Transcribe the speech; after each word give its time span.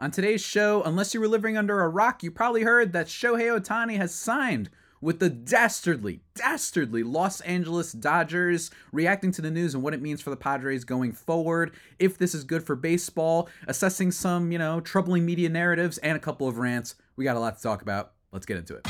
On 0.00 0.10
today's 0.10 0.40
show, 0.40 0.82
unless 0.84 1.12
you 1.12 1.20
were 1.20 1.28
living 1.28 1.58
under 1.58 1.82
a 1.82 1.88
rock, 1.88 2.22
you 2.22 2.30
probably 2.30 2.62
heard 2.62 2.94
that 2.94 3.06
Shohei 3.06 3.60
Ohtani 3.60 3.98
has 3.98 4.14
signed 4.14 4.70
with 5.02 5.18
the 5.18 5.28
dastardly, 5.28 6.20
dastardly 6.34 7.02
Los 7.02 7.42
Angeles 7.42 7.92
Dodgers, 7.92 8.70
reacting 8.92 9.30
to 9.32 9.42
the 9.42 9.50
news 9.50 9.74
and 9.74 9.82
what 9.82 9.92
it 9.92 10.00
means 10.00 10.22
for 10.22 10.30
the 10.30 10.38
Padres 10.38 10.84
going 10.84 11.12
forward, 11.12 11.72
if 11.98 12.16
this 12.16 12.34
is 12.34 12.44
good 12.44 12.62
for 12.62 12.76
baseball, 12.76 13.50
assessing 13.66 14.10
some, 14.10 14.50
you 14.50 14.56
know, 14.58 14.80
troubling 14.80 15.26
media 15.26 15.50
narratives, 15.50 15.98
and 15.98 16.16
a 16.16 16.20
couple 16.20 16.48
of 16.48 16.56
rants. 16.56 16.94
We 17.16 17.26
got 17.26 17.36
a 17.36 17.40
lot 17.40 17.58
to 17.58 17.62
talk 17.62 17.82
about. 17.82 18.12
Let's 18.32 18.46
get 18.46 18.56
into 18.56 18.76
it. 18.76 18.86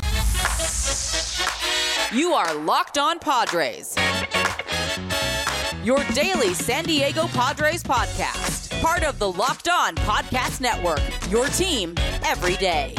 You 2.15 2.35
are 2.35 2.55
Locked 2.55 2.99
On 2.99 3.19
Padres. 3.19 3.97
Your 5.83 6.05
daily 6.15 6.55
San 6.55 6.85
Diego 6.85 7.27
Padres 7.29 7.83
podcast. 7.83 8.50
Part 8.81 9.05
of 9.05 9.19
the 9.19 9.31
Locked 9.31 9.69
On 9.69 9.95
Podcast 9.95 10.63
Network. 10.63 11.03
Your 11.31 11.46
team 11.49 11.95
every 12.25 12.57
day. 12.57 12.95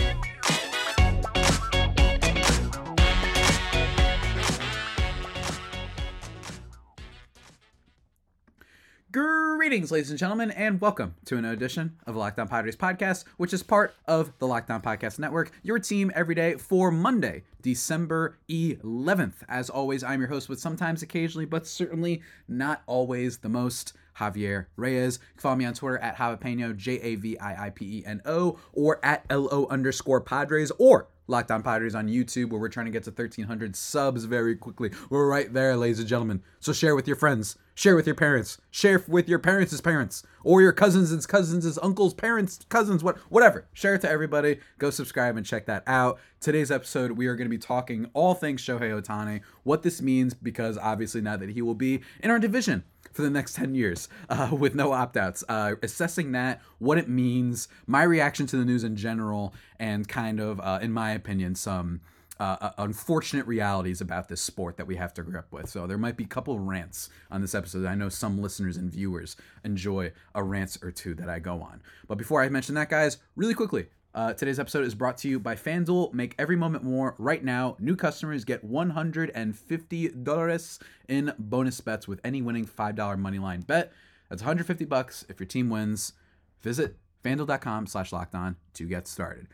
Greetings, 9.12 9.92
ladies 9.92 10.12
and 10.12 10.20
gentlemen, 10.20 10.52
and 10.52 10.80
welcome 10.80 11.16
to 11.26 11.38
an 11.38 11.46
edition 11.46 11.98
of 12.06 12.16
On 12.38 12.48
Padres 12.48 12.76
podcast, 12.76 13.24
which 13.38 13.52
is 13.52 13.64
part 13.64 13.96
of 14.08 14.32
the 14.38 14.46
Locked 14.46 14.70
On 14.70 14.84
Podcast 14.84 15.18
Network, 15.18 15.52
your 15.64 15.80
team 15.80 16.12
every 16.14 16.36
day 16.36 16.58
for 16.58 16.92
Monday, 16.92 17.44
December 17.64 18.38
11th. 18.48 19.34
As 19.50 19.72
always, 19.72 20.04
I'm 20.04 20.20
your 20.20 20.30
host 20.30 20.48
with 20.48 20.60
sometimes, 20.60 21.02
occasionally, 21.02 21.46
but 21.46 21.66
certainly 21.66 22.22
not 22.48 22.84
always 22.86 23.40
the 23.40 23.50
most. 23.50 23.94
Javier 24.20 24.68
Reyes. 24.76 25.20
You 25.22 25.34
can 25.36 25.42
follow 25.42 25.56
me 25.56 25.66
on 25.66 25.74
Twitter 25.74 25.98
at 25.98 26.18
Javipeno, 26.18 26.76
J 26.76 27.00
A 27.02 27.16
V 27.16 27.38
I 27.40 27.68
I 27.68 27.70
P 27.70 28.00
E 28.00 28.04
N 28.06 28.22
O, 28.26 28.60
or 28.74 29.04
at 29.04 29.26
L 29.30 29.50
O 29.52 29.68
underscore 29.68 30.22
Padres, 30.22 30.72
or 30.78 31.08
Locked 31.28 31.52
On 31.52 31.64
Padres 31.64 31.96
on 31.96 32.08
YouTube, 32.08 32.50
where 32.50 32.60
we're 32.60 32.70
trying 32.70 32.88
to 32.88 32.92
get 32.92 33.04
to 33.06 33.10
1,300 33.12 33.76
subs 33.76 34.26
very 34.26 34.56
quickly. 34.56 34.92
We're 35.10 35.28
right 35.28 35.52
there, 35.54 35.78
ladies 35.78 36.00
and 36.00 36.08
gentlemen. 36.08 36.44
So 36.60 36.74
share 36.74 36.96
with 36.96 37.08
your 37.08 37.16
friends, 37.16 37.58
share 37.82 37.96
with 37.96 38.06
your 38.06 38.16
parents, 38.16 38.60
share 38.70 39.04
with 39.08 39.28
your 39.28 39.40
parents' 39.40 39.82
parents, 39.82 40.22
or 40.44 40.62
your 40.62 40.72
cousins' 40.72 41.26
cousins' 41.26 41.80
uncles' 41.82 42.14
parents' 42.14 42.60
cousins, 42.70 43.04
what, 43.04 43.18
whatever. 43.30 43.66
Share 43.74 43.96
it 43.96 44.02
to 44.02 44.10
everybody. 44.10 44.60
Go 44.78 44.92
subscribe 44.92 45.36
and 45.36 45.44
check 45.44 45.66
that 45.66 45.82
out. 45.88 46.20
Today's 46.40 46.70
episode, 46.70 47.14
we 47.14 47.26
are 47.26 47.36
going 47.36 47.48
to 47.48 47.50
be 47.50 47.58
talking 47.58 48.08
all 48.14 48.36
things 48.36 48.62
Shohei 48.62 49.02
Ohtani, 49.02 49.42
what 49.64 49.82
this 49.82 50.00
means, 50.00 50.36
because 50.36 50.78
obviously 50.78 51.22
now 51.22 51.38
that 51.38 51.50
he 51.50 51.64
will 51.64 51.74
be 51.74 52.02
in 52.20 52.30
our 52.30 52.38
division 52.38 52.84
for 53.14 53.24
the 53.24 53.32
next 53.32 53.56
10 53.56 53.74
years 53.74 54.08
uh, 54.30 54.50
with 54.56 54.76
no 54.76 54.92
opt 54.92 55.18
outs, 55.18 55.44
uh, 55.50 55.74
assessing 55.82 56.34
that, 56.34 56.62
what 56.78 57.00
it 57.00 57.10
means, 57.10 57.68
my 57.88 58.04
reaction 58.04 58.46
to 58.46 58.58
the 58.58 58.66
news 58.66 58.84
in 58.84 58.96
general, 58.96 59.56
and 59.80 60.08
kind 60.08 60.40
of, 60.40 60.60
uh, 60.60 60.78
in 60.84 60.92
my 60.92 61.14
opinion, 61.14 61.56
some. 61.56 62.02
Uh, 62.42 62.72
unfortunate 62.80 63.46
realities 63.46 64.02
about 64.02 64.28
this 64.28 64.42
sport 64.42 64.76
that 64.76 64.88
we 64.88 64.96
have 64.96 65.14
to 65.14 65.22
grip 65.22 65.46
with. 65.52 65.70
So 65.70 65.86
there 65.86 66.00
might 66.00 66.18
be 66.18 66.24
a 66.24 66.28
couple 66.28 66.58
rants 66.58 67.08
on 67.30 67.40
this 67.40 67.54
episode. 67.54 67.86
I 67.86 67.94
know 67.94 68.10
some 68.10 68.42
listeners 68.42 68.78
and 68.78 68.92
viewers 68.92 69.36
enjoy 69.64 70.12
a 70.34 70.42
rant 70.42 70.76
or 70.82 70.90
two 70.90 71.14
that 71.14 71.30
I 71.30 71.38
go 71.38 71.62
on. 71.62 71.84
But 72.08 72.18
before 72.18 72.42
I 72.42 72.50
mention 72.50 72.74
that, 72.74 72.90
guys, 72.90 73.20
really 73.36 73.54
quickly, 73.54 73.90
uh, 74.16 74.34
today's 74.34 74.60
episode 74.60 74.86
is 74.86 74.96
brought 74.96 75.20
to 75.20 75.30
you 75.30 75.40
by 75.40 75.54
FanDuel. 75.54 76.16
Make 76.16 76.34
every 76.40 76.56
moment 76.56 76.84
more. 76.84 77.14
Right 77.20 77.44
now, 77.44 77.76
new 77.78 77.96
customers 77.96 78.44
get 78.44 78.68
$150 78.68 80.80
in 81.10 81.34
bonus 81.38 81.80
bets 81.80 82.08
with 82.08 82.20
any 82.24 82.42
winning 82.42 82.66
$5 82.66 82.96
moneyline 82.96 83.68
bet. 83.68 83.94
That's 84.30 84.42
150 84.42 84.86
bucks 84.86 85.28
if 85.30 85.40
your 85.40 85.46
team 85.46 85.70
wins. 85.70 86.14
Visit 86.62 86.98
fanduel.com 87.24 87.86
slash 87.86 88.12
locked 88.12 88.34
on 88.34 88.56
to 88.74 88.88
get 88.88 89.08
started. 89.08 89.46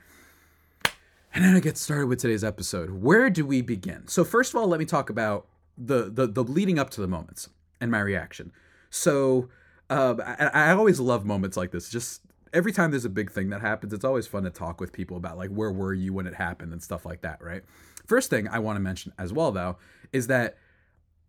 And 1.33 1.43
then 1.43 1.55
I 1.55 1.59
get 1.59 1.77
started 1.77 2.07
with 2.07 2.19
today's 2.19 2.43
episode. 2.43 2.89
Where 2.89 3.29
do 3.29 3.45
we 3.45 3.61
begin? 3.61 4.07
So 4.07 4.23
first 4.23 4.53
of 4.53 4.59
all, 4.59 4.67
let 4.67 4.79
me 4.79 4.85
talk 4.85 5.09
about 5.09 5.47
the 5.77 6.09
the, 6.09 6.27
the 6.27 6.43
leading 6.43 6.79
up 6.79 6.89
to 6.91 7.01
the 7.01 7.07
moments 7.07 7.49
and 7.79 7.91
my 7.91 7.99
reaction. 7.99 8.51
So 8.89 9.49
uh, 9.89 10.15
I, 10.19 10.69
I 10.69 10.71
always 10.71 10.99
love 10.99 11.25
moments 11.25 11.57
like 11.57 11.71
this. 11.71 11.89
Just 11.89 12.21
every 12.53 12.71
time 12.71 12.91
there's 12.91 13.05
a 13.05 13.09
big 13.09 13.31
thing 13.31 13.49
that 13.49 13.61
happens, 13.61 13.93
it's 13.93 14.05
always 14.05 14.27
fun 14.27 14.43
to 14.43 14.49
talk 14.49 14.79
with 14.79 14.91
people 14.91 15.17
about 15.17 15.37
like 15.37 15.49
where 15.49 15.71
were 15.71 15.93
you 15.93 16.13
when 16.13 16.27
it 16.27 16.35
happened 16.35 16.73
and 16.73 16.81
stuff 16.81 17.05
like 17.05 17.21
that, 17.21 17.41
right? 17.41 17.63
First 18.05 18.29
thing 18.29 18.47
I 18.47 18.59
want 18.59 18.77
to 18.77 18.81
mention 18.81 19.13
as 19.17 19.33
well 19.33 19.51
though 19.51 19.77
is 20.11 20.27
that 20.27 20.57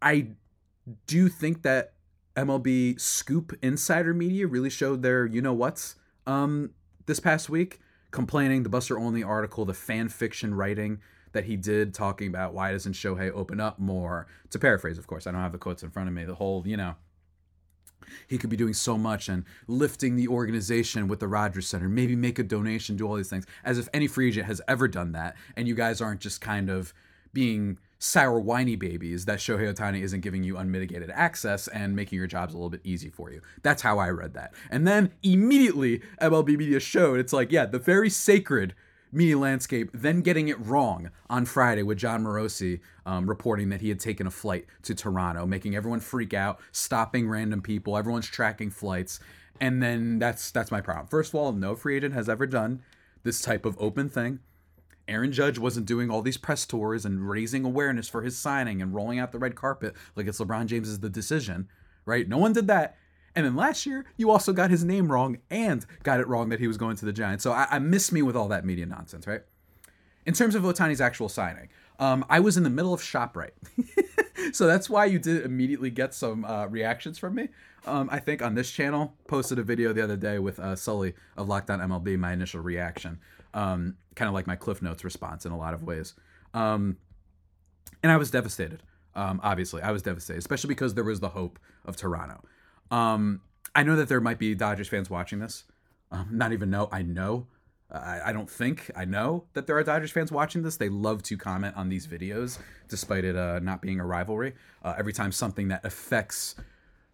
I 0.01 0.29
do 1.07 1.29
think 1.29 1.63
that 1.63 1.95
MLB 2.37 3.01
scoop 3.01 3.53
insider 3.63 4.15
media 4.15 4.47
really 4.47 4.71
showed 4.71 5.03
their 5.03 5.27
you 5.27 5.43
know 5.43 5.53
what's 5.53 5.97
um 6.27 6.71
this 7.07 7.21
past 7.21 7.51
week 7.51 7.81
complaining 8.11 8.63
the 8.63 8.69
Buster 8.69 8.99
Olney 8.99 9.23
article, 9.23 9.65
the 9.65 9.75
fan 9.75 10.09
fiction 10.09 10.55
writing 10.55 11.01
that 11.33 11.45
he 11.45 11.57
did 11.57 11.93
talking 11.93 12.29
about 12.29 12.55
why 12.55 12.73
doesn't 12.73 12.95
Shohei 12.95 13.31
open 13.33 13.61
up 13.61 13.79
more 13.79 14.27
to 14.51 14.59
paraphrase 14.59 14.97
of 14.97 15.07
course 15.07 15.27
I 15.27 15.31
don't 15.31 15.43
have 15.43 15.53
the 15.53 15.59
quotes 15.59 15.83
in 15.83 15.91
front 15.91 16.09
of 16.09 16.15
me 16.15 16.25
the 16.25 16.35
whole 16.35 16.63
you 16.67 16.77
know 16.77 16.95
he 18.27 18.39
could 18.39 18.51
be 18.51 18.57
doing 18.57 18.75
so 18.75 18.97
much 18.97 19.29
and 19.29 19.45
lifting 19.67 20.17
the 20.17 20.29
organization 20.29 21.09
with 21.09 21.21
the 21.21 21.29
Rogers 21.29 21.67
Center, 21.67 21.89
maybe 21.89 22.17
make 22.17 22.39
a 22.39 22.43
donation, 22.43 22.97
do 22.97 23.07
all 23.07 23.17
these 23.17 23.29
things, 23.29 23.45
as 23.65 23.79
if 23.79 23.89
any 23.93 24.07
free 24.07 24.29
agent 24.29 24.47
has 24.47 24.63
ever 24.67 24.89
done 24.89 25.13
that. 25.13 25.37
And 25.57 25.69
you 25.69 25.75
guys 25.75 26.01
aren't 26.01 26.21
just 26.21 26.41
kind 26.41 26.71
of 26.71 26.95
being 27.33 27.79
sour, 27.99 28.39
whiny 28.39 28.77
babies 28.77 29.25
that 29.25 29.39
Shohei 29.39 29.73
Ohtani 29.75 30.03
isn't 30.03 30.21
giving 30.21 30.45
you 30.45 30.57
unmitigated 30.57 31.11
access 31.11 31.69
and 31.69 31.97
making 31.97 32.19
your 32.19 32.29
jobs 32.29 32.55
a 32.55 32.57
little 32.57 32.71
bit 32.71 32.81
easy 32.85 33.11
for 33.11 33.31
you. 33.31 33.41
That's 33.63 33.83
how 33.83 33.99
I 33.99 34.09
read 34.11 34.35
that. 34.35 34.55
And 34.71 34.87
then 34.87 35.13
immediately 35.23 36.03
MLB 36.21 36.57
Media 36.57 36.81
showed 36.81 37.19
it's 37.19 37.33
like, 37.33 37.51
yeah, 37.51 37.67
the 37.67 37.79
very 37.79 38.09
sacred 38.09 38.75
media 39.13 39.39
landscape, 39.39 39.91
then 39.93 40.21
getting 40.21 40.49
it 40.49 40.59
wrong 40.61 41.11
on 41.31 41.45
Friday 41.45 41.83
with 41.83 41.99
Jon 41.99 42.23
Morosi 42.23 42.81
um, 43.07 43.29
reporting 43.29 43.71
that 43.71 43.81
he 43.81 43.89
had 43.89 44.01
taken 44.01 44.27
a 44.27 44.31
flight 44.31 44.67
to 44.83 44.95
Toronto, 44.95 45.47
making 45.47 45.75
everyone 45.75 46.01
freak 46.01 46.35
out, 46.35 46.61
stopping 46.73 47.29
random 47.29 47.63
people, 47.63 47.97
everyone's 47.97 48.27
tracking 48.27 48.71
flights, 48.71 49.19
and 49.61 49.83
then 49.83 50.19
that's 50.19 50.51
that's 50.51 50.71
my 50.71 50.81
problem. 50.81 51.07
First 51.07 51.31
of 51.31 51.37
all, 51.37 51.53
no 51.53 51.75
free 51.75 51.97
agent 51.97 52.15
has 52.15 52.29
ever 52.29 52.47
done 52.47 52.83
this 53.23 53.41
type 53.41 53.65
of 53.65 53.77
open 53.81 54.09
thing. 54.09 54.41
Aaron 55.09 55.33
Judge 55.33 55.59
wasn't 55.59 55.87
doing 55.87 56.11
all 56.11 56.23
these 56.23 56.37
press 56.37 56.67
tours 56.67 57.05
and 57.05 57.29
raising 57.29 57.65
awareness 57.65 58.09
for 58.09 58.23
his 58.23 58.37
signing 58.37 58.83
and 58.83 58.95
rolling 58.95 59.19
out 59.19 59.33
the 59.33 59.39
red 59.39 59.55
carpet 59.55 59.95
like 60.15 60.27
it's 60.27 60.39
LeBron 60.39 60.67
James's 60.67 61.01
the 61.01 61.09
decision, 61.09 61.69
right? 62.05 62.29
No 62.29 62.39
one 62.39 62.53
did 62.53 62.67
that. 62.69 62.97
And 63.35 63.47
then 63.47 63.57
last 63.57 63.87
year, 63.87 64.05
you 64.17 64.31
also 64.31 64.53
got 64.53 64.71
his 64.71 64.85
name 64.85 65.13
wrong 65.13 65.39
and 65.51 65.85
got 66.03 66.21
it 66.21 66.27
wrong 66.29 66.49
that 66.49 66.61
he 66.61 66.67
was 66.67 66.77
going 66.77 66.97
to 66.97 67.05
the 67.05 67.13
Giants. 67.13 67.45
So 67.45 67.53
I, 67.53 67.67
I 67.71 67.79
miss 67.79 68.11
me 68.11 68.23
with 68.23 68.37
all 68.37 68.49
that 68.49 68.65
media 68.65 68.87
nonsense, 68.87 69.27
right? 69.27 69.43
In 70.27 70.35
terms 70.35 70.55
of 70.55 70.63
Ohtani's 70.63 71.01
actual 71.01 71.29
signing, 71.29 71.69
um, 71.99 72.25
I 72.29 72.41
was 72.41 72.57
in 72.57 72.63
the 72.63 72.71
middle 72.71 72.93
of 72.93 73.01
ShopRite. 73.01 73.53
so 74.53 74.67
that's 74.67 74.91
why 74.91 75.07
you 75.07 75.19
did 75.19 75.45
immediately 75.45 75.91
get 75.91 76.15
some 76.15 76.45
uh, 76.45 76.67
reactions 76.67 77.19
from 77.19 77.35
me. 77.35 77.49
Um, 77.87 78.09
I 78.11 78.19
think 78.19 78.43
on 78.43 78.55
this 78.55 78.71
channel, 78.71 79.15
posted 79.27 79.59
a 79.59 79.63
video 79.63 79.93
the 79.93 80.03
other 80.03 80.17
day 80.17 80.39
with 80.39 80.59
uh, 80.59 80.77
Sully 80.77 81.15
of 81.37 81.49
Locked 81.49 81.71
On 81.71 81.81
MLB, 81.81 82.19
my 82.19 82.33
initial 82.33 82.61
reaction. 82.61 83.19
Um, 83.55 83.97
kind 84.15 84.29
of 84.29 84.35
like 84.35 84.47
my 84.47 84.57
Cliff 84.57 84.83
Notes 84.83 85.05
response 85.05 85.47
in 85.47 85.53
a 85.53 85.57
lot 85.57 85.75
of 85.75 85.83
ways. 85.83 86.15
Um, 86.55 86.99
and 88.03 88.13
I 88.13 88.17
was 88.17 88.31
devastated. 88.31 88.83
Um, 89.15 89.41
obviously, 89.43 89.83
I 89.83 89.91
was 89.91 90.03
devastated, 90.03 90.39
especially 90.39 90.69
because 90.69 90.95
there 90.95 91.05
was 91.05 91.21
the 91.21 91.31
hope 91.31 91.59
of 91.85 91.97
Toronto. 91.97 92.43
Um, 92.91 93.41
I 93.75 93.83
know 93.83 93.97
that 93.97 94.09
there 94.09 94.21
might 94.21 94.39
be 94.39 94.55
Dodgers 94.55 94.89
fans 94.89 95.11
watching 95.11 95.39
this. 95.39 95.65
Um, 96.11 96.29
not 96.31 96.53
even 96.53 96.71
know. 96.71 96.89
I 96.93 97.03
know. 97.03 97.47
I, 97.91 98.21
I 98.27 98.33
don't 98.33 98.51
think 98.51 98.91
I 98.95 99.05
know 99.05 99.45
that 99.55 99.67
there 99.67 99.77
are 99.77 99.83
Dodgers 99.83 100.11
fans 100.11 100.31
watching 100.31 100.63
this. 100.63 100.77
They 100.77 100.89
love 100.89 101.23
to 101.25 101.37
comment 101.37 101.77
on 101.77 101.89
these 101.89 102.07
videos, 102.07 102.59
despite 102.89 103.25
it 103.25 103.37
uh, 103.37 103.61
not 103.61 103.81
being 103.81 104.01
a 104.01 104.07
rivalry. 104.07 104.55
Uh, 104.83 104.95
every 104.99 105.13
time 105.13 105.33
something 105.33 105.69
that 105.69 105.85
affects 105.85 106.55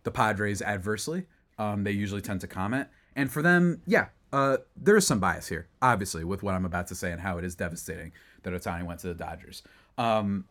the 0.03 0.11
Padres 0.11 0.62
adversely, 0.62 1.27
um, 1.59 1.84
they 1.84 1.93
usually 1.93 2.21
tend 2.21 2.41
to 2.43 2.47
comment. 2.47 2.89
And 3.16 3.31
for 3.31 3.43
them, 3.43 3.81
yeah, 3.87 4.09
uh, 4.34 4.56
there 4.77 4.97
is 4.97 5.07
some 5.07 5.21
bias 5.21 5.47
here, 5.47 5.69
obviously, 5.81 6.25
with 6.25 6.42
what 6.42 6.54
I'm 6.54 6.65
about 6.65 6.89
to 6.89 6.97
say 6.97 7.13
and 7.13 7.21
how 7.21 7.39
it 7.39 7.45
is 7.45 7.54
devastating 7.54 8.10
that 8.42 8.53
Ohtani 8.53 8.84
went 8.84 8.98
to 9.01 9.07
the 9.07 9.15
Dodgers. 9.15 9.63
Um, 9.97 10.47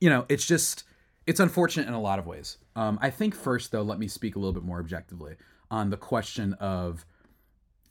you 0.00 0.10
know, 0.10 0.26
it's 0.28 0.44
just 0.44 0.82
it's 1.24 1.38
unfortunate 1.38 1.86
in 1.86 1.94
a 1.94 2.00
lot 2.00 2.18
of 2.18 2.26
ways. 2.26 2.58
Um, 2.74 2.98
I 3.00 3.10
think 3.10 3.36
first, 3.36 3.70
though, 3.70 3.82
let 3.82 4.00
me 4.00 4.08
speak 4.08 4.34
a 4.34 4.40
little 4.40 4.52
bit 4.52 4.64
more 4.64 4.80
objectively 4.80 5.36
on 5.70 5.90
the 5.90 5.96
question 5.96 6.54
of 6.54 7.06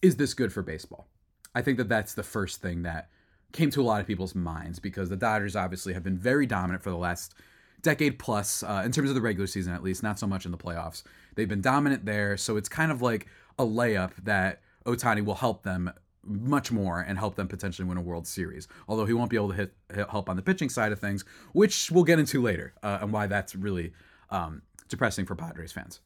is 0.01 0.17
this 0.17 0.33
good 0.33 0.51
for 0.51 0.61
baseball? 0.61 1.07
I 1.55 1.61
think 1.61 1.77
that 1.77 1.87
that's 1.87 2.13
the 2.13 2.23
first 2.23 2.61
thing 2.61 2.83
that 2.83 3.09
came 3.53 3.69
to 3.69 3.81
a 3.81 3.83
lot 3.83 4.01
of 4.01 4.07
people's 4.07 4.35
minds 4.35 4.79
because 4.79 5.07
the 5.07 5.15
Dodgers 5.15 5.55
obviously 5.55 5.93
have 5.93 6.03
been 6.03 6.17
very 6.17 6.45
dominant 6.45 6.83
for 6.83 6.89
the 6.89 6.97
last 6.97 7.33
decade 7.81 8.19
plus 8.19 8.63
uh, 8.63 8.81
in 8.83 8.91
terms 8.91 9.07
of 9.07 9.15
the 9.15 9.21
regular 9.21 9.47
season, 9.47 9.73
at 9.73 9.81
least, 9.81 10.03
not 10.03 10.19
so 10.19 10.27
much 10.27 10.43
in 10.45 10.51
the 10.51 10.57
playoffs. 10.57 11.03
They've 11.35 11.47
been 11.47 11.61
dominant 11.61 12.03
there, 12.03 12.35
so 12.35 12.57
it's 12.57 12.67
kind 12.67 12.91
of 12.91 13.01
like 13.01 13.27
a 13.57 13.65
layup 13.65 14.11
that 14.23 14.61
Ohtani 14.85 15.23
will 15.23 15.35
help 15.35 15.63
them 15.63 15.91
much 16.23 16.71
more 16.71 16.99
and 16.99 17.17
help 17.17 17.35
them 17.35 17.47
potentially 17.47 17.87
win 17.87 17.97
a 17.97 18.01
World 18.01 18.27
Series. 18.27 18.67
Although 18.87 19.05
he 19.05 19.13
won't 19.13 19.29
be 19.29 19.37
able 19.37 19.49
to 19.49 19.55
hit, 19.55 19.73
help 20.09 20.29
on 20.29 20.35
the 20.35 20.41
pitching 20.41 20.69
side 20.69 20.91
of 20.91 20.99
things, 20.99 21.23
which 21.53 21.89
we'll 21.91 22.03
get 22.03 22.19
into 22.19 22.41
later, 22.41 22.73
uh, 22.83 22.99
and 23.01 23.13
why 23.13 23.27
that's 23.27 23.55
really 23.55 23.93
um, 24.29 24.61
depressing 24.89 25.25
for 25.25 25.35
Padres 25.35 25.71
fans. 25.71 26.01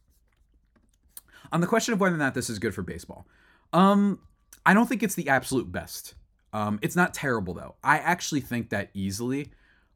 On 1.52 1.60
the 1.60 1.68
question 1.68 1.94
of 1.94 2.00
whether 2.00 2.16
or 2.16 2.20
not 2.20 2.34
this 2.34 2.50
is 2.50 2.60
good 2.60 2.74
for 2.74 2.82
baseball, 2.82 3.26
um, 3.74 4.20
I 4.66 4.74
don't 4.74 4.88
think 4.88 5.04
it's 5.04 5.16
the 5.16 5.28
absolute 5.28 5.72
best. 5.72 6.14
Um, 6.54 6.80
it's 6.82 6.96
not 6.96 7.14
terrible 7.14 7.54
though. 7.54 7.76
I 7.84 7.98
actually 7.98 8.42
think 8.42 8.70
that 8.70 8.90
easily 8.94 9.52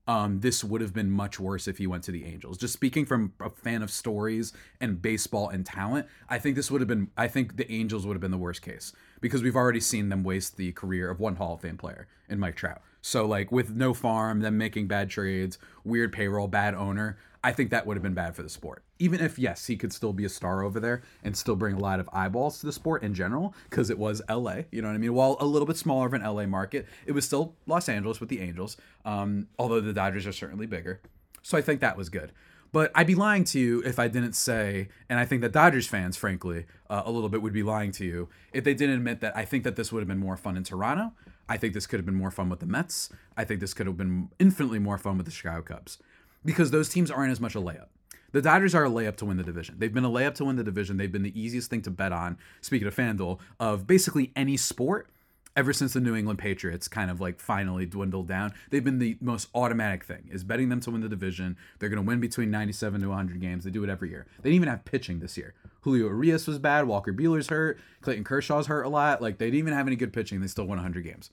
um, 0.07 0.39
this 0.41 0.63
would 0.63 0.81
have 0.81 0.93
been 0.93 1.09
much 1.09 1.39
worse 1.39 1.67
if 1.67 1.77
he 1.77 1.87
went 1.87 2.03
to 2.03 2.11
the 2.11 2.25
Angels. 2.25 2.57
Just 2.57 2.73
speaking 2.73 3.05
from 3.05 3.33
a 3.39 3.49
fan 3.49 3.81
of 3.81 3.89
stories 3.89 4.53
and 4.79 5.01
baseball 5.01 5.49
and 5.49 5.65
talent, 5.65 6.07
I 6.29 6.37
think 6.37 6.55
this 6.55 6.69
would 6.69 6.81
have 6.81 6.87
been. 6.87 7.09
I 7.17 7.27
think 7.27 7.57
the 7.57 7.71
Angels 7.71 8.05
would 8.05 8.13
have 8.13 8.21
been 8.21 8.31
the 8.31 8.37
worst 8.37 8.61
case 8.61 8.93
because 9.19 9.41
we've 9.41 9.55
already 9.55 9.79
seen 9.79 10.09
them 10.09 10.23
waste 10.23 10.57
the 10.57 10.71
career 10.73 11.09
of 11.09 11.19
one 11.19 11.35
Hall 11.35 11.55
of 11.55 11.61
Fame 11.61 11.77
player 11.77 12.07
in 12.29 12.39
Mike 12.39 12.55
Trout. 12.55 12.81
So 13.01 13.25
like 13.25 13.51
with 13.51 13.71
no 13.75 13.93
farm, 13.93 14.41
them 14.41 14.57
making 14.57 14.87
bad 14.87 15.09
trades, 15.09 15.57
weird 15.83 16.11
payroll, 16.11 16.47
bad 16.47 16.73
owner. 16.73 17.17
I 17.45 17.51
think 17.51 17.69
that 17.69 17.85
would 17.85 17.95
have 17.95 18.01
been 18.01 18.15
bad 18.15 18.35
for 18.35 18.41
the 18.41 18.49
sport. 18.49 18.83
Even 18.97 19.21
if 19.21 19.37
yes, 19.37 19.67
he 19.67 19.77
could 19.77 19.93
still 19.93 20.13
be 20.13 20.25
a 20.25 20.29
star 20.29 20.63
over 20.63 20.79
there 20.79 21.03
and 21.23 21.37
still 21.37 21.55
bring 21.55 21.75
a 21.75 21.79
lot 21.79 21.99
of 21.99 22.09
eyeballs 22.11 22.59
to 22.59 22.65
the 22.65 22.71
sport 22.71 23.03
in 23.03 23.13
general 23.13 23.53
because 23.69 23.91
it 23.91 23.99
was 23.99 24.19
LA. 24.27 24.61
You 24.71 24.81
know 24.81 24.87
what 24.87 24.95
I 24.95 24.97
mean? 24.97 25.13
While 25.13 25.37
a 25.39 25.45
little 25.45 25.67
bit 25.67 25.77
smaller 25.77 26.07
of 26.07 26.13
an 26.15 26.23
LA 26.23 26.47
market, 26.47 26.87
it 27.05 27.11
was 27.11 27.23
still 27.23 27.53
Los 27.67 27.87
Angeles 27.87 28.19
with 28.19 28.29
the 28.29 28.41
Angels. 28.41 28.77
Um, 29.05 29.47
although 29.59 29.79
the 29.79 29.93
Dodgers 29.93 30.25
are 30.25 30.31
certainly 30.31 30.65
bigger. 30.65 31.01
So 31.43 31.55
I 31.55 31.61
think 31.61 31.81
that 31.81 31.95
was 31.95 32.09
good. 32.09 32.31
But 32.71 32.91
I'd 32.95 33.05
be 33.05 33.13
lying 33.13 33.43
to 33.43 33.59
you 33.59 33.83
if 33.83 33.99
I 33.99 34.07
didn't 34.07 34.33
say, 34.33 34.87
and 35.07 35.19
I 35.19 35.25
think 35.25 35.43
that 35.43 35.51
Dodgers 35.51 35.85
fans, 35.85 36.17
frankly, 36.17 36.65
uh, 36.89 37.03
a 37.05 37.11
little 37.11 37.29
bit 37.29 37.43
would 37.43 37.53
be 37.53 37.61
lying 37.61 37.91
to 37.91 38.05
you 38.05 38.27
if 38.53 38.63
they 38.63 38.73
didn't 38.73 38.95
admit 38.95 39.21
that 39.21 39.37
I 39.37 39.45
think 39.45 39.63
that 39.65 39.75
this 39.75 39.91
would 39.91 39.99
have 39.99 40.07
been 40.07 40.17
more 40.17 40.35
fun 40.35 40.57
in 40.57 40.63
Toronto. 40.63 41.13
I 41.47 41.57
think 41.57 41.75
this 41.75 41.85
could 41.85 41.99
have 41.99 42.07
been 42.07 42.15
more 42.15 42.31
fun 42.31 42.49
with 42.49 42.59
the 42.59 42.65
Mets. 42.65 43.09
I 43.37 43.43
think 43.43 43.59
this 43.59 43.75
could 43.75 43.85
have 43.85 43.97
been 43.97 44.29
infinitely 44.39 44.79
more 44.79 44.97
fun 44.97 45.17
with 45.17 45.27
the 45.27 45.31
Chicago 45.31 45.61
Cubs 45.61 45.99
because 46.45 46.71
those 46.71 46.87
teams 46.87 47.11
aren't 47.11 47.31
as 47.31 47.41
much 47.41 47.55
a 47.55 47.59
layup. 47.59 47.87
The 48.31 48.41
Dodgers 48.41 48.75
are 48.75 48.85
a 48.85 48.89
layup 48.89 49.15
to 49.17 49.25
win 49.25 49.37
the 49.37 49.43
division. 49.43 49.75
They've 49.79 49.93
been 49.93 50.05
a 50.05 50.09
layup 50.09 50.35
to 50.35 50.45
win 50.45 50.57
the 50.57 50.63
division. 50.63 50.97
They've 50.97 51.11
been 51.11 51.23
the 51.23 51.39
easiest 51.39 51.69
thing 51.69 51.81
to 51.83 51.91
bet 51.91 52.11
on, 52.11 52.37
speaking 52.61 52.87
of 52.87 52.95
FanDuel, 52.95 53.39
of 53.59 53.87
basically 53.87 54.31
any 54.35 54.57
sport 54.57 55.09
ever 55.55 55.71
since 55.71 55.93
the 55.93 56.01
New 56.01 56.15
England 56.15 56.39
Patriots 56.39 56.87
kind 56.87 57.09
of 57.09 57.21
like 57.21 57.39
finally 57.39 57.85
dwindled 57.85 58.27
down. 58.27 58.53
They've 58.69 58.83
been 58.83 58.99
the 58.99 59.17
most 59.21 59.47
automatic 59.55 60.03
thing 60.03 60.27
is 60.31 60.43
betting 60.43 60.69
them 60.69 60.81
to 60.81 60.91
win 60.91 61.01
the 61.01 61.09
division. 61.09 61.55
They're 61.79 61.89
going 61.89 62.03
to 62.03 62.07
win 62.07 62.19
between 62.19 62.51
97 62.51 63.01
to 63.01 63.07
100 63.07 63.39
games. 63.39 63.63
They 63.63 63.71
do 63.71 63.83
it 63.83 63.89
every 63.89 64.09
year. 64.09 64.27
They 64.41 64.49
didn't 64.49 64.55
even 64.55 64.69
have 64.69 64.83
pitching 64.83 65.19
this 65.19 65.37
year. 65.37 65.53
Julio 65.81 66.07
Urias 66.07 66.47
was 66.47 66.59
bad. 66.59 66.87
Walker 66.87 67.13
Buehler's 67.13 67.47
hurt. 67.47 67.79
Clayton 68.01 68.25
Kershaw's 68.25 68.67
hurt 68.67 68.83
a 68.83 68.89
lot. 68.89 69.21
Like 69.21 69.37
they 69.37 69.45
didn't 69.45 69.59
even 69.59 69.73
have 69.73 69.87
any 69.87 69.95
good 69.95 70.11
pitching. 70.11 70.41
They 70.41 70.47
still 70.47 70.65
won 70.65 70.77
100 70.77 71.03
games. 71.03 71.29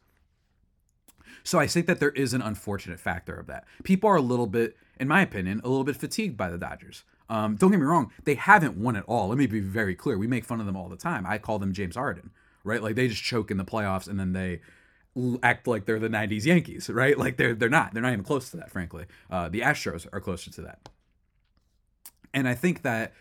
So 1.45 1.59
I 1.59 1.67
think 1.67 1.87
that 1.87 1.99
there 1.99 2.11
is 2.11 2.35
an 2.35 2.43
unfortunate 2.43 3.01
factor 3.01 3.35
of 3.35 3.47
that. 3.49 3.65
People 3.83 4.09
are 4.09 4.17
a 4.17 4.23
little 4.23 4.47
bit, 4.47 4.77
in 4.99 5.09
my 5.09 5.23
opinion, 5.23 5.61
a 5.65 5.69
little 5.69 5.85
bit 5.85 5.97
fatigued 5.97 6.37
by 6.37 6.51
the 6.51 6.59
Dodgers. 6.59 7.05
Um, 7.29 7.57
don't 7.57 7.71
get 7.71 7.81
me 7.81 7.87
wrong, 7.87 8.13
they 8.25 8.35
haven't 8.35 8.77
won 8.77 8.97
at 8.97 9.05
all. 9.07 9.29
Let 9.29 9.39
me 9.39 9.47
be 9.47 9.61
very 9.61 9.95
clear. 9.95 10.19
We 10.19 10.27
make 10.27 10.45
fun 10.45 10.61
of 10.61 10.67
them 10.67 10.77
all 10.77 10.89
the 10.89 10.97
time. 10.97 11.25
I 11.27 11.39
call 11.39 11.59
them 11.59 11.73
James 11.73 11.97
Harden, 11.97 12.31
right? 12.63 12.83
Like 12.83 12.95
they 12.95 13.09
just 13.09 13.23
choke 13.23 13.51
in 13.51 13.57
the 13.57 13.65
playoffs 13.65 14.07
and 14.07 14.21
then 14.21 14.33
they 14.33 14.61
act 15.43 15.67
like 15.67 15.87
they're 15.87 15.99
the 15.99 16.09
90s 16.09 16.45
Yankees, 16.45 16.89
right? 16.91 17.17
Like 17.19 17.37
they're 17.37 17.55
they're 17.55 17.69
not. 17.69 17.93
They're 17.93 18.03
not 18.03 18.13
even 18.13 18.25
close 18.25 18.51
to 18.51 18.57
that, 18.59 18.71
frankly. 18.71 19.07
Uh, 19.31 19.49
the 19.49 19.61
Astros 19.61 20.07
are 20.13 20.21
closer 20.21 20.51
to 20.51 20.63
that. 20.63 20.89
And 22.35 22.49
I 22.49 22.55
think 22.55 22.83
that 22.83 23.13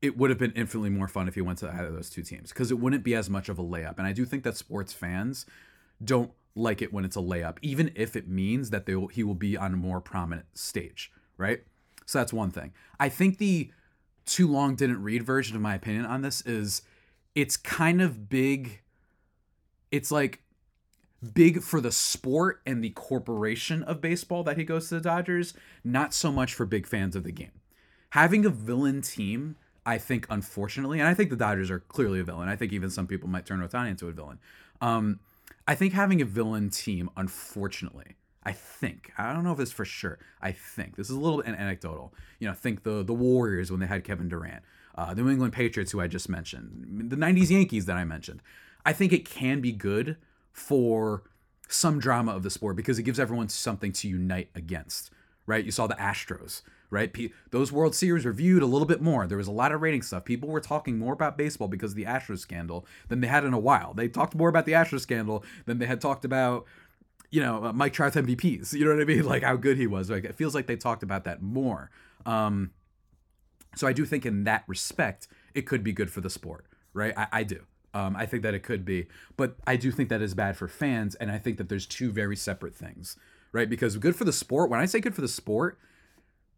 it 0.00 0.16
would 0.18 0.30
have 0.30 0.38
been 0.38 0.52
infinitely 0.52 0.90
more 0.90 1.08
fun 1.08 1.28
if 1.28 1.34
he 1.34 1.40
went 1.40 1.58
to 1.60 1.68
either 1.72 1.86
of 1.86 1.94
those 1.94 2.10
two 2.10 2.22
teams 2.22 2.50
because 2.50 2.70
it 2.70 2.78
wouldn't 2.78 3.04
be 3.04 3.14
as 3.14 3.30
much 3.30 3.48
of 3.48 3.58
a 3.58 3.62
layup. 3.62 3.98
And 3.98 4.06
I 4.06 4.12
do 4.12 4.24
think 4.24 4.42
that 4.44 4.56
sports 4.56 4.92
fans 4.92 5.46
don't 6.02 6.32
like 6.54 6.82
it 6.82 6.92
when 6.92 7.04
it's 7.04 7.16
a 7.16 7.20
layup, 7.20 7.58
even 7.62 7.90
if 7.94 8.14
it 8.14 8.28
means 8.28 8.70
that 8.70 8.86
they 8.86 8.94
will, 8.94 9.08
he 9.08 9.24
will 9.24 9.34
be 9.34 9.56
on 9.56 9.72
a 9.72 9.76
more 9.76 10.00
prominent 10.00 10.46
stage, 10.56 11.10
right? 11.36 11.62
So 12.06 12.18
that's 12.18 12.32
one 12.32 12.50
thing. 12.50 12.72
I 13.00 13.08
think 13.08 13.38
the 13.38 13.70
too 14.26 14.46
long 14.46 14.74
didn't 14.74 15.02
read 15.02 15.22
version 15.22 15.56
of 15.56 15.62
my 15.62 15.74
opinion 15.74 16.04
on 16.04 16.22
this 16.22 16.42
is 16.42 16.82
it's 17.34 17.56
kind 17.56 18.02
of 18.02 18.28
big. 18.28 18.82
It's 19.90 20.10
like 20.10 20.42
big 21.34 21.62
for 21.62 21.80
the 21.80 21.92
sport 21.92 22.60
and 22.66 22.82
the 22.82 22.90
corporation 22.90 23.82
of 23.84 24.00
baseball 24.00 24.42
that 24.44 24.56
he 24.56 24.64
goes 24.64 24.88
to 24.88 24.96
the 24.96 25.00
Dodgers, 25.00 25.54
not 25.84 26.12
so 26.12 26.32
much 26.32 26.54
for 26.54 26.66
big 26.66 26.86
fans 26.86 27.14
of 27.16 27.24
the 27.24 27.32
game. 27.32 27.52
Having 28.10 28.44
a 28.44 28.50
villain 28.50 29.00
team, 29.02 29.56
I 29.86 29.98
think, 29.98 30.26
unfortunately, 30.28 30.98
and 30.98 31.08
I 31.08 31.14
think 31.14 31.30
the 31.30 31.36
Dodgers 31.36 31.70
are 31.70 31.80
clearly 31.80 32.20
a 32.20 32.24
villain. 32.24 32.48
I 32.48 32.56
think 32.56 32.72
even 32.72 32.90
some 32.90 33.06
people 33.06 33.28
might 33.28 33.46
turn 33.46 33.60
Ohtani 33.60 33.90
into 33.90 34.08
a 34.08 34.12
villain. 34.12 34.38
Um, 34.80 35.20
I 35.66 35.74
think 35.74 35.92
having 35.92 36.20
a 36.20 36.24
villain 36.24 36.70
team, 36.70 37.10
unfortunately, 37.16 38.16
I 38.44 38.52
think 38.52 39.12
I 39.16 39.32
don't 39.32 39.44
know 39.44 39.52
if 39.52 39.60
it's 39.60 39.72
for 39.72 39.84
sure. 39.84 40.18
I 40.40 40.52
think 40.52 40.96
this 40.96 41.08
is 41.08 41.16
a 41.16 41.20
little 41.20 41.42
bit 41.42 41.54
anecdotal. 41.54 42.12
You 42.40 42.48
know, 42.48 42.54
think 42.54 42.82
the 42.82 43.02
the 43.02 43.14
Warriors 43.14 43.70
when 43.70 43.80
they 43.80 43.86
had 43.86 44.04
Kevin 44.04 44.28
Durant, 44.28 44.62
uh, 44.96 45.14
the 45.14 45.22
New 45.22 45.30
England 45.30 45.52
Patriots 45.52 45.92
who 45.92 46.00
I 46.00 46.08
just 46.08 46.28
mentioned, 46.28 47.10
the 47.10 47.16
'90s 47.16 47.50
Yankees 47.50 47.86
that 47.86 47.96
I 47.96 48.04
mentioned. 48.04 48.42
I 48.84 48.92
think 48.92 49.12
it 49.12 49.24
can 49.24 49.60
be 49.60 49.70
good 49.70 50.16
for 50.50 51.22
some 51.68 52.00
drama 52.00 52.34
of 52.34 52.42
the 52.42 52.50
sport 52.50 52.76
because 52.76 52.98
it 52.98 53.04
gives 53.04 53.20
everyone 53.20 53.48
something 53.48 53.92
to 53.92 54.08
unite 54.08 54.50
against. 54.54 55.10
Right? 55.46 55.64
You 55.64 55.70
saw 55.70 55.86
the 55.86 55.94
Astros 55.94 56.62
right? 56.92 57.16
those 57.50 57.72
World 57.72 57.94
Series 57.94 58.26
were 58.26 58.34
viewed 58.34 58.62
a 58.62 58.66
little 58.66 58.86
bit 58.86 59.00
more. 59.00 59.26
There 59.26 59.38
was 59.38 59.48
a 59.48 59.52
lot 59.52 59.72
of 59.72 59.80
rating 59.80 60.02
stuff. 60.02 60.26
People 60.26 60.50
were 60.50 60.60
talking 60.60 60.98
more 60.98 61.14
about 61.14 61.38
baseball 61.38 61.66
because 61.66 61.92
of 61.92 61.96
the 61.96 62.04
Astros 62.04 62.40
scandal 62.40 62.86
than 63.08 63.22
they 63.22 63.28
had 63.28 63.44
in 63.44 63.54
a 63.54 63.58
while. 63.58 63.94
They 63.94 64.08
talked 64.08 64.34
more 64.34 64.50
about 64.50 64.66
the 64.66 64.72
Astros 64.72 65.00
scandal 65.00 65.42
than 65.64 65.78
they 65.78 65.86
had 65.86 66.02
talked 66.02 66.26
about, 66.26 66.66
you 67.30 67.40
know, 67.40 67.64
uh, 67.64 67.72
Mike 67.72 67.94
Trout's 67.94 68.16
MVPs. 68.16 68.74
You 68.78 68.84
know 68.84 68.94
what 68.94 69.00
I 69.00 69.06
mean? 69.06 69.24
Like 69.24 69.42
how 69.42 69.56
good 69.56 69.78
he 69.78 69.86
was. 69.86 70.10
Like 70.10 70.24
it 70.24 70.34
feels 70.34 70.54
like 70.54 70.66
they 70.66 70.76
talked 70.76 71.02
about 71.02 71.24
that 71.24 71.40
more. 71.40 71.90
Um, 72.26 72.72
so 73.74 73.86
I 73.86 73.94
do 73.94 74.04
think 74.04 74.26
in 74.26 74.44
that 74.44 74.64
respect, 74.66 75.28
it 75.54 75.62
could 75.62 75.82
be 75.82 75.92
good 75.92 76.10
for 76.10 76.20
the 76.20 76.28
sport, 76.28 76.66
right? 76.92 77.14
I, 77.16 77.26
I 77.32 77.42
do. 77.42 77.64
Um, 77.94 78.16
I 78.16 78.26
think 78.26 78.42
that 78.42 78.52
it 78.52 78.62
could 78.62 78.84
be, 78.84 79.06
but 79.36 79.56
I 79.66 79.76
do 79.76 79.90
think 79.90 80.10
that 80.10 80.22
is 80.22 80.34
bad 80.34 80.56
for 80.56 80.66
fans, 80.66 81.14
and 81.14 81.30
I 81.30 81.38
think 81.38 81.58
that 81.58 81.68
there's 81.68 81.86
two 81.86 82.10
very 82.10 82.36
separate 82.36 82.74
things, 82.74 83.16
right? 83.52 83.68
Because 83.68 83.98
good 83.98 84.16
for 84.16 84.24
the 84.24 84.32
sport. 84.32 84.70
When 84.70 84.80
I 84.80 84.86
say 84.86 85.00
good 85.00 85.14
for 85.14 85.20
the 85.20 85.28
sport, 85.28 85.78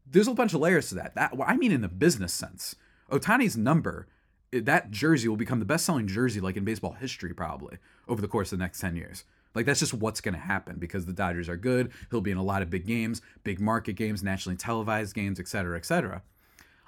there's 0.06 0.28
a 0.28 0.34
bunch 0.34 0.54
of 0.54 0.60
layers 0.60 0.88
to 0.90 0.94
that. 0.96 1.14
That 1.14 1.32
I 1.46 1.56
mean 1.56 1.72
in 1.72 1.80
the 1.80 1.88
business 1.88 2.32
sense. 2.32 2.76
Ohtani's 3.10 3.56
number, 3.56 4.06
eh, 4.52 4.60
that 4.64 4.90
jersey 4.90 5.28
will 5.28 5.36
become 5.36 5.58
the 5.58 5.64
best-selling 5.64 6.06
jersey 6.06 6.40
like 6.40 6.56
in 6.56 6.64
baseball 6.64 6.92
history 6.92 7.34
probably 7.34 7.78
over 8.08 8.20
the 8.20 8.28
course 8.28 8.52
of 8.52 8.58
the 8.58 8.64
next 8.64 8.80
10 8.80 8.96
years. 8.96 9.24
Like 9.54 9.66
that's 9.66 9.80
just 9.80 9.94
what's 9.94 10.20
going 10.20 10.34
to 10.34 10.40
happen 10.40 10.76
because 10.78 11.06
the 11.06 11.12
Dodgers 11.12 11.48
are 11.48 11.56
good. 11.56 11.92
He'll 12.10 12.20
be 12.20 12.32
in 12.32 12.38
a 12.38 12.42
lot 12.42 12.62
of 12.62 12.70
big 12.70 12.86
games, 12.86 13.22
big 13.44 13.60
market 13.60 13.92
games, 13.92 14.22
nationally 14.22 14.56
televised 14.56 15.14
games, 15.14 15.38
et 15.38 15.48
cetera, 15.48 15.76
et 15.76 15.86
cetera. 15.86 16.22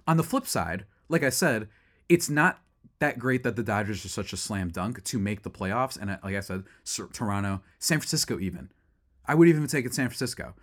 On 0.07 0.17
the 0.17 0.25
flip 0.25 0.47
side, 0.47 0.85
like 1.09 1.23
I 1.23 1.31
said, 1.31 1.69
it's 2.09 2.29
not 2.29 2.61
that 2.99 3.19
great 3.19 3.43
that 3.43 3.57
the 3.57 3.62
Dodgers 3.62 4.05
are 4.05 4.09
such 4.09 4.33
a 4.33 4.37
slam 4.37 4.71
dunk 4.71 5.05
to 5.05 5.19
make 5.19 5.43
the 5.43 5.51
playoffs. 5.51 6.01
And 6.01 6.11
uh, 6.11 6.19
like 6.25 6.35
I 6.35 6.41
said, 6.41 6.65
Toronto, 7.12 7.61
San 7.79 7.99
Francisco, 7.99 8.38
even. 8.38 8.71
I 9.26 9.35
would 9.35 9.49
even 9.49 9.67
take 9.67 9.85
it 9.85 9.95
San 9.95 10.09
Francisco 10.09 10.55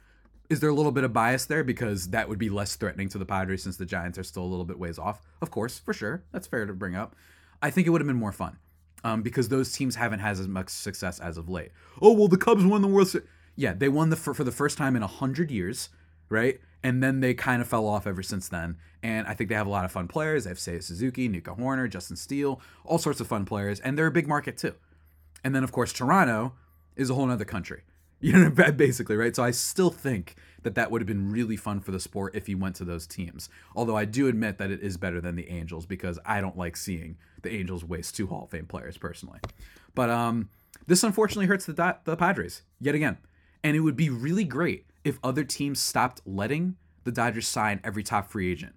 is 0.54 0.60
there 0.60 0.70
a 0.70 0.74
little 0.74 0.92
bit 0.92 1.04
of 1.04 1.12
bias 1.12 1.46
there 1.46 1.64
because 1.64 2.12
that 2.12 2.30
would 2.30 2.40
be 2.40 2.50
less 2.50 2.76
threatening 2.76 3.10
to 3.10 3.18
the 3.18 3.26
Padres 3.26 3.64
since 3.64 3.76
the 3.76 3.86
Giants 3.86 4.18
are 4.18 4.24
still 4.24 4.44
a 4.44 4.46
little 4.46 4.64
bit 4.64 4.80
ways 4.80 4.98
off? 5.00 5.22
Of 5.42 5.52
course, 5.52 5.80
for 5.80 5.94
sure. 5.94 6.24
That's 6.32 6.48
fair 6.48 6.66
to 6.66 6.74
bring 6.74 6.96
up. 6.96 7.16
I 7.62 7.72
think 7.72 7.88
it 7.88 7.90
would 7.90 8.02
have 8.02 8.08
been 8.08 8.16
more 8.16 8.32
fun 8.32 8.58
um, 9.04 9.24
because 9.24 9.50
those 9.50 9.74
teams 9.74 9.96
haven't 9.96 10.20
had 10.20 10.34
as 10.34 10.48
much 10.48 10.70
success 10.70 11.20
as 11.20 11.38
of 11.38 11.50
late. 11.50 11.72
Oh, 12.02 12.14
well, 12.14 12.28
the 12.28 12.38
Cubs 12.38 12.64
won 12.64 12.82
the 12.82 12.88
World 12.88 13.10
Series. 13.10 13.28
Yeah, 13.56 13.74
they 13.74 13.90
won 13.90 14.10
the 14.10 14.16
for, 14.16 14.34
for 14.34 14.44
the 14.44 14.52
first 14.52 14.78
time 14.78 14.96
in 14.96 15.02
100 15.02 15.52
years, 15.52 15.90
right? 16.30 16.60
And 16.84 17.02
then 17.02 17.20
they 17.20 17.34
kind 17.34 17.62
of 17.62 17.68
fell 17.68 17.88
off 17.88 18.06
ever 18.06 18.22
since 18.22 18.48
then. 18.48 18.78
And 19.02 19.26
I 19.28 19.34
think 19.34 19.50
they 19.50 19.56
have 19.56 19.68
a 19.68 19.72
lot 19.72 19.86
of 19.86 19.92
fun 19.92 20.08
players. 20.08 20.44
They 20.44 20.50
have 20.50 20.58
Seiya 20.58 20.84
Suzuki, 20.84 21.28
Nico 21.28 21.56
Hoerner, 21.56 21.90
Justin 21.90 22.16
Steele, 22.16 22.62
all 22.86 22.98
sorts 23.00 23.20
of 23.20 23.28
fun 23.28 23.46
players. 23.46 23.80
And 23.80 23.98
they're 23.98 24.08
a 24.08 24.12
big 24.12 24.28
market 24.28 24.58
too. 24.58 24.76
And 25.44 25.56
then, 25.56 25.64
of 25.64 25.72
course, 25.72 25.94
Toronto 25.94 26.54
is 26.96 27.10
a 27.10 27.16
whole 27.16 27.30
other 27.30 27.46
country. 27.46 27.82
You 28.28 28.50
know, 28.50 28.72
basically, 28.72 29.18
right? 29.18 29.36
So 29.36 29.44
I 29.44 29.52
still 29.52 29.90
think 29.90 30.36
that 30.62 30.76
that 30.76 30.90
would 30.90 31.02
have 31.02 31.08
been 31.08 31.30
really 31.30 31.58
fun 31.58 31.82
for 31.82 31.92
the 31.92 32.00
sport 32.00 32.34
if 32.34 32.48
he 32.48 32.56
went 32.56 32.78
to 32.78 32.86
those 32.86 33.06
teams. 33.06 33.50
Although 33.76 33.98
I 33.98 34.06
do 34.06 34.30
admit 34.30 34.60
that 34.60 34.72
it 34.72 34.80
is 34.80 34.96
better 34.96 35.20
than 35.20 35.36
the 35.36 35.50
Angels 35.50 35.86
because 35.86 36.18
I 36.26 36.40
don't 36.40 36.58
like 36.58 36.78
seeing 36.78 37.18
the 37.42 37.52
Angels 37.52 37.84
waste 37.84 38.16
two 38.16 38.28
Hall 38.28 38.46
of 38.46 38.50
Fame 38.50 38.66
players 38.66 38.98
personally. 38.98 39.40
But 39.94 40.10
um, 40.10 40.48
this 40.88 41.04
unfortunately 41.04 41.48
hurts 41.48 41.66
the 41.66 41.98
the 42.06 42.16
Padres 42.16 42.62
yet 42.80 42.96
again, 42.96 43.18
and 43.62 43.76
it 43.76 43.82
would 43.82 43.98
be 43.98 44.10
really 44.10 44.46
great 44.46 44.86
if 45.04 45.20
other 45.22 45.44
teams 45.44 45.82
stopped 45.82 46.22
letting 46.26 46.78
the 47.04 47.12
Dodgers 47.12 47.46
sign 47.50 47.82
every 47.84 48.04
top 48.04 48.30
free 48.30 48.50
agent. 48.50 48.76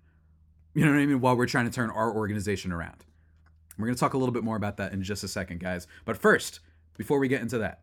You 0.74 0.84
know 0.84 0.90
what 0.90 0.98
I 0.98 1.06
mean? 1.06 1.20
While 1.20 1.36
we're 1.36 1.46
trying 1.46 1.66
to 1.66 1.72
turn 1.72 1.90
our 1.90 2.12
organization 2.12 2.72
around. 2.72 3.04
We're 3.78 3.86
going 3.86 3.94
to 3.94 4.00
talk 4.00 4.14
a 4.14 4.18
little 4.18 4.32
bit 4.32 4.42
more 4.42 4.56
about 4.56 4.76
that 4.78 4.92
in 4.92 5.04
just 5.04 5.22
a 5.22 5.28
second, 5.28 5.60
guys. 5.60 5.86
But 6.04 6.16
first, 6.16 6.58
before 6.96 7.20
we 7.20 7.28
get 7.28 7.42
into 7.42 7.58
that, 7.58 7.82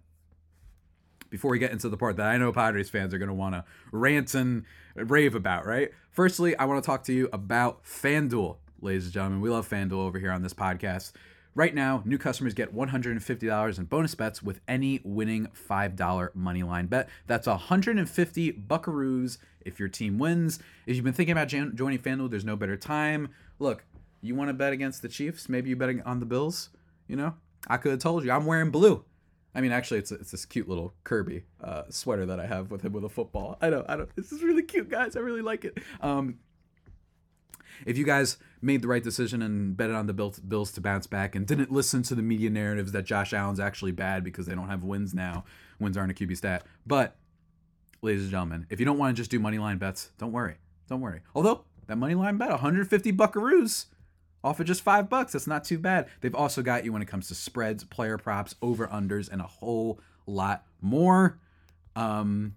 before 1.34 1.50
we 1.50 1.58
get 1.58 1.72
into 1.72 1.90
the 1.90 1.98
part 1.98 2.16
that 2.16 2.28
I 2.28 2.38
know 2.38 2.54
Padres 2.54 2.92
fans 2.92 3.12
are 3.12 3.18
going 3.18 3.28
to 3.28 3.34
want 3.34 3.56
to 3.56 3.66
rant 3.92 4.36
and 4.36 4.66
rave 4.96 5.34
about, 5.34 5.66
right? 5.66 5.90
Firstly, 6.12 6.56
I 6.58 6.66
want 6.66 6.84
to 6.84 6.86
talk 6.86 7.04
to 7.06 7.12
you 7.12 7.28
about 7.34 7.84
FanDuel, 7.84 8.58
ladies 8.82 9.06
and 9.06 9.14
gentlemen. 9.14 9.42
We 9.42 9.50
love 9.50 9.68
FanDuel 9.68 9.94
over 9.94 10.20
here 10.20 10.32
on 10.32 10.44
this 10.44 10.54
podcast. 10.54 11.12
Right 11.56 11.74
now, 11.74 12.04
new 12.06 12.20
customers 12.20 12.54
get 12.54 12.76
$150 12.76 13.80
in 13.80 13.86
bonus 13.86 14.14
bets 14.14 14.44
with 14.44 14.62
any 14.68 15.02
winning 15.04 15.48
$5 15.68 16.36
money 16.36 16.62
line 16.62 16.86
bet. 16.86 17.10
That's 17.26 17.48
150 17.48 18.54
buckaroos 18.54 19.40
if 19.62 19.80
your 19.80 19.90
team 19.90 20.20
wins. 20.20 20.60
If 20.86 20.96
you've 20.96 21.04
been 21.04 21.14
thinking 21.14 21.32
about 21.32 21.48
joining 21.48 21.98
FanDuel, 21.98 22.30
there's 22.30 22.46
no 22.46 22.56
better 22.56 22.78
time. 22.78 23.30
Look, 23.58 23.86
you 24.22 24.36
want 24.36 24.50
to 24.50 24.54
bet 24.54 24.72
against 24.72 25.02
the 25.02 25.10
Chiefs? 25.10 25.50
Maybe 25.50 25.72
you 25.72 25.76
bet 25.76 25.96
on 26.06 26.20
the 26.20 26.28
Bills, 26.28 26.70
you 27.08 27.16
know? 27.16 27.34
I 27.68 27.78
could 27.78 27.90
have 27.90 28.02
told 28.02 28.24
you. 28.24 28.32
I'm 28.32 28.46
wearing 28.46 28.70
blue. 28.70 29.04
I 29.56 29.62
mean, 29.62 29.72
actually, 29.72 30.00
it's 30.00 30.12
it's 30.12 30.32
this 30.32 30.46
cute 30.46 30.68
little 30.68 30.94
Kirby 31.04 31.44
uh, 31.64 31.84
sweater 31.90 32.26
that 32.26 32.40
I 32.40 32.48
have 32.48 32.72
with 32.72 32.82
him 32.82 32.94
with 32.94 33.04
a 33.04 33.10
football. 33.10 33.58
I 33.62 33.70
know, 33.70 33.86
I 33.88 33.96
don't. 33.96 34.10
This 34.16 34.32
is 34.32 34.42
really 34.42 34.64
cute, 34.64 34.90
guys. 34.90 35.16
I 35.16 35.20
really 35.20 35.42
like 35.42 35.66
it. 35.66 35.78
Um, 36.02 36.40
if 37.86 37.98
you 37.98 38.04
guys 38.04 38.38
made 38.62 38.82
the 38.82 38.88
right 38.88 39.04
decision 39.04 39.42
and 39.42 39.76
betted 39.76 39.96
on 39.96 40.08
the 40.08 40.14
Bills 40.14 40.72
to 40.72 40.82
bounce 40.82 41.08
back 41.08 41.36
and 41.36 41.46
didn't 41.46 41.72
listen 41.72 42.04
to 42.04 42.16
the 42.16 42.22
media 42.22 42.50
narratives 42.50 42.92
that 42.94 43.04
Josh 43.04 43.34
Allen's 43.34 43.60
actually 43.60 43.92
bad 43.92 44.24
because 44.24 44.46
they 44.46 44.56
don't 44.56 44.70
have 44.70 44.84
wins 44.84 45.14
now, 45.14 45.44
wins 45.80 45.98
aren't 45.98 46.12
a 46.12 46.14
QB 46.14 46.38
stat. 46.38 46.64
But, 46.86 47.16
ladies 48.02 48.24
and 48.24 48.32
gentlemen, 48.32 48.68
if 48.70 48.80
you 48.80 48.86
don't 48.86 48.98
want 48.98 49.16
to 49.16 49.20
just 49.20 49.32
do 49.32 49.40
money 49.40 49.58
line 49.58 49.78
bets, 49.78 50.12
don't 50.18 50.32
worry. 50.32 50.56
Don't 50.88 51.02
worry. 51.02 51.22
Although, 51.36 51.66
that 51.88 51.98
money 51.98 52.16
line 52.16 52.38
bet, 52.38 52.50
150 52.50 53.12
buckaroos 53.14 53.86
off 54.44 54.60
of 54.60 54.66
just 54.66 54.82
five 54.82 55.10
bucks. 55.10 55.34
That's 55.34 55.48
not 55.48 55.64
too 55.64 55.78
bad. 55.80 56.08
They've 56.22 56.36
also 56.36 56.62
got 56.62 56.84
you 56.86 56.92
when 56.92 57.02
it 57.02 57.08
comes 57.08 57.28
to 57.30 57.36
spreads, 57.36 57.84
player 57.84 58.18
props, 58.18 58.56
over 58.62 58.88
unders, 58.88 59.32
and 59.32 59.42
a 59.42 59.48
whole 59.48 60.00
lot 60.26 60.66
more. 60.82 61.40
Um, 61.96 62.56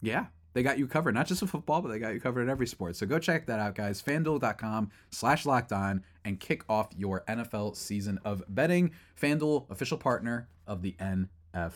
yeah, 0.00 0.26
they 0.54 0.62
got 0.62 0.78
you 0.78 0.86
covered, 0.86 1.14
not 1.14 1.26
just 1.26 1.42
in 1.42 1.48
football, 1.48 1.82
but 1.82 1.88
they 1.88 1.98
got 1.98 2.14
you 2.14 2.20
covered 2.20 2.42
in 2.42 2.48
every 2.48 2.66
sport. 2.66 2.96
So 2.96 3.06
go 3.06 3.18
check 3.18 3.46
that 3.46 3.60
out, 3.60 3.74
guys. 3.74 4.02
FanDuel.com 4.02 4.90
slash 5.10 5.44
locked 5.44 5.72
on 5.72 6.02
and 6.24 6.40
kick 6.40 6.64
off 6.68 6.88
your 6.96 7.24
NFL 7.28 7.76
season 7.76 8.18
of 8.24 8.42
betting. 8.48 8.92
FanDuel, 9.20 9.70
official 9.70 9.98
partner 9.98 10.48
of 10.66 10.82
the 10.82 10.96
NFL. 11.00 11.72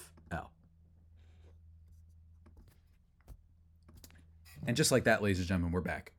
And 4.65 4.77
just 4.77 4.93
like 4.93 5.05
that, 5.05 5.23
ladies 5.23 5.41
and 5.41 5.49
gentlemen, 5.49 5.73
we're 5.73 5.81
back. 5.81 6.13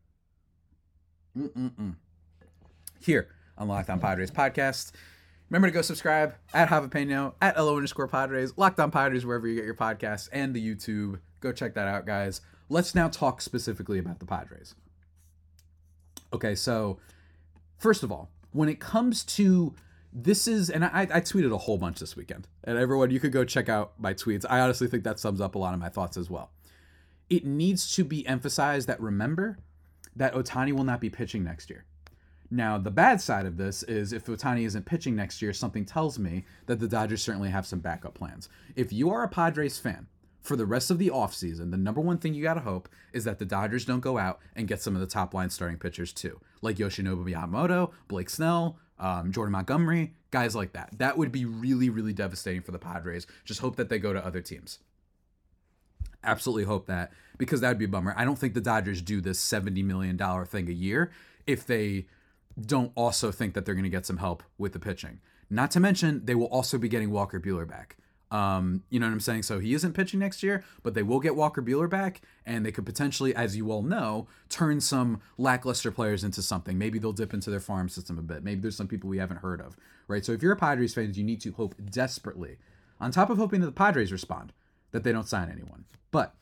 Mm-mm-mm. 1.37 1.95
Here 3.03 3.27
on 3.57 3.67
Locked 3.67 3.89
On 3.89 4.00
Padres 4.00 4.31
podcast. 4.31 4.93
Remember 5.50 5.67
to 5.67 5.74
go 5.74 5.81
subscribe 5.81 6.36
at 6.53 6.69
Javipeno, 6.69 7.33
at 7.41 7.57
LO 7.57 7.75
underscore 7.75 8.07
Padres, 8.07 8.57
Locked 8.57 8.79
On 8.79 8.91
Padres, 8.91 9.25
wherever 9.25 9.45
you 9.45 9.55
get 9.55 9.65
your 9.65 9.75
podcasts, 9.75 10.29
and 10.31 10.53
the 10.53 10.75
YouTube. 10.75 11.19
Go 11.41 11.51
check 11.51 11.74
that 11.74 11.88
out, 11.88 12.05
guys. 12.05 12.39
Let's 12.69 12.95
now 12.95 13.10
talk 13.10 13.41
specifically 13.41 14.00
about 14.00 14.19
the 14.19 14.25
Padres. 14.25 14.74
Okay, 16.31 16.55
so 16.55 16.98
first 17.77 18.03
of 18.03 18.12
all, 18.12 18.31
when 18.51 18.69
it 18.69 18.79
comes 18.79 19.25
to 19.25 19.75
this 20.13 20.48
is, 20.48 20.69
and 20.69 20.86
I, 20.86 21.01
I 21.01 21.19
tweeted 21.19 21.51
a 21.51 21.57
whole 21.57 21.77
bunch 21.77 22.00
this 22.00 22.15
weekend, 22.15 22.48
and 22.63 22.77
everyone, 22.77 23.12
you 23.12 23.19
could 23.19 23.33
go 23.33 23.43
check 23.43 23.67
out 23.67 24.00
my 24.00 24.13
tweets. 24.13 24.45
I 24.50 24.62
honestly 24.62 24.88
think 24.88 25.03
that 25.03 25.19
sums 25.19 25.41
up 25.41 25.55
a 25.55 25.60
lot 25.60 25.74
of 25.74 25.79
my 25.81 25.89
thoughts 25.89 26.15
as 26.15 26.29
well. 26.29 26.51
It 27.29 27.45
needs 27.45 27.93
to 27.95 28.05
be 28.05 28.25
emphasized 28.25 28.88
that 28.88 29.01
remember 29.01 29.57
that 30.15 30.33
ohtani 30.33 30.72
will 30.72 30.86
not 30.86 31.01
be 31.01 31.10
pitching 31.10 31.43
next 31.43 31.69
year. 31.69 31.83
Now, 32.53 32.77
the 32.77 32.91
bad 32.91 33.19
side 33.19 33.48
of 33.48 33.57
this 33.57 33.81
is 33.81 34.13
if 34.13 34.27
Ohtani 34.27 34.63
isn't 34.67 34.86
pitching 34.86 35.15
next 35.15 35.41
year, 35.41 35.53
something 35.53 35.86
tells 35.86 36.19
me 36.19 36.45
that 36.67 36.79
the 36.79 36.88
Dodgers 36.88 37.24
certainly 37.24 37.50
have 37.50 37.65
some 37.65 37.79
backup 37.79 38.13
plans. 38.13 38.48
If 38.75 38.93
you 38.93 39.10
are 39.10 39.24
a 39.24 39.27
Padres 39.27 39.79
fan, 39.79 40.05
for 40.39 40.55
the 40.55 40.67
rest 40.67 40.91
of 40.91 41.00
the 41.00 41.10
offseason, 41.10 41.72
the 41.72 41.77
number 41.77 42.00
one 42.00 42.19
thing 42.19 42.36
you 42.36 42.43
got 42.43 42.53
to 42.53 42.60
hope 42.60 42.89
is 43.12 43.24
that 43.24 43.39
the 43.39 43.45
Dodgers 43.45 43.86
don't 43.86 44.01
go 44.01 44.19
out 44.19 44.39
and 44.55 44.67
get 44.67 44.83
some 44.83 44.93
of 44.93 45.01
the 45.01 45.07
top 45.07 45.33
line 45.33 45.50
starting 45.50 45.79
pitchers 45.79 46.13
too, 46.13 46.39
like 46.62 46.75
Yoshinobu 46.75 47.27
Yamamoto, 47.27 47.91
Blake 48.07 48.29
Snell, 48.29 48.77
um, 49.00 49.31
Jordan 49.31 49.53
Montgomery, 49.53 50.13
guys 50.29 50.55
like 50.55 50.74
that. 50.74 50.91
That 51.00 51.17
would 51.17 51.31
be 51.31 51.45
really, 51.45 51.89
really 51.89 52.13
devastating 52.13 52.62
for 52.62 52.72
the 52.72 52.77
Padres. 52.77 53.25
Just 53.45 53.62
hope 53.62 53.77
that 53.77 53.89
they 53.89 53.98
go 53.98 54.13
to 54.13 54.24
other 54.24 54.41
teams. 54.41 54.77
Absolutely 56.24 56.65
hope 56.65 56.86
that 56.86 57.13
because 57.39 57.62
that 57.62 57.69
would 57.69 57.79
be 57.79 57.86
a 57.86 57.88
bummer. 57.88 58.13
I 58.15 58.25
don't 58.25 58.38
think 58.38 58.53
the 58.53 58.62
Dodgers 58.62 59.01
do 59.01 59.22
this 59.22 59.43
$70 59.43 59.83
million 59.83 60.19
thing 60.45 60.69
a 60.69 60.74
year 60.74 61.10
if 61.48 61.65
they 61.65 62.05
don't 62.60 62.91
also 62.95 63.31
think 63.31 63.53
that 63.53 63.65
they're 63.65 63.75
going 63.75 63.83
to 63.83 63.89
get 63.89 64.05
some 64.05 64.17
help 64.17 64.43
with 64.57 64.74
the 64.74 64.79
pitching. 64.79 65.19
Not 65.50 65.72
to 65.72 65.79
mention, 65.79 66.25
they 66.25 66.36
will 66.36 66.48
also 66.48 66.77
be 66.77 66.89
getting 66.89 67.12
Walker 67.12 67.39
Buehler 67.39 67.67
back. 67.67 67.98
Um, 68.31 68.81
you 68.89 69.00
know 69.00 69.05
what 69.05 69.13
I'm 69.13 69.19
saying? 69.19 69.43
So 69.43 69.60
he 69.60 69.75
isn't 69.75 69.93
pitching 69.93 70.19
next 70.19 70.41
year, 70.41 70.63
but 70.81 70.95
they 70.95 71.03
will 71.03 71.19
get 71.19 71.36
Walker 71.36 71.62
Buehler 71.62 71.88
back, 71.88 72.22
and 72.48 72.65
they 72.65 72.72
could 72.72 72.86
potentially, 72.86 73.36
as 73.36 73.55
you 73.55 73.72
all 73.72 73.83
know, 73.83 74.27
turn 74.50 74.81
some 74.81 75.22
lackluster 75.38 75.91
players 75.91 76.24
into 76.24 76.41
something. 76.41 76.75
Maybe 76.75 76.98
they'll 76.98 77.13
dip 77.13 77.33
into 77.33 77.51
their 77.51 77.60
farm 77.60 77.89
system 77.89 78.17
a 78.17 78.24
bit. 78.24 78.43
Maybe 78.43 78.62
there's 78.62 78.75
some 78.75 78.88
people 78.88 79.07
we 79.07 79.19
haven't 79.19 79.38
heard 79.38 79.62
of, 79.62 79.77
right? 80.07 80.25
So 80.25 80.31
if 80.31 80.41
you're 80.41 80.53
a 80.53 80.57
Padres 80.57 80.95
fan, 80.95 81.13
you 81.13 81.24
need 81.24 81.41
to 81.41 81.51
hope 81.51 81.75
desperately, 81.91 82.57
on 83.00 83.12
top 83.12 83.29
of 83.29 83.38
hoping 83.38 83.62
that 83.62 83.67
the 83.67 83.72
Padres 83.72 84.12
respond, 84.12 84.51
that 84.91 85.03
they 85.03 85.12
don't 85.12 85.27
sign 85.27 85.51
anyone. 85.51 85.86
But 86.10 86.33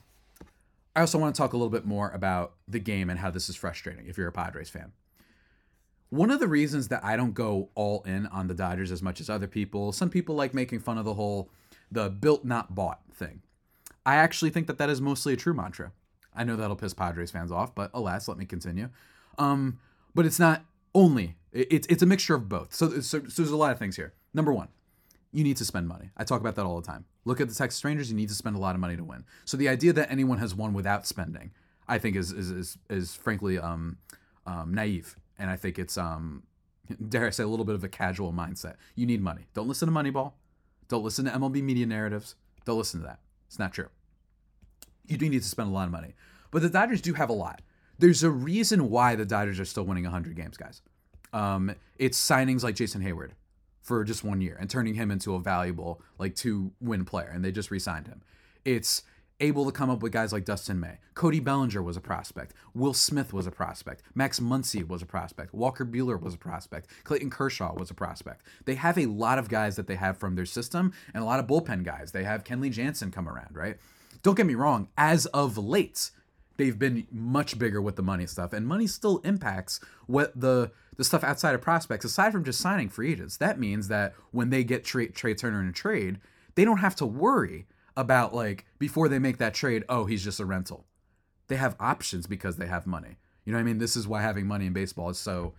I 0.96 1.02
also 1.02 1.18
want 1.18 1.36
to 1.36 1.42
talk 1.42 1.52
a 1.52 1.58
little 1.58 1.70
bit 1.70 1.86
more 1.86 2.10
about 2.12 2.54
the 2.70 2.80
game 2.80 3.10
and 3.10 3.20
how 3.20 3.32
this 3.32 3.50
is 3.50 3.58
frustrating 3.58 4.08
if 4.08 4.18
you're 4.18 4.30
a 4.30 4.32
Padres 4.32 4.70
fan. 4.70 4.94
One 6.12 6.30
of 6.30 6.42
the 6.42 6.48
reasons 6.48 6.90
that 6.90 7.04
I 7.06 7.16
don't 7.16 7.34
go 7.34 7.70
all 7.74 8.04
in 8.04 8.28
on 8.28 8.48
the 8.48 8.54
Dodgers 8.54 8.92
as 8.92 9.02
much 9.02 9.22
as 9.22 9.30
other 9.30 9.48
people, 9.48 9.94
some 9.94 10.10
people 10.10 10.36
like 10.36 10.54
making 10.54 10.82
fun 10.82 10.98
of 10.98 11.06
the 11.06 11.14
whole 11.14 11.50
the 11.90 12.10
built 12.10 12.44
not 12.44 12.76
bought 12.76 13.00
thing. 13.14 13.42
I 14.06 14.16
actually 14.16 14.50
think 14.50 14.68
that 14.68 14.78
that 14.78 14.90
is 14.90 15.00
mostly 15.00 15.34
a 15.34 15.38
true 15.38 15.54
mantra. 15.54 15.94
I 16.36 16.44
know 16.44 16.58
that'll 16.58 16.76
piss 16.76 16.94
Padres 16.94 17.32
fans 17.32 17.50
off, 17.50 17.74
but 17.74 17.92
alas, 17.94 18.28
let 18.28 18.38
me 18.38 18.46
continue. 18.46 18.90
Um, 19.38 19.80
but 20.14 20.26
it's 20.26 20.40
not 20.40 20.66
only 20.94 21.38
it's 21.54 21.88
it's 21.88 22.04
a 22.04 22.06
mixture 22.06 22.36
of 22.36 22.50
both. 22.50 22.74
So, 22.74 22.90
so, 23.00 23.22
so 23.28 23.42
there's 23.42 23.52
a 23.52 23.58
lot 23.58 23.72
of 23.72 23.80
things 23.80 23.96
here. 23.96 24.14
Number 24.34 24.52
one, 24.52 24.68
you 25.32 25.46
need 25.46 25.56
to 25.58 25.66
spend 25.66 25.88
money. 25.88 26.10
I 26.18 26.26
talk 26.26 26.42
about 26.42 26.56
that 26.56 26.66
all 26.66 26.80
the 26.82 26.86
time. 26.86 27.06
Look 27.24 27.40
at 27.40 27.48
the 27.48 27.56
Texas 27.56 27.84
Rangers. 27.86 28.10
You 28.10 28.18
need 28.18 28.30
to 28.30 28.36
spend 28.36 28.58
a 28.58 28.60
lot 28.60 28.76
of 28.76 28.82
money 28.82 28.98
to 28.98 29.04
win. 29.04 29.24
So 29.46 29.56
the 29.56 29.70
idea 29.70 29.94
that 29.94 30.12
anyone 30.12 30.40
has 30.40 30.54
won 30.54 30.74
without 30.74 31.08
spending, 31.08 31.52
I 31.88 32.00
think, 32.00 32.18
is 32.18 32.34
is 32.34 32.52
is, 32.52 32.78
is 32.90 33.16
frankly 33.16 33.58
um, 33.58 33.98
um, 34.46 34.74
naive 34.74 35.16
and 35.42 35.50
I 35.50 35.56
think 35.58 35.80
it's 35.80 35.98
um 35.98 36.44
dare 37.10 37.28
I 37.28 37.32
say 37.32 37.44
a 37.44 37.48
little 37.48 37.66
bit 37.66 37.76
of 37.76 37.84
a 37.84 37.90
casual 37.90 38.32
mindset. 38.32 38.76
You 38.96 39.06
need 39.06 39.22
money. 39.22 39.48
Don't 39.54 39.68
listen 39.68 39.92
to 39.92 39.94
Moneyball. 39.94 40.34
Don't 40.88 41.04
listen 41.04 41.26
to 41.26 41.32
MLB 41.32 41.64
media 41.64 41.86
narratives. 41.86 42.36
Don't 42.66 42.78
listen 42.78 43.02
to 43.02 43.08
that. 43.08 43.20
It's 43.48 43.60
not 43.60 43.74
true. 43.74 43.90
You 45.08 45.18
do 45.18 45.28
need 45.30 45.42
to 45.42 45.50
spend 45.50 45.70
a 45.70 45.72
lot 45.74 45.86
of 45.86 45.92
money. 45.92 46.14
But 46.52 46.62
the 46.62 46.70
Dodgers 46.70 47.02
do 47.02 47.14
have 47.14 47.30
a 47.30 47.34
lot. 47.34 47.62
There's 47.98 48.24
a 48.24 48.30
reason 48.30 48.90
why 48.90 49.16
the 49.16 49.26
Dodgers 49.26 49.60
are 49.60 49.66
still 49.66 49.84
winning 49.84 50.04
100 50.04 50.36
games, 50.36 50.58
guys. 50.58 50.82
Um, 51.34 51.74
it's 51.98 52.20
signings 52.20 52.64
like 52.64 52.76
Jason 52.76 53.02
Heyward 53.02 53.32
for 53.82 54.04
just 54.04 54.24
one 54.24 54.42
year 54.42 54.58
and 54.60 54.70
turning 54.70 54.94
him 54.94 55.12
into 55.12 55.34
a 55.34 55.40
valuable 55.40 56.02
like 56.20 56.36
two 56.36 56.72
win 56.82 57.06
player, 57.06 57.32
and 57.34 57.44
they 57.44 57.52
just 57.52 57.72
re-signed 57.72 58.08
him. 58.08 58.22
It's 58.66 59.04
able 59.42 59.66
to 59.66 59.72
come 59.72 59.90
up 59.90 60.02
with 60.02 60.12
guys 60.14 60.32
like 60.32 60.46
Dustin 60.46 60.80
May. 60.80 60.98
Cody 61.14 61.40
Bellinger 61.40 61.82
was 61.82 61.98
a 61.98 62.02
prospect. 62.02 62.54
Will 62.74 62.94
Smith 62.94 63.34
was 63.34 63.48
a 63.48 63.52
prospect. 63.52 64.04
Max 64.16 64.40
Muncy 64.40 64.88
was 64.88 65.02
a 65.02 65.06
prospect. 65.06 65.54
Walker 65.54 65.86
Buehler 65.86 66.20
was 66.20 66.34
a 66.34 66.38
prospect. 66.38 66.88
Clayton 67.04 67.30
Kershaw 67.30 67.74
was 67.74 67.92
a 67.92 67.96
prospect. 67.96 68.46
They 68.66 68.76
have 68.76 68.98
a 68.98 69.08
lot 69.08 69.40
of 69.40 69.50
guys 69.50 69.76
that 69.76 69.88
they 69.88 69.96
have 69.96 70.18
from 70.18 70.36
their 70.36 70.46
system 70.46 70.94
and 71.14 71.22
a 71.22 71.26
lot 71.26 71.40
of 71.40 71.48
bullpen 71.48 71.84
guys. 71.84 72.12
They 72.12 72.24
have 72.24 72.44
Kenley 72.44 72.72
Jansen 72.72 73.12
come 73.12 73.28
around, 73.28 73.56
right? 73.56 73.78
Don't 74.24 74.38
get 74.38 74.46
me 74.46 74.56
wrong, 74.56 74.88
as 74.98 75.26
of 75.28 75.58
late, 75.58 76.12
they've 76.58 76.78
been 76.78 77.08
much 77.12 77.58
bigger 77.58 77.82
with 77.82 77.96
the 77.96 78.04
money 78.04 78.28
stuff, 78.28 78.54
and 78.54 78.68
money 78.68 78.86
still 78.86 79.18
impacts 79.20 79.80
what 80.06 80.40
the 80.40 80.72
the 80.98 81.04
stuff 81.04 81.24
outside 81.24 81.56
of 81.56 81.62
prospects, 81.62 82.06
aside 82.06 82.32
from 82.32 82.44
just 82.44 82.60
signing 82.60 82.90
free 82.90 83.14
agents. 83.14 83.38
That 83.38 83.58
means 83.58 83.88
that 83.88 84.14
when 84.32 84.52
they 84.52 84.64
get 84.64 84.84
Trea, 84.84 85.08
Trea 85.08 85.34
Turner 85.34 85.62
in 85.62 85.68
a 85.68 85.72
trade, 85.72 86.20
they 86.54 86.66
don't 86.66 86.78
have 86.78 86.96
to 86.98 87.06
worry 87.06 87.66
about 87.98 88.34
like 88.34 88.66
before 88.80 89.10
they 89.10 89.20
make 89.20 89.38
that 89.38 89.54
trade, 89.54 89.84
oh, 89.90 90.06
he's 90.06 90.24
just 90.24 90.40
a 90.40 90.46
rental. 90.46 90.86
They 91.48 91.56
have 91.58 91.76
options 91.80 92.28
because 92.28 92.58
they 92.58 92.68
have 92.68 92.88
money. 92.88 93.18
You 93.46 93.52
know 93.52 93.58
what 93.58 93.62
I 93.62 93.66
mean? 93.66 93.80
This 93.80 93.96
is 93.96 94.08
why 94.08 94.22
having 94.22 94.48
money 94.48 94.68
in 94.68 94.74
baseball 94.74 95.10
is 95.10 95.18
so 95.18 95.54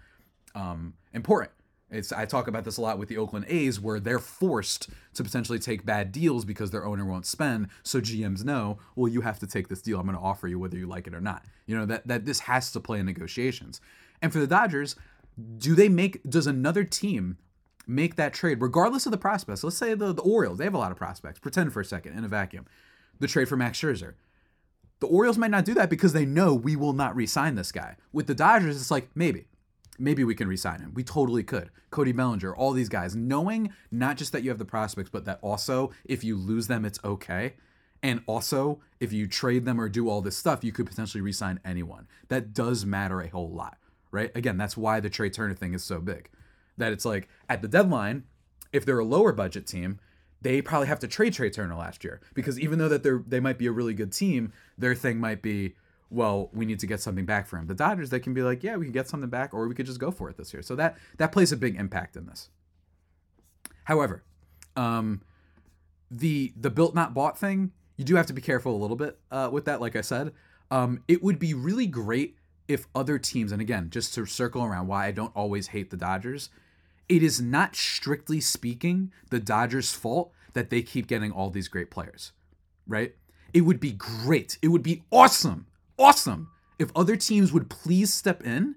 um, 0.55 0.95
important. 1.13 1.53
It's 1.91 2.11
I 2.11 2.25
talk 2.25 2.49
about 2.49 2.65
this 2.65 2.79
a 2.79 2.81
lot 2.81 2.99
with 2.99 3.11
the 3.11 3.19
Oakland 3.19 3.45
A's 3.49 3.79
where 3.79 4.01
they're 4.01 4.19
forced 4.19 4.89
to 5.13 5.23
potentially 5.23 5.59
take 5.59 5.85
bad 5.85 6.11
deals 6.11 6.47
because 6.47 6.71
their 6.71 6.87
owner 6.87 7.05
won't 7.05 7.27
spend. 7.27 7.69
So 7.83 8.01
GMs 8.01 8.45
know, 8.45 8.79
well, 8.97 9.13
you 9.13 9.21
have 9.21 9.39
to 9.41 9.47
take 9.47 9.69
this 9.69 9.83
deal. 9.83 10.01
I'm 10.01 10.07
going 10.07 10.17
to 10.17 10.23
offer 10.23 10.49
you 10.49 10.59
whether 10.59 10.79
you 10.79 10.87
like 10.87 11.07
it 11.07 11.15
or 11.15 11.21
not. 11.21 11.45
You 11.67 11.77
know 11.77 11.87
that 11.87 12.07
that 12.09 12.25
this 12.25 12.41
has 12.41 12.73
to 12.73 12.81
play 12.81 12.99
in 12.99 13.07
negotiations. 13.07 13.83
And 14.23 14.33
for 14.33 14.39
the 14.39 14.47
Dodgers, 14.47 14.97
do 15.59 15.75
they 15.75 15.91
make 15.91 16.23
does 16.29 16.47
another 16.47 16.85
team 16.85 17.37
make 17.87 18.17
that 18.17 18.35
trade, 18.35 18.61
regardless 18.61 19.07
of 19.07 19.13
the 19.13 19.19
prospects. 19.19 19.65
Let's 19.65 19.77
say 19.77 19.95
the, 19.95 20.13
the 20.13 20.23
Orioles, 20.23 20.59
they 20.59 20.65
have 20.65 20.75
a 20.75 20.79
lot 20.79 20.93
of 20.93 20.99
prospects. 20.99 21.39
Pretend 21.39 21.73
for 21.73 21.81
a 21.81 21.85
second 21.85 22.17
in 22.17 22.25
a 22.25 22.29
vacuum. 22.29 22.67
The 23.21 23.27
trade 23.27 23.49
for 23.49 23.57
Max 23.57 23.81
Scherzer. 23.81 24.15
The 25.01 25.07
Orioles 25.09 25.39
might 25.39 25.51
not 25.51 25.65
do 25.65 25.75
that 25.75 25.91
because 25.91 26.13
they 26.13 26.25
know 26.25 26.55
we 26.55 26.77
will 26.77 26.93
not 26.93 27.17
re-sign 27.17 27.57
this 27.57 27.73
guy. 27.73 27.97
With 28.13 28.27
the 28.27 28.35
Dodgers, 28.35 28.77
it's 28.77 28.91
like 28.91 29.11
maybe, 29.15 29.47
maybe 29.99 30.23
we 30.23 30.35
can 30.35 30.49
re-sign 30.49 30.81
him. 30.81 30.93
We 30.95 31.03
totally 31.03 31.43
could. 31.43 31.71
Cody 31.91 32.13
Bellinger, 32.13 32.55
all 32.55 32.73
these 32.73 32.89
guys, 32.89 33.17
knowing 33.17 33.73
not 33.91 34.17
just 34.17 34.33
that 34.33 34.43
you 34.43 34.51
have 34.51 34.59
the 34.59 34.65
prospects, 34.65 35.11
but 35.11 35.25
that 35.25 35.41
also 35.43 35.91
if 36.05 36.23
you 36.23 36.37
lose 36.37 36.69
them, 36.69 36.85
it's 36.85 37.01
okay. 37.05 37.55
And 38.03 38.23
also, 38.27 38.81
if 39.01 39.13
you 39.13 39.29
trade 39.29 39.65
them 39.65 39.81
or 39.81 39.89
do 39.89 40.09
all 40.09 40.23
this 40.23 40.37
stuff, 40.37 40.65
you 40.65 40.73
could 40.73 40.87
potentially 40.87 41.21
re-sign 41.21 41.61
anyone. 41.65 42.09
That 42.29 42.53
does 42.53 42.85
matter 42.85 43.21
a 43.21 43.29
whole 43.29 43.51
lot, 43.51 43.79
right? 44.11 44.31
Again, 44.37 44.57
that's 44.57 44.77
why 44.77 45.01
the 45.01 45.11
Trea 45.11 45.31
Turner 45.31 45.55
thing 45.55 45.75
is 45.75 45.85
so 45.85 46.01
big 46.01 46.31
that 46.79 46.93
it's 46.93 47.05
like 47.05 47.29
at 47.49 47.63
the 47.63 47.69
deadline, 47.69 48.25
if 48.73 48.85
they're 48.85 48.99
a 48.99 49.05
lower 49.05 49.33
budget 49.33 49.67
team, 49.67 50.01
they 50.41 50.61
probably 50.61 50.89
have 50.89 50.99
to 51.01 51.09
trade 51.09 51.35
Trea 51.35 51.51
Turner 51.51 51.77
last 51.77 52.03
year 52.03 52.21
because 52.35 52.59
even 52.59 52.79
though 52.79 52.89
that 52.89 53.03
they're 53.03 53.23
they 53.27 53.41
might 53.41 53.59
be 53.59 53.67
a 53.67 53.73
really 53.73 53.95
good 53.95 54.13
team, 54.13 54.53
their 54.77 54.95
thing 54.95 55.19
might 55.19 55.43
be, 55.43 55.77
well, 56.11 56.51
we 56.53 56.67
need 56.67 56.81
to 56.81 56.87
get 56.87 57.01
something 57.01 57.25
back 57.25 57.47
for 57.47 57.59
him. 57.59 57.67
The 57.67 57.75
Dodgers, 57.75 58.11
they 58.11 58.21
can 58.21 58.35
be 58.35 58.43
like, 58.43 58.63
yeah, 58.63 58.77
we 58.77 58.85
can 58.85 58.93
get 58.93 59.09
something 59.09 59.31
back, 59.31 59.55
or 59.55 59.69
we 59.69 59.75
could 59.75 59.87
just 59.87 60.01
go 60.01 60.11
for 60.11 60.29
it 60.29 60.37
this 60.37 60.53
year. 60.53 60.63
So 60.63 60.75
that 60.77 60.99
that 61.19 61.33
plays 61.33 61.53
a 61.53 61.57
big 61.57 61.77
impact 61.77 62.17
in 62.17 62.27
this. 62.27 62.51
However, 63.85 64.23
Um, 64.77 65.21
the 66.11 66.53
the 66.57 66.71
built 66.71 66.95
not 66.95 67.15
bought 67.15 67.39
thing, 67.39 67.73
you 67.97 68.05
do 68.05 68.17
have 68.17 68.27
to 68.27 68.33
be 68.33 68.43
careful 68.43 68.75
a 68.75 68.81
little 68.81 68.97
bit 68.97 69.19
uh, 69.31 69.49
with 69.53 69.65
that. 69.67 69.81
Like 69.81 69.97
I 69.97 70.01
said, 70.01 70.33
um, 70.71 71.03
it 71.09 71.23
would 71.23 71.39
be 71.39 71.55
really 71.55 71.87
great 71.87 72.37
if 72.73 72.87
other 72.95 73.19
teams, 73.19 73.53
and 73.53 73.61
again, 73.61 73.91
just 73.91 74.15
to 74.15 74.27
circle 74.27 74.65
around 74.65 74.87
why 74.87 75.07
I 75.07 75.11
don't 75.13 75.37
always 75.37 75.69
hate 75.69 75.91
the 75.91 75.97
Dodgers, 75.97 76.51
it 77.09 77.23
is 77.23 77.41
not 77.41 77.77
strictly 77.77 78.41
speaking 78.41 79.13
the 79.31 79.41
Dodgers' 79.41 79.93
fault 79.93 80.33
that 80.55 80.71
they 80.71 80.83
keep 80.83 81.07
getting 81.07 81.33
all 81.33 81.51
these 81.51 81.69
great 81.69 81.91
players, 81.91 82.33
right? 82.87 83.15
It 83.53 83.63
would 83.63 83.81
be 83.81 83.93
great. 83.93 84.59
It 84.63 84.69
would 84.69 84.83
be 84.83 85.03
awesome, 85.11 85.67
awesome 85.99 86.49
if 86.79 86.91
other 86.97 87.17
teams 87.17 87.53
would 87.53 87.71
please 87.71 88.13
step 88.13 88.43
in 88.43 88.77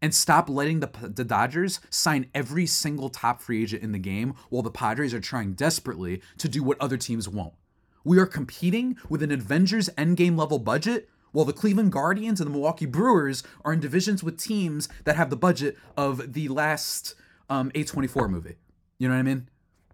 and 0.00 0.14
stop 0.14 0.48
letting 0.48 0.80
the, 0.80 0.90
the 1.02 1.24
Dodgers 1.24 1.80
sign 1.90 2.26
every 2.34 2.66
single 2.66 3.08
top 3.08 3.42
free 3.42 3.62
agent 3.62 3.82
in 3.82 3.92
the 3.92 3.98
game 3.98 4.34
while 4.48 4.62
the 4.62 4.70
Padres 4.70 5.12
are 5.12 5.20
trying 5.20 5.54
desperately 5.54 6.22
to 6.38 6.48
do 6.48 6.62
what 6.62 6.80
other 6.80 6.96
teams 6.96 7.28
won't. 7.28 7.54
We 8.04 8.18
are 8.18 8.26
competing 8.26 8.96
with 9.08 9.22
an 9.22 9.32
Avengers 9.32 9.90
Endgame 9.98 10.38
level 10.38 10.58
budget 10.58 11.08
while 11.38 11.44
the 11.44 11.52
Cleveland 11.52 11.92
Guardians 11.92 12.40
and 12.40 12.48
the 12.48 12.52
Milwaukee 12.52 12.84
Brewers 12.84 13.44
are 13.64 13.72
in 13.72 13.78
divisions 13.78 14.24
with 14.24 14.40
teams 14.40 14.88
that 15.04 15.14
have 15.14 15.30
the 15.30 15.36
budget 15.36 15.78
of 15.96 16.32
the 16.32 16.48
last 16.48 17.14
um, 17.48 17.70
A24 17.76 18.28
movie. 18.28 18.56
You 18.98 19.06
know 19.06 19.14
what 19.14 19.20
I 19.20 19.22
mean? 19.22 19.48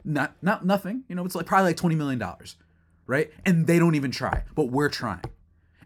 Not 0.06 0.36
not 0.40 0.64
nothing. 0.64 1.04
You 1.06 1.14
know, 1.14 1.22
it's 1.26 1.34
like 1.34 1.44
probably 1.44 1.66
like 1.66 1.76
20 1.76 1.96
million 1.96 2.18
dollars, 2.18 2.56
right? 3.06 3.30
And 3.44 3.66
they 3.66 3.78
don't 3.78 3.94
even 3.94 4.10
try, 4.10 4.44
but 4.54 4.70
we're 4.70 4.88
trying. 4.88 5.20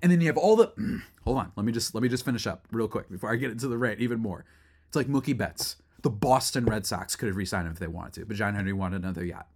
And 0.01 0.13
then 0.13 0.21
you 0.21 0.29
have 0.29 0.37
all 0.37 0.55
the 0.55 0.73
hold 1.25 1.39
on, 1.39 1.51
let 1.57 1.67
me 1.67 1.73
just 1.73 1.93
let 1.93 2.05
me 2.05 2.09
just 2.09 2.25
finish 2.25 2.47
up 2.47 2.69
real 2.71 2.87
quick 2.87 3.11
before 3.11 3.33
I 3.33 3.35
get 3.35 3.51
into 3.51 3.67
the 3.67 3.79
rant 3.79 3.99
even 3.99 4.21
more. 4.21 4.45
It's 4.87 4.95
like 4.95 5.09
Mookie 5.09 5.37
Betts. 5.37 5.75
The 6.03 6.11
Boston 6.11 6.67
Red 6.67 6.87
Sox 6.87 7.17
could 7.17 7.27
have 7.27 7.37
re-signed 7.37 7.67
him 7.67 7.73
if 7.73 7.81
they 7.81 7.89
wanted 7.89 8.13
to, 8.21 8.27
but 8.27 8.37
John 8.37 8.55
Henry 8.55 8.73
wanted 8.73 9.03
another 9.03 9.25
yacht, 9.25 9.49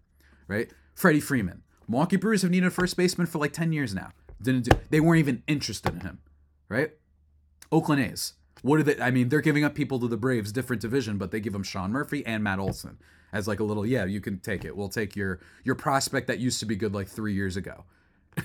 right? 0.49 0.69
Freddie 0.97 1.21
Freeman. 1.21 1.63
Milwaukee 1.87 2.17
Brewers 2.17 2.43
have 2.43 2.51
needed 2.51 2.67
a 2.67 2.71
first 2.71 2.97
baseman 2.97 3.29
for 3.29 3.39
like 3.39 3.53
10 3.53 3.73
years 3.73 3.95
now. 3.95 4.11
Didn't 4.43 4.65
do. 4.65 4.77
They 4.91 5.01
weren't 5.01 5.21
even 5.21 5.43
interested 5.47 5.95
in 5.95 6.01
him, 6.01 6.19
right? 6.69 6.93
Oakland 7.71 8.03
A's. 8.03 8.35
What 8.63 8.79
are 8.79 8.83
they? 8.83 9.01
I 9.01 9.11
mean, 9.11 9.29
they're 9.29 9.41
giving 9.41 9.65
up 9.65 9.75
people 9.75 9.99
to 10.01 10.09
the 10.09 10.17
Braves, 10.17 10.53
different 10.53 10.83
division, 10.83 11.19
but 11.19 11.31
they 11.31 11.41
give 11.41 11.53
them 11.53 11.63
Sean 11.63 11.91
Murphy 11.91 12.25
and 12.25 12.45
Matt 12.45 12.59
Olson 12.59 12.99
as 13.33 13.49
like 13.49 13.61
a 13.61 13.65
little. 13.65 13.85
Yeah, 13.85 14.05
you 14.05 14.21
can 14.21 14.39
take 14.39 14.65
it. 14.65 14.77
We'll 14.77 14.89
take 14.89 15.17
your 15.17 15.41
your 15.65 15.75
prospect 15.75 16.29
that 16.29 16.39
used 16.39 16.61
to 16.61 16.67
be 16.67 16.77
good 16.77 16.95
like 16.95 17.09
three 17.09 17.35
years 17.35 17.57
ago. 17.57 17.85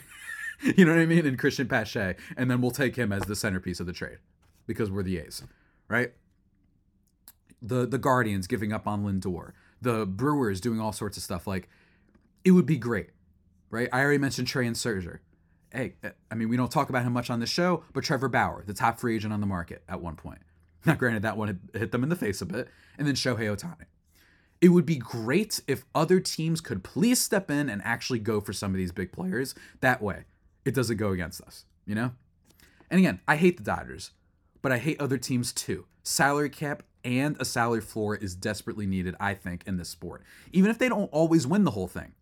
you 0.61 0.85
know 0.85 0.93
what 0.93 1.01
I 1.01 1.05
mean? 1.05 1.25
And 1.25 1.37
Cristian 1.37 1.69
Pache, 1.69 2.15
and 2.35 2.49
then 2.49 2.61
we'll 2.61 2.71
take 2.71 2.95
him 2.95 3.11
as 3.11 3.23
the 3.23 3.35
centerpiece 3.35 3.79
of 3.79 3.85
the 3.85 3.93
trade 3.93 4.17
because 4.65 4.89
we're 4.89 5.03
the 5.03 5.19
A's, 5.19 5.43
right? 5.87 6.13
The 7.61 7.85
the 7.85 7.99
Guardians 7.99 8.47
giving 8.47 8.73
up 8.73 8.87
on 8.87 9.03
Lindor, 9.03 9.51
the 9.81 10.05
Brewers 10.05 10.59
doing 10.59 10.79
all 10.79 10.91
sorts 10.91 11.17
of 11.17 11.23
stuff. 11.23 11.45
Like, 11.45 11.69
it 12.43 12.51
would 12.51 12.65
be 12.65 12.77
great, 12.77 13.11
right? 13.69 13.89
I 13.93 14.01
already 14.01 14.17
mentioned 14.17 14.47
Trea 14.47 14.67
and 14.67 14.75
Scherzer. 14.75 15.19
Hey, 15.77 15.93
uh, 16.03 16.09
I 16.31 16.33
mean, 16.33 16.49
we 16.49 16.57
don't 16.57 16.71
talk 16.71 16.89
about 16.89 17.03
him 17.03 17.13
much 17.13 17.29
on 17.29 17.39
the 17.39 17.45
show, 17.45 17.83
but 17.93 18.03
Trevor 18.03 18.29
Bauer, 18.29 18.63
the 18.65 18.73
top 18.73 18.99
free 18.99 19.15
agent 19.15 19.31
on 19.31 19.41
the 19.41 19.45
market 19.45 19.83
at 19.87 20.01
one 20.01 20.15
point. 20.15 20.39
Now, 20.87 20.95
granted, 20.95 21.21
that 21.21 21.37
one 21.37 21.59
hit 21.71 21.91
them 21.91 22.01
in 22.01 22.09
the 22.09 22.15
face 22.15 22.41
a 22.41 22.47
bit, 22.47 22.69
and 22.97 23.05
then 23.05 23.13
Shohei 23.13 23.55
Ohtani. 23.55 23.85
It 24.59 24.69
would 24.69 24.87
be 24.87 24.95
great 24.95 25.61
if 25.67 25.85
other 25.93 26.19
teams 26.19 26.61
could 26.61 26.83
please 26.83 27.21
step 27.21 27.51
in 27.51 27.69
and 27.69 27.79
actually 27.83 28.17
go 28.17 28.41
for 28.41 28.53
some 28.53 28.71
of 28.71 28.77
these 28.77 28.91
big 28.91 29.11
players. 29.11 29.53
That 29.81 30.01
way, 30.01 30.23
it 30.65 30.73
doesn't 30.73 30.97
go 30.97 31.11
against 31.11 31.41
us, 31.41 31.65
you 31.85 31.93
know? 31.93 32.13
And 32.89 32.99
again, 32.99 33.19
I 33.27 33.35
hate 33.35 33.57
the 33.57 33.63
Dodgers, 33.63 34.11
but 34.63 34.71
I 34.71 34.79
hate 34.79 34.99
other 34.99 35.19
teams 35.19 35.53
too. 35.53 35.85
Salary 36.01 36.49
cap 36.49 36.81
and 37.03 37.37
a 37.39 37.45
salary 37.45 37.81
floor 37.81 38.15
is 38.15 38.33
desperately 38.33 38.87
needed, 38.87 39.15
I 39.19 39.35
think, 39.35 39.63
in 39.67 39.77
this 39.77 39.89
sport. 39.89 40.23
Even 40.51 40.71
if 40.71 40.79
they 40.79 40.89
don't 40.89 41.11
always 41.11 41.45
win 41.45 41.65
the 41.65 41.71
whole 41.71 41.87
thing. 41.87 42.13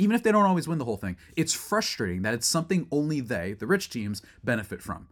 Even 0.00 0.16
if 0.16 0.22
they 0.22 0.32
don't 0.32 0.46
always 0.46 0.66
win 0.66 0.78
the 0.78 0.86
whole 0.86 0.96
thing, 0.96 1.18
it's 1.36 1.52
frustrating 1.52 2.22
that 2.22 2.32
it's 2.32 2.46
something 2.46 2.86
only 2.90 3.20
they, 3.20 3.52
the 3.52 3.66
rich 3.66 3.90
teams, 3.90 4.22
benefit 4.42 4.80
from. 4.80 5.08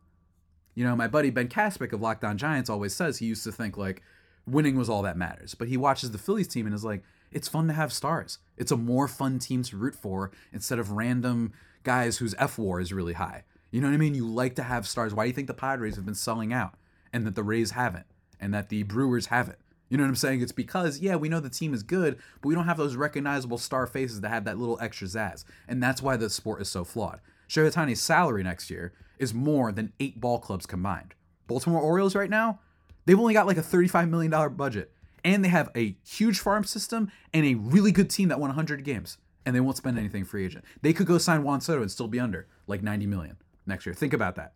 You 0.74 0.85
know, 0.85 0.96
my 0.96 1.07
buddy 1.07 1.29
Ben 1.29 1.48
Kaspick 1.48 1.92
of 1.92 2.01
Locked 2.01 2.24
On 2.24 2.38
Giants 2.38 2.70
always 2.70 2.94
says 2.94 3.18
he 3.18 3.27
used 3.27 3.44
to 3.44 3.53
think 3.53 3.77
like 3.77 4.03
winning 4.46 4.77
was 4.77 4.88
all 4.88 5.03
that 5.03 5.18
matters. 5.18 5.55
But 5.55 5.68
he 5.68 5.77
watches 5.77 6.11
the 6.11 6.16
Phillies 6.16 6.48
team 6.48 6.64
and 6.64 6.74
is 6.74 6.87
like, 6.87 7.03
it's 7.31 7.48
fun 7.48 7.68
to 7.68 7.74
have 7.74 7.92
stars. 7.92 8.38
It's 8.57 8.72
a 8.72 8.79
more 8.79 9.09
fun 9.09 9.38
team 9.38 9.62
to 9.64 9.77
root 9.77 9.94
for 9.94 10.31
instead 10.55 10.79
of 10.79 10.92
random 10.92 11.53
guys 11.85 12.16
whose 12.16 12.35
F 12.38 12.57
war 12.57 12.81
is 12.81 12.90
really 12.90 13.12
high. 13.12 13.44
You 13.70 13.83
know 13.83 13.88
what 13.88 13.94
I 13.94 13.98
mean? 13.98 14.14
You 14.14 14.27
like 14.27 14.55
to 14.55 14.62
have 14.62 14.88
stars. 14.88 15.12
Why 15.12 15.24
do 15.24 15.29
you 15.29 15.35
think 15.35 15.48
the 15.48 15.55
Padres 15.55 15.96
have 15.96 16.07
been 16.07 16.14
selling 16.14 16.55
out 16.55 16.79
and 17.12 17.27
that 17.27 17.35
the 17.35 17.42
Rays 17.42 17.72
haven't 17.72 18.07
and 18.40 18.55
that 18.55 18.70
the 18.70 18.85
Brewers 18.85 19.27
haven't? 19.27 19.59
You 19.88 19.96
know 19.96 20.03
what 20.05 20.09
I'm 20.09 20.16
saying? 20.16 20.42
It's 20.42 20.53
because, 20.53 21.01
yeah, 21.01 21.16
we 21.16 21.29
know 21.29 21.40
the 21.40 21.48
team 21.48 21.72
is 21.72 21.83
good, 21.83 22.18
but 22.40 22.48
we 22.48 22.55
don't 22.55 22.66
have 22.66 22.77
those 22.77 22.96
recognizable 22.96 23.59
star 23.59 23.87
faces 23.87 24.20
that 24.20 24.29
have 24.29 24.44
that 24.44 24.59
little 24.59 24.79
extra 24.81 25.07
zazz. 25.07 25.44
And 25.66 25.83
that's 25.83 26.03
why 26.03 26.16
the 26.16 26.29
sport 26.29 26.61
is 26.61 26.68
so 26.68 26.85
flawed. 26.85 27.20
Shohei 27.48 27.96
salary 27.96 28.42
next 28.42 28.70
year 28.70 28.92
is 29.18 29.33
more 29.33 29.72
than 29.72 29.92
eight 29.98 30.20
ball 30.20 30.38
clubs 30.38 30.66
combined. 30.66 31.14
Baltimore 31.46 31.81
Orioles 31.81 32.14
right 32.14 32.29
now, 32.29 32.61
they've 33.07 33.18
only 33.18 33.33
got 33.33 33.46
like 33.46 33.57
a 33.57 33.62
$35 33.62 34.11
million 34.11 34.55
budget. 34.55 34.92
And 35.24 35.44
they 35.44 35.48
have 35.48 35.70
a 35.74 35.96
huge 36.07 36.38
farm 36.38 36.64
system 36.64 37.11
and 37.33 37.44
a 37.44 37.55
really 37.55 37.90
good 37.90 38.11
team 38.11 38.29
that 38.29 38.38
won 38.38 38.51
100 38.51 38.85
games. 38.85 39.18
And 39.44 39.57
they 39.57 39.61
won't 39.61 39.79
spend 39.79 39.98
anything 39.98 40.24
free 40.24 40.44
agent. 40.44 40.64
They 40.83 40.92
could 40.92 41.07
go 41.07 41.16
sign 41.18 41.42
Juan 41.42 41.61
Soto 41.61 41.81
and 41.81 41.90
still 41.90 42.09
be 42.09 42.20
under 42.20 42.46
like 42.66 42.83
90 42.83 43.07
million 43.07 43.37
next 43.66 43.87
year. 43.87 43.94
Think 43.94 44.12
about 44.12 44.37
that. 44.37 44.53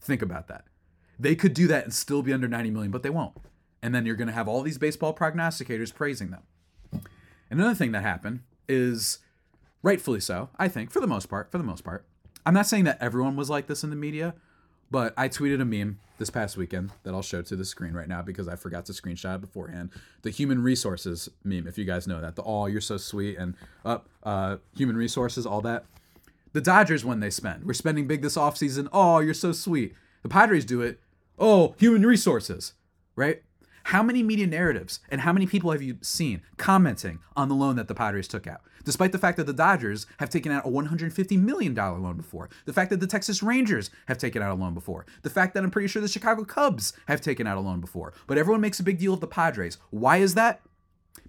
Think 0.00 0.22
about 0.22 0.46
that. 0.48 0.64
They 1.18 1.34
could 1.34 1.54
do 1.54 1.66
that 1.66 1.84
and 1.84 1.92
still 1.92 2.22
be 2.22 2.32
under 2.32 2.46
90 2.46 2.70
million, 2.70 2.92
but 2.92 3.02
they 3.02 3.10
won't. 3.10 3.36
And 3.82 3.94
then 3.94 4.06
you're 4.06 4.16
going 4.16 4.28
to 4.28 4.34
have 4.34 4.48
all 4.48 4.62
these 4.62 4.78
baseball 4.78 5.14
prognosticators 5.14 5.94
praising 5.94 6.30
them. 6.30 6.42
Another 7.50 7.74
thing 7.74 7.92
that 7.92 8.02
happened 8.02 8.40
is 8.68 9.18
rightfully 9.82 10.20
so, 10.20 10.50
I 10.58 10.68
think, 10.68 10.90
for 10.90 11.00
the 11.00 11.06
most 11.06 11.26
part, 11.26 11.50
for 11.50 11.58
the 11.58 11.64
most 11.64 11.84
part. 11.84 12.04
I'm 12.44 12.54
not 12.54 12.66
saying 12.66 12.84
that 12.84 12.98
everyone 13.00 13.36
was 13.36 13.50
like 13.50 13.66
this 13.66 13.84
in 13.84 13.90
the 13.90 13.96
media, 13.96 14.34
but 14.90 15.14
I 15.16 15.28
tweeted 15.28 15.60
a 15.60 15.64
meme 15.64 15.98
this 16.18 16.30
past 16.30 16.56
weekend 16.56 16.90
that 17.04 17.14
I'll 17.14 17.22
show 17.22 17.42
to 17.42 17.56
the 17.56 17.64
screen 17.64 17.92
right 17.92 18.08
now 18.08 18.22
because 18.22 18.48
I 18.48 18.56
forgot 18.56 18.86
to 18.86 18.92
screenshot 18.92 19.36
it 19.36 19.40
beforehand. 19.40 19.90
The 20.22 20.30
human 20.30 20.62
resources 20.62 21.28
meme, 21.44 21.66
if 21.66 21.78
you 21.78 21.84
guys 21.84 22.06
know 22.06 22.20
that. 22.20 22.36
The 22.36 22.42
oh, 22.42 22.66
you're 22.66 22.80
so 22.80 22.96
sweet 22.96 23.38
and 23.38 23.54
up 23.84 24.08
uh, 24.24 24.28
uh, 24.28 24.56
human 24.76 24.96
resources, 24.96 25.46
all 25.46 25.60
that. 25.62 25.84
The 26.52 26.60
Dodgers 26.60 27.04
when 27.04 27.20
they 27.20 27.30
spend. 27.30 27.64
We're 27.64 27.74
spending 27.74 28.06
big 28.06 28.22
this 28.22 28.36
offseason. 28.36 28.88
Oh, 28.92 29.20
you're 29.20 29.34
so 29.34 29.52
sweet. 29.52 29.94
The 30.22 30.28
Padres 30.28 30.64
do 30.64 30.80
it. 30.80 31.00
Oh, 31.38 31.74
human 31.78 32.04
resources, 32.04 32.72
right? 33.14 33.42
How 33.88 34.02
many 34.02 34.22
media 34.22 34.46
narratives 34.46 35.00
and 35.08 35.22
how 35.22 35.32
many 35.32 35.46
people 35.46 35.72
have 35.72 35.80
you 35.80 35.96
seen 36.02 36.42
commenting 36.58 37.20
on 37.34 37.48
the 37.48 37.54
loan 37.54 37.76
that 37.76 37.88
the 37.88 37.94
Padres 37.94 38.28
took 38.28 38.46
out? 38.46 38.60
Despite 38.84 39.12
the 39.12 39.18
fact 39.18 39.38
that 39.38 39.46
the 39.46 39.54
Dodgers 39.54 40.06
have 40.18 40.28
taken 40.28 40.52
out 40.52 40.66
a 40.66 40.68
$150 40.68 41.40
million 41.40 41.74
loan 41.74 42.18
before, 42.18 42.50
the 42.66 42.74
fact 42.74 42.90
that 42.90 43.00
the 43.00 43.06
Texas 43.06 43.42
Rangers 43.42 43.88
have 44.06 44.18
taken 44.18 44.42
out 44.42 44.50
a 44.50 44.60
loan 44.60 44.74
before, 44.74 45.06
the 45.22 45.30
fact 45.30 45.54
that 45.54 45.64
I'm 45.64 45.70
pretty 45.70 45.88
sure 45.88 46.02
the 46.02 46.08
Chicago 46.08 46.44
Cubs 46.44 46.92
have 47.06 47.22
taken 47.22 47.46
out 47.46 47.56
a 47.56 47.62
loan 47.62 47.80
before. 47.80 48.12
But 48.26 48.36
everyone 48.36 48.60
makes 48.60 48.78
a 48.78 48.82
big 48.82 48.98
deal 48.98 49.14
of 49.14 49.20
the 49.20 49.26
Padres. 49.26 49.78
Why 49.88 50.18
is 50.18 50.34
that? 50.34 50.60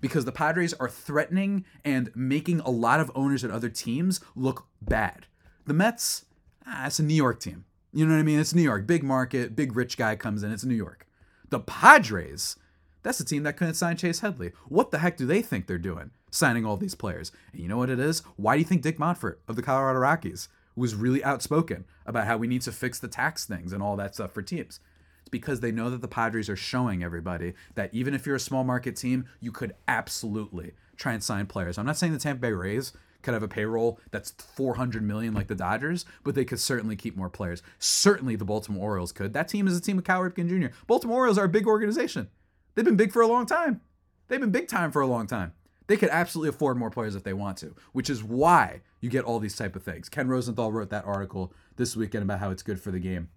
Because 0.01 0.25
the 0.25 0.33
Padres 0.33 0.73
are 0.73 0.89
threatening 0.89 1.63
and 1.85 2.11
making 2.13 2.59
a 2.59 2.69
lot 2.69 2.99
of 2.99 3.09
owners 3.15 3.45
at 3.45 3.51
other 3.51 3.69
teams 3.69 4.19
look 4.35 4.67
bad. 4.81 5.27
The 5.65 5.73
Mets, 5.73 6.25
ah, 6.67 6.87
it's 6.87 6.99
a 6.99 7.03
New 7.03 7.13
York 7.13 7.39
team. 7.39 7.63
You 7.93 8.05
know 8.05 8.15
what 8.15 8.19
I 8.19 8.23
mean? 8.23 8.37
It's 8.37 8.53
New 8.53 8.63
York. 8.63 8.85
Big 8.85 9.01
market, 9.01 9.55
big 9.55 9.77
rich 9.77 9.95
guy 9.95 10.17
comes 10.17 10.43
in. 10.43 10.51
It's 10.51 10.65
New 10.65 10.75
York. 10.75 11.05
The 11.49 11.59
Padres, 11.59 12.57
that's 13.01 13.19
a 13.19 13.25
team 13.25 13.43
that 13.43 13.57
couldn't 13.57 13.73
sign 13.73 13.97
Chase 13.97 14.19
Headley. 14.19 14.51
What 14.67 14.91
the 14.91 14.99
heck 14.99 15.17
do 15.17 15.25
they 15.25 15.41
think 15.41 15.65
they're 15.65 15.77
doing, 15.77 16.11
signing 16.29 16.65
all 16.65 16.77
these 16.77 16.95
players? 16.95 17.31
And 17.51 17.61
you 17.61 17.67
know 17.67 17.77
what 17.77 17.89
it 17.89 17.99
is? 17.99 18.19
Why 18.35 18.55
do 18.55 18.59
you 18.59 18.65
think 18.65 18.83
Dick 18.83 18.99
Monfort 18.99 19.39
of 19.47 19.55
the 19.55 19.63
Colorado 19.63 19.99
Rockies 19.99 20.49
was 20.75 20.95
really 20.95 21.23
outspoken 21.23 21.85
about 22.05 22.27
how 22.27 22.37
we 22.37 22.47
need 22.47 22.61
to 22.61 22.71
fix 22.71 22.99
the 22.99 23.07
tax 23.07 23.45
things 23.45 23.73
and 23.73 23.81
all 23.81 23.95
that 23.95 24.13
stuff 24.13 24.31
for 24.31 24.43
teams? 24.43 24.79
It's 25.21 25.29
because 25.29 25.59
they 25.59 25.71
know 25.71 25.89
that 25.89 26.01
the 26.01 26.07
Padres 26.07 26.49
are 26.49 26.55
showing 26.55 27.03
everybody 27.03 27.53
that 27.73 27.93
even 27.93 28.13
if 28.13 28.25
you're 28.25 28.35
a 28.35 28.39
small 28.39 28.63
market 28.63 28.95
team, 28.95 29.25
you 29.39 29.51
could 29.51 29.73
absolutely 29.87 30.73
try 30.97 31.13
and 31.13 31.23
sign 31.23 31.47
players. 31.47 31.77
I'm 31.77 31.85
not 31.85 31.97
saying 31.97 32.13
the 32.13 32.19
Tampa 32.19 32.41
Bay 32.41 32.51
Rays 32.51 32.93
could 33.21 33.33
have 33.33 33.43
a 33.43 33.47
payroll 33.47 33.99
that's 34.11 34.31
400 34.31 35.03
million 35.03 35.33
like 35.33 35.47
the 35.47 35.55
Dodgers, 35.55 36.05
but 36.23 36.35
they 36.35 36.45
could 36.45 36.59
certainly 36.59 36.95
keep 36.95 37.15
more 37.15 37.29
players. 37.29 37.61
Certainly 37.79 38.37
the 38.37 38.45
Baltimore 38.45 38.89
Orioles 38.89 39.11
could. 39.11 39.33
That 39.33 39.47
team 39.47 39.67
is 39.67 39.77
a 39.77 39.81
team 39.81 39.97
of 39.97 40.03
Cal 40.03 40.21
Ripken 40.21 40.47
Jr. 40.47 40.73
Baltimore 40.87 41.17
Orioles 41.17 41.37
are 41.37 41.45
a 41.45 41.49
big 41.49 41.67
organization. 41.67 42.29
They've 42.75 42.85
been 42.85 42.95
big 42.95 43.11
for 43.11 43.21
a 43.21 43.27
long 43.27 43.45
time. 43.45 43.81
They've 44.27 44.39
been 44.39 44.51
big 44.51 44.67
time 44.67 44.91
for 44.91 45.01
a 45.01 45.07
long 45.07 45.27
time. 45.27 45.53
They 45.87 45.97
could 45.97 46.09
absolutely 46.09 46.49
afford 46.49 46.77
more 46.77 46.91
players 46.91 47.15
if 47.15 47.23
they 47.23 47.33
want 47.33 47.57
to, 47.57 47.75
which 47.93 48.11
is 48.11 48.23
why 48.23 48.81
you 49.01 49.09
get 49.09 49.25
all 49.25 49.39
these 49.39 49.55
type 49.55 49.75
of 49.75 49.81
things. 49.83 50.07
Ken 50.07 50.27
Rosenthal 50.27 50.71
wrote 50.71 50.91
that 50.91 51.05
article 51.05 51.51
this 51.77 51.95
weekend 51.95 52.23
about 52.23 52.39
how 52.39 52.51
it's 52.51 52.61
good 52.61 52.79
for 52.79 52.91
the 52.91 52.99
game. 52.99 53.29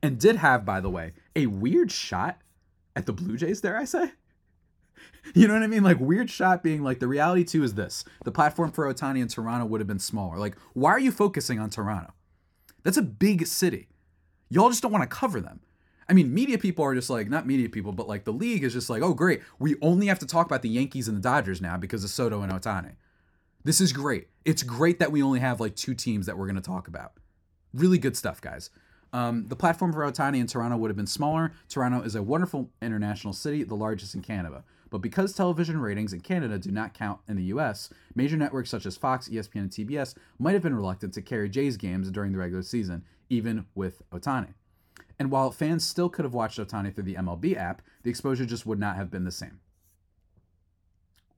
And 0.00 0.18
did 0.18 0.36
have, 0.36 0.64
by 0.64 0.80
the 0.80 0.90
way, 0.90 1.12
a 1.34 1.46
weird 1.46 1.90
shot 1.90 2.40
at 2.94 3.06
the 3.06 3.12
Blue 3.12 3.36
Jays, 3.36 3.60
dare 3.60 3.76
I 3.76 3.84
say? 3.84 4.12
You 5.34 5.48
know 5.48 5.54
what 5.54 5.62
I 5.62 5.68
mean? 5.68 5.82
Like 5.82 5.98
weird 5.98 6.28
shot 6.28 6.62
being 6.62 6.82
like 6.82 7.00
the 7.00 7.08
reality 7.08 7.44
too 7.44 7.64
is 7.64 7.74
this. 7.74 8.04
The 8.24 8.30
platform 8.30 8.70
for 8.70 8.92
Ohtani 8.92 9.22
in 9.22 9.26
Toronto 9.26 9.64
would 9.64 9.80
have 9.80 9.88
been 9.88 9.98
smaller. 9.98 10.36
Like, 10.36 10.54
why 10.74 10.90
are 10.90 10.98
you 10.98 11.10
focusing 11.10 11.58
on 11.58 11.70
Toronto? 11.70 12.12
That's 12.82 12.98
a 12.98 13.02
big 13.02 13.46
city. 13.46 13.88
Y'all 14.50 14.68
just 14.68 14.82
don't 14.82 14.92
want 14.92 15.02
to 15.02 15.08
cover 15.08 15.40
them. 15.40 15.60
I 16.08 16.12
mean, 16.12 16.32
media 16.34 16.58
people 16.58 16.84
are 16.84 16.94
just 16.94 17.08
like, 17.08 17.28
not 17.30 17.46
media 17.46 17.68
people, 17.68 17.92
but 17.92 18.06
like 18.06 18.24
the 18.24 18.32
league 18.32 18.62
is 18.62 18.74
just 18.74 18.90
like, 18.90 19.02
oh, 19.02 19.14
great. 19.14 19.40
We 19.58 19.76
only 19.80 20.06
have 20.06 20.18
to 20.18 20.26
talk 20.26 20.46
about 20.46 20.62
the 20.62 20.68
Yankees 20.68 21.08
and 21.08 21.16
the 21.16 21.22
Dodgers 21.22 21.62
now 21.62 21.78
because 21.78 22.04
of 22.04 22.10
Soto 22.10 22.42
and 22.42 22.52
Ohtani. 22.52 22.92
This 23.64 23.80
is 23.80 23.92
great. 23.92 24.28
It's 24.44 24.62
great 24.62 24.98
that 24.98 25.10
we 25.10 25.22
only 25.22 25.40
have 25.40 25.58
like 25.58 25.74
two 25.74 25.94
teams 25.94 26.26
that 26.26 26.36
we're 26.36 26.46
going 26.46 26.56
to 26.56 26.62
talk 26.62 26.86
about. 26.86 27.12
Really 27.72 27.98
good 27.98 28.16
stuff, 28.16 28.40
guys. 28.40 28.68
Um, 29.14 29.46
the 29.48 29.56
platform 29.56 29.92
for 29.92 30.00
Ohtani 30.00 30.38
in 30.38 30.46
Toronto 30.46 30.76
would 30.76 30.90
have 30.90 30.96
been 30.96 31.06
smaller. 31.06 31.52
Toronto 31.68 32.02
is 32.02 32.14
a 32.14 32.22
wonderful 32.22 32.70
international 32.82 33.32
city, 33.32 33.62
the 33.62 33.76
largest 33.76 34.14
in 34.14 34.20
Canada. 34.20 34.64
But 34.94 35.02
because 35.02 35.32
television 35.32 35.80
ratings 35.80 36.12
in 36.12 36.20
Canada 36.20 36.56
do 36.56 36.70
not 36.70 36.94
count 36.94 37.18
in 37.26 37.34
the 37.34 37.42
US, 37.46 37.90
major 38.14 38.36
networks 38.36 38.70
such 38.70 38.86
as 38.86 38.96
Fox, 38.96 39.28
ESPN, 39.28 39.62
and 39.62 39.70
TBS 39.70 40.14
might 40.38 40.52
have 40.52 40.62
been 40.62 40.76
reluctant 40.76 41.12
to 41.14 41.20
carry 41.20 41.48
Jays 41.48 41.76
games 41.76 42.12
during 42.12 42.30
the 42.30 42.38
regular 42.38 42.62
season, 42.62 43.02
even 43.28 43.66
with 43.74 44.08
Ohtani. 44.12 44.54
And 45.18 45.32
while 45.32 45.50
fans 45.50 45.84
still 45.84 46.08
could 46.08 46.24
have 46.24 46.32
watched 46.32 46.60
Ohtani 46.60 46.94
through 46.94 47.02
the 47.02 47.16
MLB 47.16 47.56
app, 47.56 47.82
the 48.04 48.10
exposure 48.10 48.46
just 48.46 48.66
would 48.66 48.78
not 48.78 48.94
have 48.94 49.10
been 49.10 49.24
the 49.24 49.32
same. 49.32 49.58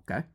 Okay? 0.02 0.26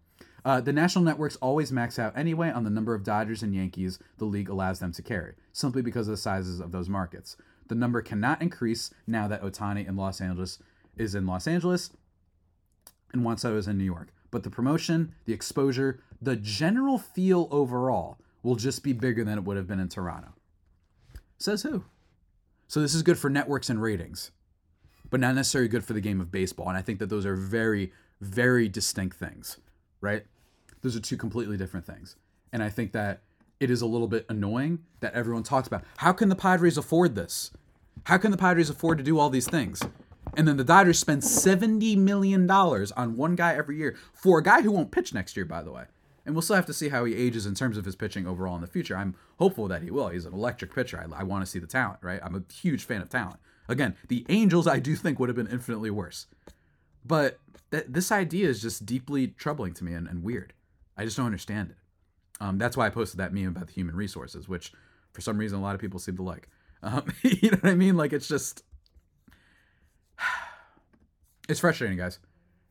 Uh, 0.43 0.59
the 0.59 0.73
national 0.73 1.03
networks 1.05 1.35
always 1.35 1.71
max 1.71 1.99
out 1.99 2.17
anyway 2.17 2.49
on 2.49 2.63
the 2.63 2.71
number 2.71 2.95
of 2.95 3.03
Dodgers 3.03 3.43
and 3.43 3.53
Yankees 3.53 3.99
the 4.17 4.25
league 4.25 4.49
allows 4.49 4.79
them 4.79 4.93
to 4.93 5.03
carry, 5.03 5.35
simply 5.53 5.83
because 5.83 6.07
of 6.07 6.13
the 6.13 6.17
sizes 6.17 6.59
of 6.59 6.71
those 6.71 6.89
markets. 6.89 7.37
The 7.67 7.75
number 7.75 8.01
cannot 8.01 8.41
increase 8.41 8.89
now 9.05 9.27
that 9.27 9.43
Ohtani 9.43 9.87
in 9.87 9.95
Los 9.95 10.21
Angeles 10.21 10.57
is 10.97 11.13
in 11.13 11.27
Los 11.27 11.47
Angeles 11.47 11.91
and 13.13 13.23
once 13.23 13.45
I 13.45 13.51
was 13.51 13.67
in 13.67 13.77
New 13.77 13.83
York. 13.83 14.09
But 14.29 14.43
the 14.43 14.49
promotion, 14.49 15.13
the 15.25 15.33
exposure, 15.33 16.01
the 16.21 16.35
general 16.35 16.97
feel 16.97 17.47
overall 17.51 18.17
will 18.43 18.55
just 18.55 18.83
be 18.83 18.93
bigger 18.93 19.23
than 19.23 19.37
it 19.37 19.43
would 19.43 19.57
have 19.57 19.67
been 19.67 19.79
in 19.79 19.89
Toronto. 19.89 20.29
Says 21.37 21.63
who? 21.63 21.83
So 22.67 22.81
this 22.81 22.93
is 22.93 23.03
good 23.03 23.19
for 23.19 23.29
networks 23.29 23.69
and 23.69 23.81
ratings, 23.81 24.31
but 25.09 25.19
not 25.19 25.35
necessarily 25.35 25.67
good 25.67 25.83
for 25.83 25.93
the 25.93 26.01
game 26.01 26.21
of 26.21 26.31
baseball. 26.31 26.69
And 26.69 26.77
I 26.77 26.81
think 26.81 26.99
that 26.99 27.09
those 27.09 27.25
are 27.25 27.35
very, 27.35 27.91
very 28.21 28.69
distinct 28.69 29.17
things, 29.17 29.57
right? 29.99 30.23
Those 30.81 30.95
are 30.95 31.01
two 31.01 31.17
completely 31.17 31.57
different 31.57 31.85
things. 31.85 32.15
And 32.53 32.63
I 32.63 32.69
think 32.69 32.93
that 32.93 33.21
it 33.59 33.69
is 33.69 33.81
a 33.81 33.85
little 33.85 34.07
bit 34.07 34.25
annoying 34.29 34.79
that 35.01 35.13
everyone 35.13 35.43
talks 35.43 35.67
about 35.67 35.83
how 35.97 36.13
can 36.13 36.29
the 36.29 36.35
Padres 36.35 36.77
afford 36.77 37.15
this? 37.15 37.51
How 38.05 38.17
can 38.17 38.31
the 38.31 38.37
Padres 38.37 38.69
afford 38.69 38.97
to 38.97 39.03
do 39.03 39.19
all 39.19 39.29
these 39.29 39.47
things? 39.47 39.83
And 40.35 40.47
then 40.47 40.57
the 40.57 40.63
Dodgers 40.63 40.99
spend 40.99 41.23
$70 41.23 41.97
million 41.97 42.49
on 42.49 43.17
one 43.17 43.35
guy 43.35 43.53
every 43.53 43.77
year 43.77 43.97
for 44.13 44.39
a 44.39 44.43
guy 44.43 44.61
who 44.61 44.71
won't 44.71 44.91
pitch 44.91 45.13
next 45.13 45.35
year, 45.35 45.45
by 45.45 45.61
the 45.61 45.71
way. 45.71 45.85
And 46.25 46.35
we'll 46.35 46.41
still 46.41 46.55
have 46.55 46.65
to 46.67 46.73
see 46.73 46.89
how 46.89 47.03
he 47.05 47.15
ages 47.15 47.45
in 47.45 47.55
terms 47.55 47.77
of 47.77 47.85
his 47.85 47.95
pitching 47.95 48.27
overall 48.27 48.55
in 48.55 48.61
the 48.61 48.67
future. 48.67 48.95
I'm 48.95 49.15
hopeful 49.39 49.67
that 49.67 49.81
he 49.81 49.91
will. 49.91 50.09
He's 50.09 50.25
an 50.25 50.33
electric 50.33 50.73
pitcher. 50.73 50.99
I, 50.99 51.21
I 51.21 51.23
want 51.23 51.43
to 51.43 51.49
see 51.49 51.59
the 51.59 51.67
talent, 51.67 51.99
right? 52.01 52.19
I'm 52.23 52.35
a 52.35 52.53
huge 52.53 52.83
fan 52.83 53.01
of 53.01 53.09
talent. 53.09 53.39
Again, 53.67 53.95
the 54.07 54.25
Angels, 54.29 54.67
I 54.67 54.79
do 54.79 54.95
think, 54.95 55.19
would 55.19 55.29
have 55.29 55.35
been 55.35 55.47
infinitely 55.47 55.89
worse. 55.89 56.27
But 57.05 57.39
th- 57.71 57.85
this 57.87 58.11
idea 58.11 58.47
is 58.47 58.61
just 58.61 58.85
deeply 58.85 59.27
troubling 59.27 59.73
to 59.75 59.83
me 59.83 59.93
and, 59.93 60.07
and 60.07 60.23
weird. 60.23 60.53
I 60.95 61.05
just 61.05 61.17
don't 61.17 61.25
understand 61.25 61.71
it. 61.71 61.77
Um, 62.39 62.57
that's 62.57 62.77
why 62.77 62.85
I 62.85 62.89
posted 62.89 63.19
that 63.19 63.33
meme 63.33 63.47
about 63.47 63.67
the 63.67 63.73
human 63.73 63.95
resources, 63.95 64.47
which 64.47 64.73
for 65.13 65.21
some 65.21 65.37
reason 65.37 65.59
a 65.59 65.61
lot 65.61 65.75
of 65.75 65.81
people 65.81 65.99
seem 65.99 66.17
to 66.17 66.23
like. 66.23 66.49
Um, 66.83 67.05
you 67.23 67.51
know 67.51 67.57
what 67.61 67.71
I 67.71 67.75
mean? 67.75 67.95
Like 67.95 68.13
it's 68.13 68.27
just, 68.27 68.63
it's 71.51 71.59
frustrating, 71.59 71.97
guys. 71.97 72.19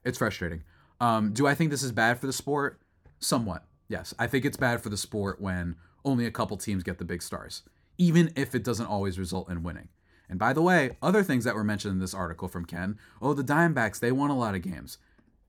It's 0.05 0.19
frustrating. 0.19 0.65
Um, 1.01 1.33
do 1.33 1.47
I 1.47 1.55
think 1.55 1.71
this 1.71 1.83
is 1.83 1.93
bad 1.93 2.19
for 2.19 2.27
the 2.27 2.33
sport? 2.33 2.81
Somewhat, 3.19 3.65
yes. 3.89 4.15
I 4.19 4.27
think 4.27 4.47
it's 4.47 4.57
bad 4.57 4.83
for 4.83 4.89
the 4.89 4.97
sport 4.97 5.41
when 5.41 5.77
only 6.05 6.25
a 6.25 6.31
couple 6.31 6.57
teams 6.57 6.83
get 6.83 6.99
the 6.99 7.05
big 7.05 7.23
stars, 7.23 7.63
even 7.99 8.33
if 8.37 8.55
it 8.55 8.65
doesn't 8.65 8.87
always 8.87 9.19
result 9.19 9.51
in 9.51 9.63
winning. 9.63 9.89
And 10.31 10.39
by 10.39 10.55
the 10.55 10.63
way, 10.63 10.97
other 11.03 11.23
things 11.23 11.45
that 11.45 11.55
were 11.55 11.65
mentioned 11.65 11.93
in 11.93 11.99
this 11.99 12.15
article 12.15 12.49
from 12.49 12.65
Ken 12.65 12.99
oh, 13.21 13.35
the 13.35 13.45
Diamondbacks, 13.45 14.01
they 14.01 14.13
won 14.13 14.31
a 14.31 14.39
lot 14.39 14.55
of 14.55 14.63
games. 14.63 14.97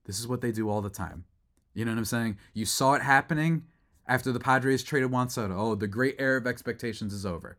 This 0.05 0.19
is 0.19 0.27
what 0.27 0.41
they 0.41 0.51
do 0.51 0.69
all 0.69 0.81
the 0.81 0.89
time. 0.89 1.23
You 1.73 1.85
know 1.85 1.91
what 1.91 1.99
I'm 1.99 2.05
saying? 2.05 2.37
You 2.53 2.65
saw 2.65 2.95
it 2.95 3.01
happening 3.01 3.63
after 4.07 4.33
the 4.33 4.39
Padres 4.41 4.83
traded 4.83 5.11
Juan 5.11 5.29
Soto. 5.29 5.55
Oh, 5.57 5.75
the 5.75 5.87
great 5.87 6.15
era 6.19 6.37
of 6.37 6.47
expectations 6.47 7.13
is 7.13 7.25
over. 7.25 7.57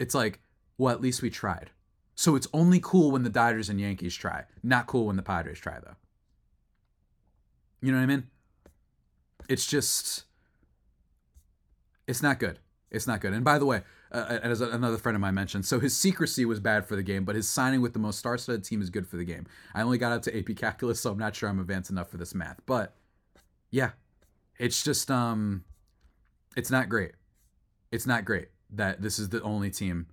It's 0.00 0.14
like, 0.14 0.40
well, 0.78 0.92
at 0.92 1.00
least 1.00 1.22
we 1.22 1.30
tried. 1.30 1.70
So 2.18 2.34
it's 2.34 2.48
only 2.52 2.80
cool 2.82 3.12
when 3.12 3.22
the 3.22 3.30
Dodgers 3.30 3.68
and 3.68 3.80
Yankees 3.80 4.12
try, 4.12 4.42
not 4.60 4.88
cool 4.88 5.06
when 5.06 5.14
the 5.14 5.22
Padres 5.22 5.60
try, 5.60 5.78
though. 5.78 5.94
You 7.80 7.92
know 7.92 7.98
what 7.98 8.02
I 8.02 8.06
mean? 8.06 8.26
It's 9.48 9.64
just, 9.64 10.24
it's 12.08 12.20
not 12.20 12.40
good. 12.40 12.58
It's 12.90 13.06
not 13.06 13.20
good. 13.20 13.34
And 13.34 13.44
by 13.44 13.60
the 13.60 13.66
way, 13.66 13.82
uh, 14.10 14.40
as 14.42 14.60
another 14.60 14.98
friend 14.98 15.14
of 15.14 15.20
mine 15.20 15.34
mentioned, 15.34 15.64
so 15.64 15.78
his 15.78 15.96
secrecy 15.96 16.44
was 16.44 16.58
bad 16.58 16.88
for 16.88 16.96
the 16.96 17.04
game, 17.04 17.24
but 17.24 17.36
his 17.36 17.48
signing 17.48 17.82
with 17.82 17.92
the 17.92 18.00
most 18.00 18.18
star-studded 18.18 18.64
team 18.64 18.82
is 18.82 18.90
good 18.90 19.06
for 19.06 19.16
the 19.16 19.24
game. 19.24 19.46
I 19.72 19.82
only 19.82 19.96
got 19.96 20.10
up 20.10 20.22
to 20.22 20.36
AP 20.36 20.56
calculus, 20.56 20.98
so 20.98 21.12
I'm 21.12 21.18
not 21.18 21.36
sure 21.36 21.48
I'm 21.48 21.60
advanced 21.60 21.88
enough 21.88 22.10
for 22.10 22.16
this 22.16 22.34
math. 22.34 22.60
But 22.66 22.96
yeah, 23.70 23.92
it's 24.58 24.82
just 24.82 25.08
um, 25.08 25.62
it's 26.56 26.72
not 26.72 26.88
great. 26.88 27.12
It's 27.92 28.08
not 28.08 28.24
great 28.24 28.48
that 28.70 29.02
this 29.02 29.20
is 29.20 29.28
the 29.28 29.40
only 29.42 29.70
team, 29.70 30.08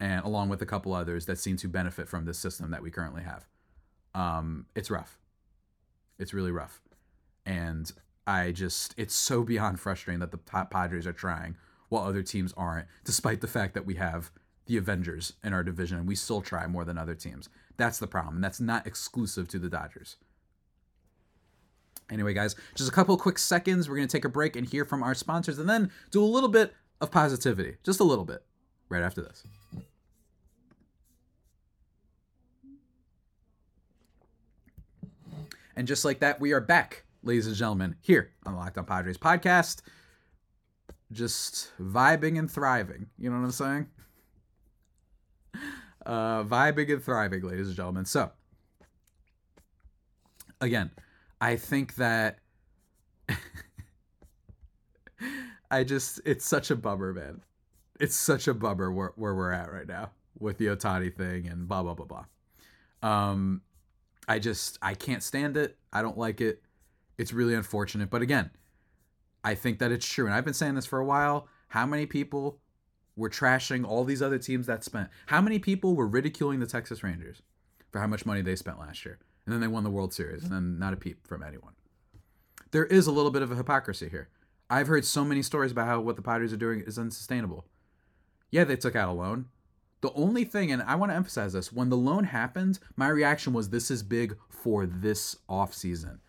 and 0.00 0.24
along 0.24 0.48
with 0.48 0.62
a 0.62 0.66
couple 0.66 0.94
others 0.94 1.26
that 1.26 1.38
seem 1.38 1.56
to 1.58 1.68
benefit 1.68 2.08
from 2.08 2.24
this 2.24 2.38
system 2.38 2.70
that 2.70 2.82
we 2.82 2.90
currently 2.90 3.22
have. 3.22 3.46
Um, 4.14 4.66
it's 4.74 4.90
rough. 4.90 5.18
It's 6.18 6.32
really 6.32 6.50
rough, 6.50 6.80
and 7.44 7.92
I 8.26 8.52
just 8.52 8.94
it's 8.96 9.14
so 9.14 9.42
beyond 9.42 9.78
frustrating 9.80 10.20
that 10.20 10.30
the 10.30 10.38
Padres 10.38 11.06
are 11.06 11.12
trying 11.12 11.56
while 11.88 12.04
other 12.04 12.22
teams 12.22 12.52
aren't, 12.56 12.86
despite 13.04 13.40
the 13.40 13.46
fact 13.46 13.74
that 13.74 13.86
we 13.86 13.94
have 13.96 14.30
the 14.66 14.76
Avengers 14.76 15.34
in 15.44 15.52
our 15.52 15.62
division 15.62 15.98
and 15.98 16.08
we 16.08 16.14
still 16.14 16.42
try 16.42 16.66
more 16.66 16.84
than 16.84 16.98
other 16.98 17.14
teams. 17.14 17.48
That's 17.76 17.98
the 17.98 18.06
problem. 18.06 18.36
And 18.36 18.44
that's 18.44 18.60
not 18.60 18.86
exclusive 18.86 19.48
to 19.48 19.58
the 19.58 19.68
Dodgers. 19.68 20.16
Anyway, 22.10 22.34
guys, 22.34 22.54
just 22.74 22.90
a 22.90 22.92
couple 22.92 23.16
quick 23.16 23.38
seconds. 23.38 23.88
We're 23.88 23.96
going 23.96 24.08
to 24.08 24.16
take 24.16 24.24
a 24.24 24.28
break 24.28 24.54
and 24.54 24.68
hear 24.68 24.84
from 24.84 25.02
our 25.02 25.14
sponsors 25.14 25.58
and 25.58 25.68
then 25.68 25.90
do 26.10 26.22
a 26.22 26.26
little 26.26 26.48
bit 26.48 26.72
of 27.00 27.10
positivity. 27.10 27.76
Just 27.84 28.00
a 28.00 28.04
little 28.04 28.24
bit 28.24 28.44
right 28.88 29.02
after 29.02 29.22
this. 29.22 29.42
And 35.76 35.86
just 35.86 36.04
like 36.04 36.20
that, 36.20 36.40
we 36.40 36.52
are 36.52 36.60
back, 36.60 37.04
ladies 37.22 37.46
and 37.46 37.54
gentlemen, 37.54 37.96
here 38.00 38.32
on 38.44 38.54
the 38.54 38.58
Locked 38.58 38.78
On 38.78 38.84
Padres 38.84 39.18
podcast 39.18 39.82
just 41.12 41.72
vibing 41.80 42.38
and 42.38 42.50
thriving. 42.50 43.06
You 43.18 43.30
know 43.30 43.36
what 43.38 43.44
I'm 43.44 43.52
saying? 43.52 43.86
Uh, 46.04 46.44
vibing 46.44 46.92
and 46.92 47.02
thriving, 47.02 47.42
ladies 47.42 47.66
and 47.66 47.74
gentlemen. 47.74 48.04
So, 48.04 48.30
again, 50.60 50.92
I 51.40 51.56
think 51.56 51.96
that 51.96 52.38
I 55.68 55.82
just, 55.82 56.20
it's 56.24 56.46
such 56.46 56.70
a 56.70 56.76
bummer, 56.76 57.12
man. 57.12 57.40
It's 57.98 58.14
such 58.14 58.46
a 58.46 58.54
bummer 58.54 58.92
where, 58.92 59.14
where 59.16 59.34
we're 59.34 59.50
at 59.50 59.72
right 59.72 59.88
now 59.88 60.10
with 60.38 60.58
the 60.58 60.66
Ohtani 60.66 61.12
thing 61.12 61.48
and 61.48 61.66
blah, 61.66 61.82
blah, 61.82 61.94
blah, 61.94 62.06
blah. 62.06 62.26
Um, 63.02 63.62
I 64.28 64.38
just, 64.38 64.78
I 64.82 64.94
can't 64.94 65.22
stand 65.22 65.56
it. 65.56 65.76
I 65.92 66.02
don't 66.02 66.18
like 66.18 66.40
it. 66.40 66.62
It's 67.18 67.32
really 67.32 67.54
unfortunate. 67.54 68.10
But 68.10 68.22
again, 68.22 68.50
I 69.44 69.54
think 69.54 69.78
that 69.78 69.92
it's 69.92 70.06
true. 70.06 70.26
And 70.26 70.34
I've 70.34 70.44
been 70.44 70.54
saying 70.54 70.74
this 70.74 70.86
for 70.86 70.98
a 70.98 71.04
while. 71.04 71.48
How 71.68 71.86
many 71.86 72.06
people 72.06 72.58
were 73.16 73.30
trashing 73.30 73.86
all 73.86 74.04
these 74.04 74.22
other 74.22 74.38
teams 74.38 74.66
that 74.66 74.84
spent? 74.84 75.08
How 75.26 75.40
many 75.40 75.58
people 75.58 75.94
were 75.94 76.06
ridiculing 76.06 76.60
the 76.60 76.66
Texas 76.66 77.02
Rangers 77.02 77.42
for 77.90 78.00
how 78.00 78.06
much 78.06 78.26
money 78.26 78.42
they 78.42 78.56
spent 78.56 78.78
last 78.78 79.04
year? 79.04 79.18
And 79.44 79.52
then 79.52 79.60
they 79.60 79.68
won 79.68 79.84
the 79.84 79.90
World 79.90 80.12
Series, 80.12 80.42
and 80.42 80.50
then 80.50 80.78
not 80.78 80.92
a 80.92 80.96
peep 80.96 81.24
from 81.26 81.42
anyone. 81.42 81.74
There 82.72 82.84
is 82.84 83.06
a 83.06 83.12
little 83.12 83.30
bit 83.30 83.42
of 83.42 83.52
a 83.52 83.54
hypocrisy 83.54 84.08
here. 84.08 84.28
I've 84.68 84.88
heard 84.88 85.04
so 85.04 85.24
many 85.24 85.42
stories 85.42 85.70
about 85.70 85.86
how 85.86 86.00
what 86.00 86.16
the 86.16 86.22
Padres 86.22 86.52
are 86.52 86.56
doing 86.56 86.80
is 86.80 86.98
unsustainable. 86.98 87.64
Yeah, 88.50 88.64
they 88.64 88.76
took 88.76 88.96
out 88.96 89.08
a 89.08 89.12
loan. 89.12 89.46
The 90.06 90.12
only 90.14 90.44
thing, 90.44 90.70
and 90.70 90.84
I 90.84 90.94
want 90.94 91.10
to 91.10 91.16
emphasize 91.16 91.54
this, 91.54 91.72
when 91.72 91.88
the 91.88 91.96
loan 91.96 92.22
happened, 92.22 92.78
my 92.94 93.08
reaction 93.08 93.52
was 93.52 93.70
this 93.70 93.90
is 93.90 94.04
big 94.04 94.36
for 94.48 94.86
this 94.86 95.34
off 95.48 95.74
season. 95.74 96.20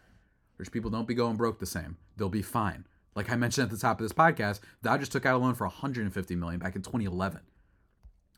Rich 0.57 0.71
people 0.71 0.89
don't 0.89 1.07
be 1.07 1.13
going 1.13 1.35
broke 1.35 1.59
the 1.59 1.67
same. 1.67 1.95
They'll 2.15 2.27
be 2.27 2.41
fine. 2.41 2.87
Like 3.13 3.29
I 3.29 3.35
mentioned 3.35 3.65
at 3.65 3.69
the 3.69 3.77
top 3.77 4.01
of 4.01 4.03
this 4.03 4.13
podcast, 4.13 4.61
Dodgers 4.81 5.09
took 5.09 5.27
out 5.27 5.35
a 5.35 5.37
loan 5.37 5.53
for 5.53 5.67
150 5.67 6.35
million 6.35 6.59
back 6.59 6.75
in 6.75 6.81
2011. 6.81 7.41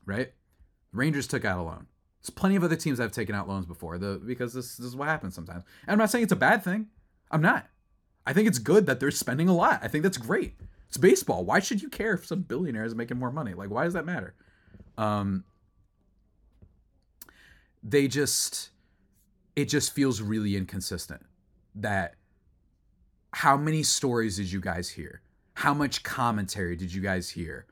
Right? 0.06 0.34
Rangers 0.92 1.26
took 1.26 1.46
out 1.46 1.58
a 1.58 1.62
loan. 1.62 1.88
There's 2.22 2.32
plenty 2.32 2.58
of 2.58 2.66
other 2.66 2.76
teams 2.76 2.98
that 2.98 3.06
have 3.06 3.14
taken 3.14 3.34
out 3.34 3.48
loans 3.48 3.66
before, 3.66 3.98
the 3.98 4.22
because 4.22 4.54
this, 4.54 4.76
this 4.76 4.88
is 4.88 4.96
what 4.98 5.08
happens 5.08 5.36
sometimes. 5.36 5.64
And 5.84 5.94
I'm 5.94 6.00
not 6.00 6.12
saying 6.12 6.26
it's 6.26 6.34
a 6.34 6.36
bad 6.36 6.66
thing. 6.66 6.88
I'm 7.32 7.42
not. 7.42 7.66
I 8.28 8.34
think 8.34 8.50
it's 8.50 8.60
good 8.60 8.88
that 8.88 9.00
they're 9.00 9.10
spending 9.10 9.48
a 9.48 9.56
lot. 9.56 9.80
I 9.82 9.88
think 9.88 10.04
that's 10.04 10.18
great. 10.18 10.56
It's 10.90 10.98
baseball. 10.98 11.46
Why 11.46 11.62
should 11.62 11.82
you 11.82 11.88
care 11.88 12.12
if 12.16 12.26
some 12.26 12.42
billionaire 12.42 12.84
is 12.84 12.94
making 12.94 13.20
more 13.20 13.32
money? 13.32 13.54
Like, 13.54 13.70
why 13.70 13.86
does 13.86 13.94
that 13.94 14.06
matter? 14.06 14.36
Um, 15.00 15.46
they 17.82 18.08
just, 18.08 18.70
it 19.56 19.66
just 19.66 19.94
feels 19.94 20.22
really 20.22 20.56
inconsistent 20.58 21.26
that 21.76 22.16
how 23.32 23.56
many 23.56 23.84
stories 23.84 24.36
did 24.36 24.52
you 24.52 24.60
guys 24.60 24.90
hear? 24.90 25.22
How 25.54 25.74
much 25.74 26.04
commentary 26.04 26.76
did 26.76 26.94
you 26.94 27.02
guys 27.02 27.30
hear? 27.30 27.66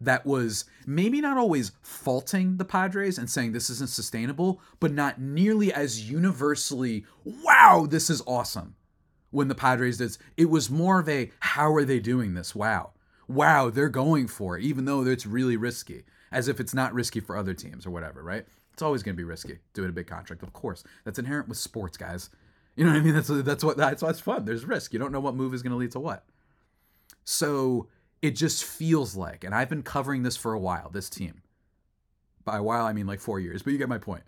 that 0.00 0.26
was 0.26 0.64
maybe 0.86 1.20
not 1.20 1.38
always 1.38 1.72
faulting 1.82 2.56
the 2.56 2.64
Padres 2.64 3.18
and 3.18 3.30
saying 3.30 3.52
this 3.52 3.70
isn't 3.70 3.90
sustainable, 3.90 4.60
but 4.78 4.92
not 4.92 5.20
nearly 5.20 5.72
as 5.72 6.10
universally, 6.10 7.04
wow, 7.24 7.86
this 7.88 8.10
is 8.10 8.22
awesome. 8.26 8.74
When 9.30 9.48
the 9.48 9.54
Padres 9.54 9.98
did, 9.98 10.16
it 10.36 10.50
was 10.50 10.70
more 10.70 11.00
of 11.00 11.08
a, 11.08 11.30
how 11.40 11.74
are 11.74 11.84
they 11.84 11.98
doing 11.98 12.34
this? 12.34 12.54
Wow. 12.54 12.92
Wow, 13.28 13.70
they're 13.70 13.88
going 13.88 14.28
for 14.28 14.56
it, 14.56 14.64
even 14.64 14.84
though 14.84 15.04
it's 15.04 15.26
really 15.26 15.56
risky, 15.56 16.04
as 16.32 16.48
if 16.48 16.60
it's 16.60 16.74
not 16.74 16.94
risky 16.94 17.20
for 17.20 17.36
other 17.36 17.54
teams 17.54 17.86
or 17.86 17.90
whatever, 17.90 18.22
right? 18.22 18.46
It's 18.72 18.82
always 18.82 19.02
going 19.02 19.14
to 19.14 19.16
be 19.16 19.24
risky 19.24 19.58
doing 19.72 19.88
a 19.88 19.92
big 19.92 20.06
contract, 20.06 20.42
of 20.42 20.52
course. 20.52 20.84
That's 21.04 21.18
inherent 21.18 21.48
with 21.48 21.58
sports, 21.58 21.96
guys. 21.96 22.30
You 22.76 22.84
know 22.84 22.92
what 22.92 23.00
I 23.00 23.02
mean? 23.02 23.14
That's 23.14 23.28
that's 23.28 23.64
what 23.64 23.76
that's 23.78 24.02
why 24.02 24.10
it's 24.10 24.20
fun. 24.20 24.44
There's 24.44 24.66
risk. 24.66 24.92
You 24.92 24.98
don't 24.98 25.12
know 25.12 25.20
what 25.20 25.34
move 25.34 25.54
is 25.54 25.62
going 25.62 25.70
to 25.70 25.78
lead 25.78 25.92
to 25.92 26.00
what. 26.00 26.24
So 27.24 27.88
it 28.20 28.32
just 28.32 28.64
feels 28.64 29.16
like, 29.16 29.44
and 29.44 29.54
I've 29.54 29.70
been 29.70 29.82
covering 29.82 30.22
this 30.22 30.36
for 30.36 30.52
a 30.52 30.58
while, 30.58 30.90
this 30.90 31.08
team. 31.08 31.42
By 32.44 32.58
a 32.58 32.62
while, 32.62 32.84
I 32.84 32.92
mean 32.92 33.06
like 33.06 33.20
four 33.20 33.40
years, 33.40 33.62
but 33.62 33.72
you 33.72 33.78
get 33.78 33.88
my 33.88 33.98
point. 33.98 34.22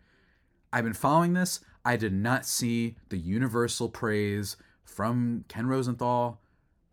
I've 0.72 0.84
been 0.84 0.94
following 0.94 1.34
this. 1.34 1.60
I 1.84 1.96
did 1.96 2.12
not 2.12 2.44
see 2.44 2.96
the 3.08 3.18
universal 3.18 3.88
praise 3.88 4.56
from 4.82 5.44
Ken 5.48 5.66
Rosenthal, 5.66 6.40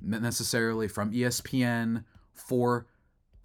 necessarily 0.01 0.87
from 0.87 1.11
ESPN 1.11 2.03
for 2.33 2.85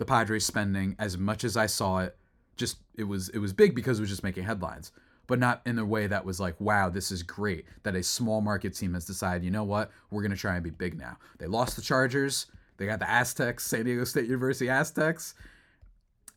the 0.00 0.04
Padres 0.04 0.44
spending 0.44 0.96
as 0.98 1.16
much 1.16 1.44
as 1.44 1.56
I 1.56 1.66
saw 1.66 2.00
it. 2.00 2.16
Just 2.56 2.78
it 2.96 3.04
was 3.04 3.28
it 3.28 3.38
was 3.38 3.52
big 3.52 3.76
because 3.76 3.98
it 3.98 4.02
was 4.02 4.10
just 4.10 4.24
making 4.24 4.42
headlines, 4.42 4.90
but 5.28 5.38
not 5.38 5.62
in 5.64 5.76
the 5.76 5.84
way 5.86 6.08
that 6.08 6.24
was 6.24 6.40
like, 6.40 6.60
wow, 6.60 6.90
this 6.90 7.12
is 7.12 7.22
great 7.22 7.64
that 7.84 7.94
a 7.94 8.02
small 8.02 8.40
market 8.40 8.74
team 8.74 8.94
has 8.94 9.04
decided, 9.06 9.44
you 9.44 9.52
know 9.52 9.64
what, 9.64 9.92
we're 10.10 10.22
gonna 10.22 10.36
try 10.36 10.56
and 10.56 10.64
be 10.64 10.70
big 10.70 10.98
now. 10.98 11.16
They 11.38 11.46
lost 11.46 11.76
the 11.76 11.82
Chargers 11.82 12.46
they 12.80 12.86
got 12.86 12.98
the 12.98 13.10
Aztecs, 13.10 13.66
San 13.66 13.84
Diego 13.84 14.04
State 14.04 14.24
University 14.24 14.70
Aztecs, 14.70 15.34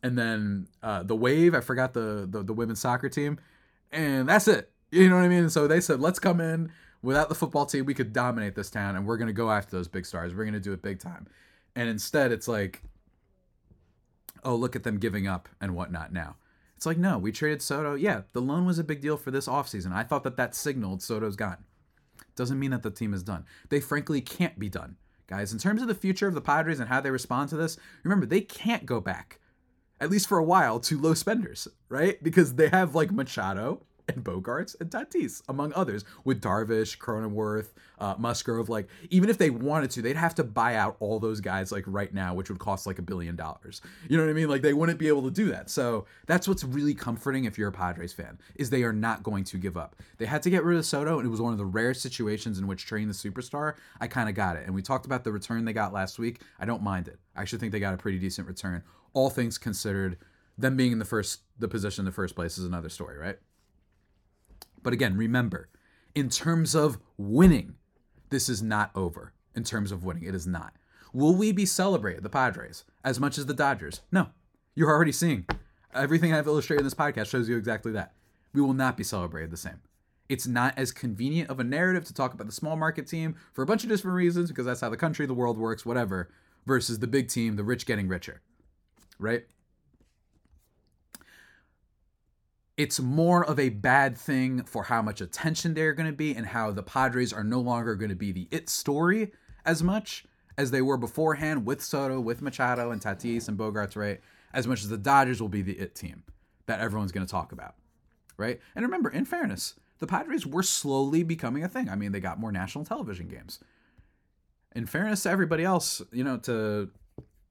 and 0.04 0.17
then 0.17 0.67
uh, 0.84 1.02
the 1.02 1.15
Wave. 1.15 1.56
I 1.56 1.62
forgot 1.62 1.93
the, 1.93 2.28
the 2.30 2.43
the 2.43 2.52
women's 2.52 2.82
soccer 2.82 3.08
team, 3.08 3.39
and 3.93 4.28
that's 4.28 4.49
it. 4.49 4.69
You 4.91 5.10
know 5.10 5.15
what 5.15 5.23
I 5.23 5.30
mean? 5.30 5.49
So 5.49 5.67
they 5.67 5.80
said, 5.80 6.02
let's 6.02 6.19
come 6.19 6.41
in 6.41 6.69
without 7.02 7.30
the 7.30 7.36
football 7.36 7.65
team. 7.65 7.86
We 7.86 7.93
could 7.93 8.12
dominate 8.12 8.56
this 8.56 8.69
town, 8.69 8.97
and 8.97 9.08
we're 9.08 9.15
gonna 9.15 9.32
go 9.32 9.49
after 9.49 9.78
those 9.78 9.88
big 9.88 10.06
stars. 10.06 10.36
We're 10.36 10.43
gonna 10.43 10.60
do 10.60 10.73
it 10.73 10.82
big 10.82 10.99
time. 10.99 11.28
And 11.78 11.88
instead, 11.88 12.34
it's 12.34 12.49
like, 12.49 12.84
oh, 14.45 14.56
look 14.56 14.75
at 14.75 14.84
them 14.84 14.97
giving 14.97 15.27
up 15.27 15.49
and 15.60 15.75
whatnot 15.75 16.13
now. 16.13 16.38
It's 16.75 16.86
like, 16.86 16.97
no, 16.97 17.17
we 17.17 17.32
traded 17.32 17.62
Soto. 17.62 17.95
Yeah, 17.95 18.21
the 18.34 18.41
loan 18.41 18.65
was 18.65 18.79
a 18.79 18.84
big 18.84 19.01
deal 19.01 19.17
for 19.17 19.32
this 19.32 19.47
offseason. 19.47 19.93
I 19.93 20.03
thought 20.03 20.23
that 20.23 20.38
that 20.38 20.56
signaled 20.56 21.01
Soto's 21.01 21.36
gone. 21.36 21.63
Doesn't 22.36 22.60
mean 22.60 22.71
that 22.71 22.84
the 22.84 22.91
team 22.91 23.13
is 23.13 23.23
done. 23.23 23.45
They 23.69 23.79
frankly 23.79 24.21
can't 24.21 24.60
be 24.60 24.69
done 24.69 24.97
guys. 25.27 25.53
In 25.53 25.60
terms 25.60 25.82
of 25.82 25.88
the 25.88 25.95
future 25.95 26.27
of 26.27 26.34
the 26.34 26.41
Padres 26.41 26.79
and 26.79 26.89
how 26.89 27.01
they 27.01 27.12
respond 27.12 27.49
to 27.49 27.58
this, 27.58 27.77
remember, 28.03 28.25
they 28.25 28.41
can't 28.41 28.86
go 28.86 28.99
back, 28.99 29.39
at 29.99 30.10
least 30.10 30.27
for 30.27 30.38
a 30.38 30.43
while, 30.43 30.79
to 30.82 30.99
low 30.99 31.13
spenders, 31.13 31.67
right? 31.89 32.21
Because 32.23 32.56
they 32.56 32.69
have 32.69 32.95
like 32.95 33.12
Machado 33.12 33.86
and 34.08 34.24
Bogaerts 34.24 34.80
and 34.80 34.89
Tatis, 34.89 35.42
among 35.48 35.74
others, 35.74 36.04
with 36.24 36.42
Darvish, 36.42 36.98
Cronenworth, 36.98 37.70
uh, 38.00 38.16
Musgrove. 38.18 38.70
Like, 38.70 38.88
even 39.10 39.30
if 39.30 39.38
they 39.38 39.50
wanted 39.50 39.92
to, 39.92 40.02
they'd 40.02 40.16
have 40.16 40.36
to 40.36 40.44
buy 40.44 40.76
out 40.76 40.98
all 41.00 41.20
those 41.20 41.39
guys 41.39 41.72
like 41.72 41.84
right 41.88 42.13
now, 42.13 42.34
which 42.34 42.50
would 42.50 42.60
cost 42.60 42.86
like 42.86 43.00
a 43.00 43.02
billion 43.02 43.36
dollars. 43.36 43.82
You 44.10 44.18
know 44.18 44.24
what 44.24 44.30
I 44.30 44.34
mean? 44.34 44.50
Like, 44.50 44.62
they 44.62 44.74
wouldn't 44.74 45.00
be 45.00 45.08
able 45.08 45.24
to 45.24 45.32
do 45.32 45.50
that. 45.52 45.70
So 45.70 46.06
that's 46.26 46.48
what's 46.48 46.63
really 46.63 46.94
comforting 46.94 47.46
if 47.46 47.58
you're 47.58 47.70
a 47.70 47.74
Padres 47.74 48.13
fan, 48.13 48.39
is 48.56 48.70
they 48.70 48.84
are 48.84 48.94
not 48.94 49.24
going 49.24 49.44
to 49.46 49.58
give 49.58 49.78
up. 49.78 49.96
They 50.18 50.26
had 50.26 50.44
to 50.44 50.50
get 50.50 50.63
rid 50.63 50.78
of 50.78 50.86
Soto, 50.86 51.18
and 51.20 51.26
it 51.26 51.32
was 51.32 51.42
one 51.42 51.52
of 51.52 51.58
the 51.58 51.66
rare 51.66 51.94
situations 51.94 52.60
in 52.60 52.68
which 52.68 52.86
trading 52.86 53.08
the 53.08 53.13
superstar, 53.13 53.76
I 54.00 54.08
kind 54.08 54.30
of 54.30 54.36
got 54.36 54.56
it. 54.56 54.66
And 54.66 54.76
we 54.76 54.82
talked 54.82 55.06
about 55.06 55.24
the 55.24 55.32
return 55.32 55.66
they 55.66 55.74
got 55.74 55.94
last 55.94 56.20
week. 56.20 56.42
I 56.60 56.66
don't 56.66 56.84
mind 56.84 57.08
it. 57.08 57.20
I 57.36 57.42
actually 57.42 57.60
think 57.60 57.72
they 57.72 57.80
got 57.80 57.94
a 57.94 57.98
pretty 57.98 58.20
decent 58.20 58.48
return. 58.48 58.84
All 59.13 59.30
things 59.30 59.58
considered, 59.58 60.18
them 60.58 60.78
being 60.78 60.92
in 60.92 61.00
the 61.00 61.06
first 61.06 61.42
the 61.58 61.68
position 61.68 62.02
in 62.02 62.06
the 62.06 62.12
first 62.12 62.36
place 62.36 62.58
is 62.58 62.66
another 62.66 62.89
story, 62.89 63.18
right? 63.18 63.38
But 64.84 64.93
again, 64.93 65.17
remember, 65.17 65.69
in 66.13 66.30
terms 66.30 66.76
of 66.76 67.00
winning, 67.17 67.76
this 68.30 68.50
is 68.50 68.62
not 68.62 68.91
over. 68.93 69.34
In 69.56 69.63
terms 69.63 69.91
of 69.91 70.04
winning, 70.04 70.24
it 70.24 70.36
is 70.36 70.46
not. 70.46 70.74
Will 71.13 71.36
we 71.36 71.52
be 71.52 71.65
celebrated, 71.65 72.24
the 72.24 72.30
Padres, 72.30 72.84
as 73.04 73.19
much 73.19 73.38
as 73.38 73.46
the 73.46 73.54
Dodgers? 73.54 74.02
No. 74.12 74.30
You're 74.76 74.89
already 74.89 75.12
seeing. 75.12 75.46
Everything 75.93 76.34
I've 76.34 76.48
illustrated 76.48 76.82
in 76.82 76.86
this 76.86 76.96
podcast 76.96 77.28
shows 77.28 77.48
you 77.48 77.56
exactly 77.56 77.91
that. 77.91 78.13
We 78.54 78.62
will 78.62 78.74
not 78.74 78.98
be 78.98 79.04
celebrated 79.04 79.52
the 79.52 79.58
same. 79.58 79.80
It's 80.28 80.48
not 80.48 80.74
as 80.78 80.91
convenient 80.91 81.50
of 81.50 81.60
a 81.60 81.63
narrative 81.63 82.06
to 82.06 82.13
talk 82.13 82.34
about 82.34 82.48
the 82.48 82.54
small 82.54 82.76
market 82.76 83.06
team 83.06 83.36
for 83.52 83.62
a 83.62 83.65
bunch 83.67 83.84
of 83.84 83.89
different 83.89 84.15
reasons, 84.15 84.50
because 84.50 84.65
that's 84.65 84.82
how 84.82 84.89
the 84.89 84.98
country, 84.98 85.28
the 85.28 85.34
world 85.34 85.58
works, 85.58 85.86
whatever, 85.86 86.30
versus 86.65 86.98
the 87.00 87.08
big 87.08 87.28
team, 87.28 87.56
the 87.56 87.63
rich 87.63 87.86
getting 87.86 88.08
richer. 88.08 88.41
Right? 89.19 89.46
It's 92.84 93.00
more 93.00 93.46
of 93.46 93.62
a 93.62 93.69
bad 93.69 94.17
thing 94.17 94.63
for 94.63 94.84
how 94.84 95.02
much 95.02 95.22
attention 95.22 95.74
they're 95.74 95.93
going 95.93 96.10
to 96.10 96.12
be 96.12 96.36
and 96.36 96.48
how 96.48 96.69
the 96.72 96.84
Padres 96.84 97.32
are 97.32 97.41
no 97.41 97.62
longer 97.62 97.96
going 97.96 98.10
to 98.10 98.15
be 98.15 98.34
the 98.34 98.50
it 98.52 98.69
story 98.69 99.32
as 99.63 99.82
much 99.82 100.26
as 100.58 100.72
they 100.72 100.82
were 100.82 100.98
beforehand 100.98 101.65
with 101.65 101.82
Soto, 101.82 102.19
with 102.19 102.41
Machado 102.41 102.91
and 102.91 103.02
Tatis 103.02 103.48
and 103.48 103.58
Bogaerts, 103.58 103.96
right? 103.96 104.19
As 104.54 104.67
much 104.67 104.82
as 104.82 104.89
the 104.89 104.98
Dodgers 104.98 105.39
will 105.41 105.48
be 105.48 105.62
the 105.62 105.80
it 105.80 105.96
team 105.96 106.24
that 106.65 106.82
everyone's 106.82 107.13
going 107.13 107.26
to 107.26 107.32
talk 107.32 107.54
about, 107.54 107.76
right? 108.36 108.60
And 108.76 108.84
remember, 108.84 109.10
in 109.10 109.24
fairness, 109.24 109.76
the 110.00 110.08
Padres 110.08 110.46
were 110.46 110.62
slowly 110.62 111.24
becoming 111.24 111.63
a 111.63 111.69
thing. 111.69 111.88
I 111.88 111.96
mean, 111.96 112.12
they 112.12 112.19
got 112.19 112.38
more 112.38 112.52
national 112.52 112.84
television 112.84 113.30
games. 113.30 113.60
In 114.76 114.88
fairness 114.88 115.24
to 115.24 115.30
everybody 115.30 115.63
else, 115.63 116.02
you 116.12 116.26
know, 116.26 116.36
to 116.39 116.89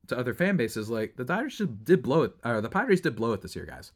to 0.09 0.19
other 0.19 0.35
fan 0.35 0.59
bases, 0.59 0.91
like 0.91 1.17
the 1.17 1.25
Dodgers 1.25 1.63
did 1.85 2.03
blow 2.03 2.23
it, 2.25 2.35
or 2.45 2.61
the 2.61 2.69
Padres 2.69 3.01
did 3.01 3.17
blow 3.17 3.33
it 3.33 3.41
this 3.41 3.57
year, 3.57 3.65
guys. 3.65 3.93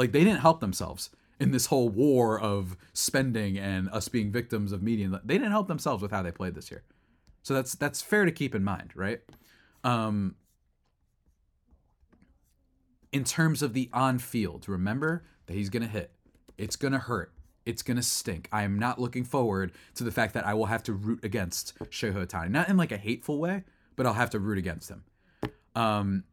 Like 0.00 0.12
they 0.12 0.24
didn't 0.24 0.40
help 0.40 0.60
themselves 0.60 1.10
in 1.38 1.50
this 1.50 1.66
whole 1.66 1.90
war 1.90 2.40
of 2.40 2.74
spending 2.94 3.58
and 3.58 3.90
us 3.90 4.08
being 4.08 4.32
victims 4.32 4.72
of 4.72 4.82
media. 4.82 5.20
They 5.22 5.34
didn't 5.34 5.50
help 5.50 5.68
themselves 5.68 6.00
with 6.00 6.10
how 6.10 6.22
they 6.22 6.32
played 6.32 6.54
this 6.54 6.70
year. 6.70 6.84
So 7.42 7.52
that's 7.52 7.74
that's 7.74 8.00
fair 8.00 8.24
to 8.24 8.32
keep 8.32 8.54
in 8.54 8.64
mind, 8.64 8.92
right? 8.94 9.20
Um, 9.84 10.36
in 13.12 13.24
terms 13.24 13.60
of 13.60 13.74
the 13.74 13.90
on 13.92 14.18
field, 14.18 14.70
remember 14.70 15.22
that 15.44 15.52
he's 15.52 15.68
to 15.82 15.88
hit. 15.88 16.12
It's 16.56 16.76
to 16.94 16.98
hurt. 17.00 17.34
It's 17.66 17.82
to 17.98 18.02
stink. 18.02 18.48
I 18.50 18.62
am 18.62 18.78
not 18.78 18.98
looking 18.98 19.24
forward 19.24 19.72
to 19.96 20.04
the 20.04 20.10
fact 20.10 20.32
that 20.32 20.46
I 20.46 20.54
will 20.54 20.64
have 20.64 20.82
to 20.84 20.94
root 20.94 21.22
against 21.22 21.78
Shohei 21.90 22.26
Ohtani. 22.26 22.48
Not 22.48 22.70
in 22.70 22.78
like 22.78 22.90
a 22.90 22.96
hateful 22.96 23.38
way, 23.38 23.64
but 23.96 24.06
I'll 24.06 24.14
have 24.14 24.30
to 24.30 24.38
root 24.38 24.56
against 24.56 24.88
him. 24.88 25.04
Um, 25.74 26.24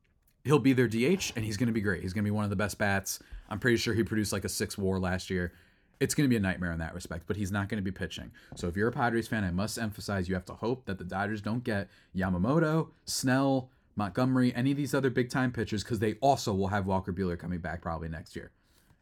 he'll 0.45 0.57
be 0.57 0.71
their 0.71 0.87
DH 0.87 1.33
and 1.35 1.43
he's 1.43 1.57
to 1.67 1.73
be 1.73 1.81
great. 1.81 2.01
He's 2.01 2.13
to 2.23 2.29
be 2.29 2.31
one 2.31 2.45
of 2.45 2.49
the 2.49 2.55
best 2.55 2.77
bats. 2.77 3.19
I'm 3.49 3.59
pretty 3.59 3.77
sure 3.77 3.93
he 3.93 4.03
produced 4.03 4.33
like 4.33 4.45
a 4.45 4.49
six 4.49 4.77
war 4.77 4.99
last 4.99 5.29
year. 5.29 5.53
It's 5.99 6.13
going 6.13 6.25
to 6.25 6.29
be 6.29 6.35
a 6.37 6.39
nightmare 6.39 6.71
in 6.71 6.79
that 6.79 6.93
respect, 6.93 7.23
but 7.25 7.37
he's 7.37 7.51
not 7.51 7.69
going 7.69 7.79
to 7.79 7.83
be 7.83 7.91
pitching. 7.91 8.31
So 8.55 8.67
if 8.67 8.77
you're 8.77 8.87
a 8.87 8.91
Padres 8.91 9.27
fan, 9.27 9.43
I 9.43 9.49
must 9.49 9.79
emphasize 9.79 10.29
you 10.29 10.35
have 10.35 10.45
to 10.45 10.53
hope 10.53 10.85
that 10.85 10.99
the 10.99 11.03
Dodgers 11.03 11.41
don't 11.41 11.63
get 11.63 11.89
Yamamoto, 12.15 12.89
Snell, 13.05 13.71
Montgomery, 13.97 14.53
any 14.55 14.71
of 14.71 14.77
these 14.77 14.93
other 14.93 15.09
big 15.09 15.29
time 15.29 15.51
pitchers 15.51 15.83
because 15.83 15.99
they 15.99 16.13
also 16.21 16.53
will 16.53 16.67
have 16.67 16.85
Walker 16.85 17.11
Buehler 17.11 17.37
coming 17.37 17.59
back 17.59 17.81
probably 17.81 18.07
next 18.07 18.35
year, 18.35 18.51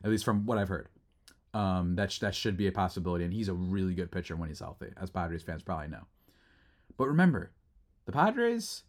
at 0.03 0.09
least 0.09 0.23
from 0.23 0.45
what 0.45 0.57
I've 0.57 0.69
heard. 0.69 0.87
Um, 1.53 1.95
that 1.95 2.11
sh- 2.11 2.19
that 2.19 2.33
should 2.33 2.57
be 2.57 2.67
a 2.67 2.71
possibility, 2.71 3.23
and 3.23 3.33
he's 3.33 3.47
a 3.49 3.53
really 3.53 3.93
good 3.93 4.11
pitcher 4.11 4.35
when 4.35 4.49
he's 4.49 4.59
healthy, 4.59 4.87
as 4.97 5.09
Padres 5.09 5.43
fans 5.43 5.63
probably 5.63 5.87
know. 5.87 6.05
But 6.97 7.07
remember, 7.07 7.51
the 8.05 8.11
Padres 8.11 8.83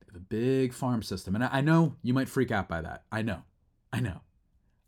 they 0.00 0.06
have 0.06 0.16
a 0.16 0.24
big 0.24 0.72
farm 0.72 1.02
system, 1.02 1.34
and 1.34 1.44
I, 1.44 1.48
I 1.52 1.60
know 1.60 1.96
you 2.02 2.14
might 2.14 2.28
freak 2.28 2.50
out 2.50 2.68
by 2.68 2.82
that. 2.82 3.04
I 3.10 3.22
know, 3.22 3.42
I 3.92 4.00
know. 4.00 4.20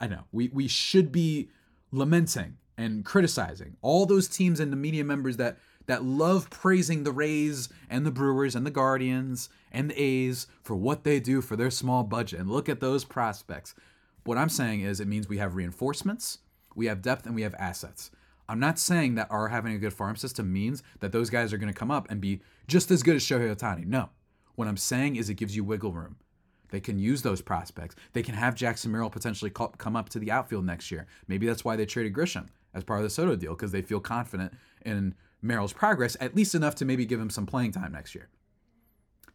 I 0.01 0.07
know 0.07 0.25
we 0.33 0.49
we 0.49 0.69
should 0.69 1.13
be 1.13 1.51
lamenting 1.91 2.57
and 2.77 3.05
criticizing 3.05 3.77
all 3.81 4.07
those 4.07 4.29
teams 4.29 4.61
and 4.61 4.73
the 4.73 4.77
media 4.77 5.05
members 5.05 5.37
that 5.39 5.59
that 5.87 6.05
love 6.05 6.51
praising 6.51 7.05
the 7.05 7.13
Rays 7.13 7.69
and 7.89 8.05
the 8.05 8.11
Brewers 8.11 8.57
and 8.57 8.67
the 8.67 8.71
Guardians 8.71 9.49
and 9.71 9.91
the 9.91 10.01
A's 10.01 10.47
for 10.63 10.75
what 10.75 11.05
they 11.05 11.21
do 11.21 11.41
for 11.41 11.57
their 11.57 11.71
small 11.71 12.03
budget 12.03 12.41
and 12.41 12.51
look 12.51 12.69
at 12.69 12.81
those 12.81 13.05
prospects. 13.05 13.75
What 14.25 14.37
I'm 14.37 14.49
saying 14.49 14.81
is 14.81 14.99
it 14.99 15.07
means 15.07 15.29
we 15.29 15.39
have 15.39 15.55
reinforcements, 15.55 16.39
we 16.75 16.87
have 16.87 17.03
depth, 17.03 17.27
and 17.27 17.35
we 17.35 17.43
have 17.43 17.55
assets. 17.55 18.11
I'm 18.49 18.61
not 18.61 18.79
saying 18.79 19.15
that 19.15 19.31
our 19.31 19.49
having 19.49 19.75
a 19.75 19.79
good 19.79 19.93
farm 19.93 20.17
system 20.17 20.53
means 20.53 20.83
that 21.01 21.13
those 21.13 21.31
guys 21.31 21.53
are 21.53 21.59
going 21.59 21.73
to 21.73 21.79
come 21.79 21.91
up 21.91 22.11
and 22.11 22.21
be 22.21 22.41
just 22.67 22.91
as 22.91 23.03
good 23.03 23.17
as 23.17 23.25
Shohei 23.25 23.55
Ohtani. 23.55 23.87
No. 23.87 24.11
What 24.57 24.69
I'm 24.69 24.77
saying 24.77 25.17
is 25.17 25.29
it 25.29 25.35
gives 25.35 25.55
you 25.55 25.65
wiggle 25.65 25.93
room. 25.93 26.17
They 26.77 26.81
can 26.81 26.99
use 26.99 27.23
those 27.23 27.41
prospects. 27.41 27.97
They 28.13 28.23
can 28.23 28.35
have 28.35 28.55
Jackson 28.55 28.93
Merrill 28.93 29.09
potentially 29.09 29.51
come 29.51 29.97
up 29.97 30.11
to 30.11 30.19
the 30.19 30.31
outfield 30.31 30.67
next 30.67 30.91
year. 30.91 31.07
Maybe 31.27 31.47
that's 31.47 31.65
why 31.65 31.75
they 31.75 31.87
traded 31.87 32.13
Grisham 32.13 32.49
as 32.75 32.85
part 32.85 33.01
of 33.01 33.05
the 33.05 33.09
Soto 33.09 33.35
deal 33.35 33.55
because 33.55 33.73
they 33.73 33.81
feel 33.81 33.99
confident 33.99 34.53
in 34.85 35.15
Merrill's 35.41 35.73
progress, 35.73 36.19
at 36.21 36.37
least 36.37 36.55
enough 36.55 36.75
to 36.75 36.85
maybe 36.85 37.07
give 37.07 37.19
him 37.19 37.31
some 37.31 37.47
playing 37.47 37.73
time 37.73 37.93
next 37.93 38.15
year. 38.15 38.29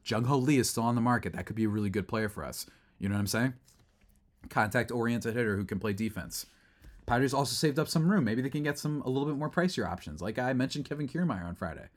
Jung 0.05 0.25
Hoo 0.25 0.35
Lee 0.35 0.59
is 0.59 0.69
still 0.69 0.83
on 0.83 0.93
the 0.93 1.01
market. 1.01 1.33
That 1.33 1.47
could 1.47 1.55
be 1.55 1.63
a 1.63 1.69
really 1.69 1.89
good 1.89 2.07
player 2.07 2.29
for 2.29 2.45
us. 2.45 2.67
You 2.99 3.09
know 3.09 3.15
what 3.15 3.21
I'm 3.21 3.25
saying? 3.25 3.53
Contact 4.49 4.91
oriented 4.91 5.35
hitter 5.35 5.55
who 5.55 5.65
can 5.65 5.79
play 5.79 5.93
defense. 5.93 6.45
Padres 7.07 7.33
also 7.33 7.55
saved 7.55 7.79
up 7.79 7.87
some 7.87 8.07
room. 8.07 8.23
Maybe 8.23 8.43
they 8.43 8.51
can 8.51 8.61
get 8.61 8.77
some 8.77 9.01
a 9.01 9.09
little 9.09 9.27
bit 9.27 9.39
more 9.39 9.49
pricier 9.49 9.89
options. 9.89 10.21
Like 10.21 10.37
I 10.37 10.53
mentioned 10.53 10.85
Kevin 10.85 11.07
Kiermaier 11.07 11.43
on 11.43 11.55
Friday, 11.55 11.89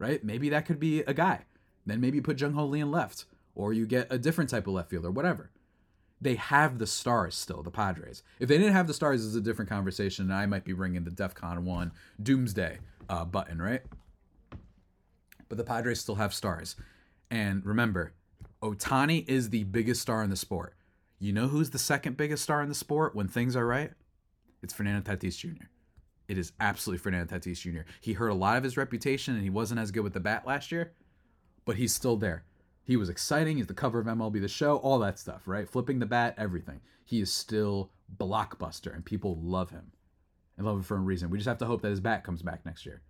right? 0.00 0.24
Maybe 0.24 0.48
that 0.48 0.66
could 0.66 0.80
be 0.80 1.02
a 1.02 1.14
guy. 1.14 1.44
Then 1.86 2.00
maybe 2.00 2.20
put 2.20 2.40
Jung 2.40 2.54
Hoo 2.54 2.62
Lee 2.62 2.80
in 2.80 2.90
left 2.90 3.26
or 3.58 3.72
you 3.72 3.86
get 3.86 4.06
a 4.10 4.18
different 4.18 4.48
type 4.48 4.66
of 4.68 4.72
left 4.72 4.88
fielder, 4.88 5.10
whatever. 5.10 5.50
They 6.20 6.36
have 6.36 6.78
the 6.78 6.86
stars 6.86 7.34
still, 7.34 7.62
the 7.62 7.70
Padres. 7.70 8.22
If 8.40 8.48
they 8.48 8.56
didn't 8.56 8.72
have 8.72 8.86
the 8.86 8.94
stars, 8.94 9.26
it's 9.26 9.34
a 9.34 9.40
different 9.40 9.68
conversation, 9.68 10.24
and 10.26 10.34
I 10.34 10.46
might 10.46 10.64
be 10.64 10.72
ringing 10.72 11.04
the 11.04 11.10
DEFCON 11.10 11.64
1 11.64 11.92
Doomsday 12.22 12.78
uh, 13.08 13.24
button, 13.24 13.60
right? 13.60 13.82
But 15.48 15.58
the 15.58 15.64
Padres 15.64 16.00
still 16.00 16.14
have 16.14 16.32
stars. 16.32 16.76
And 17.30 17.64
remember, 17.66 18.12
Ohtani 18.62 19.28
is 19.28 19.50
the 19.50 19.64
biggest 19.64 20.00
star 20.00 20.22
in 20.22 20.30
the 20.30 20.36
sport. 20.36 20.74
You 21.18 21.32
know 21.32 21.48
who's 21.48 21.70
the 21.70 21.78
second 21.78 22.16
biggest 22.16 22.44
star 22.44 22.62
in 22.62 22.68
the 22.68 22.74
sport 22.76 23.14
when 23.14 23.26
things 23.26 23.56
are 23.56 23.66
right? 23.66 23.90
It's 24.62 24.72
Fernando 24.72 25.00
Tatis 25.00 25.36
Jr. 25.36 25.66
It 26.28 26.38
is 26.38 26.52
absolutely 26.60 27.02
Fernando 27.02 27.36
Tatis 27.36 27.60
Jr. 27.60 27.90
He 28.00 28.12
hurt 28.12 28.28
a 28.28 28.34
lot 28.34 28.56
of 28.56 28.62
his 28.62 28.76
reputation 28.76 29.34
and 29.34 29.42
he 29.42 29.50
wasn't 29.50 29.80
as 29.80 29.90
good 29.90 30.04
with 30.04 30.12
the 30.12 30.20
bat 30.20 30.46
last 30.46 30.70
year, 30.70 30.92
but 31.64 31.76
he's 31.76 31.94
still 31.94 32.16
there. 32.16 32.44
He 32.88 32.96
was 32.96 33.10
exciting. 33.10 33.58
He's 33.58 33.66
the 33.66 33.74
cover 33.74 33.98
of 33.98 34.06
MLB 34.06 34.40
The 34.40 34.48
Show, 34.48 34.78
all 34.78 34.98
that 35.00 35.18
stuff, 35.18 35.42
right? 35.44 35.68
Flipping 35.68 35.98
the 35.98 36.06
bat, 36.06 36.34
everything. 36.38 36.80
He 37.04 37.20
is 37.20 37.30
still 37.30 37.90
blockbuster 38.16 38.94
and 38.94 39.04
people 39.04 39.38
love 39.42 39.68
him 39.68 39.92
and 40.56 40.64
love 40.64 40.76
him 40.76 40.82
for 40.82 40.96
a 40.96 41.00
reason. 41.00 41.28
We 41.28 41.36
just 41.36 41.48
have 41.48 41.58
to 41.58 41.66
hope 41.66 41.82
that 41.82 41.90
his 41.90 42.00
bat 42.00 42.24
comes 42.24 42.40
back 42.40 42.64
next 42.64 42.86
year. 42.86 43.02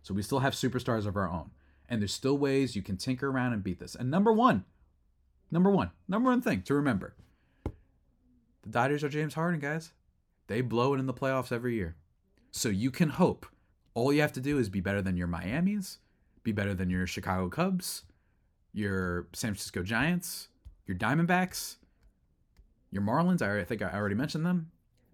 So 0.00 0.14
we 0.14 0.22
still 0.22 0.38
have 0.38 0.54
superstars 0.54 1.04
of 1.04 1.18
our 1.18 1.30
own. 1.30 1.50
And 1.86 2.00
there's 2.00 2.14
still 2.14 2.38
ways 2.38 2.74
you 2.74 2.80
can 2.80 2.96
tinker 2.96 3.28
around 3.28 3.52
and 3.52 3.62
beat 3.62 3.78
this. 3.78 3.94
And 3.94 4.10
number 4.10 4.32
one, 4.32 4.64
number 5.50 5.68
one, 5.68 5.90
number 6.08 6.30
one 6.30 6.40
thing 6.40 6.62
to 6.62 6.72
remember 6.72 7.14
the 8.62 8.70
Dodgers 8.70 9.04
are 9.04 9.10
James 9.10 9.34
Harden, 9.34 9.60
guys. 9.60 9.92
They 10.46 10.62
blow 10.62 10.94
it 10.94 10.98
in 10.98 11.04
the 11.04 11.12
playoffs 11.12 11.52
every 11.52 11.74
year. 11.74 11.96
So 12.52 12.70
you 12.70 12.90
can 12.90 13.10
hope. 13.10 13.44
All 13.92 14.14
you 14.14 14.22
have 14.22 14.32
to 14.32 14.40
do 14.40 14.58
is 14.58 14.70
be 14.70 14.80
better 14.80 15.02
than 15.02 15.18
your 15.18 15.28
Miamis, 15.28 15.98
be 16.42 16.52
better 16.52 16.72
than 16.72 16.88
your 16.88 17.06
Chicago 17.06 17.50
Cubs, 17.50 18.04
your 18.76 19.26
San 19.32 19.52
Francisco 19.52 19.82
Giants, 19.82 20.48
your 20.86 20.96
Diamondbacks, 20.98 21.76
your 22.90 23.02
Marlins. 23.02 23.40
I 23.40 23.64
think 23.64 23.80
I 23.80 23.90
already 23.90 24.14
mentioned 24.14 24.44
them. 24.44 24.70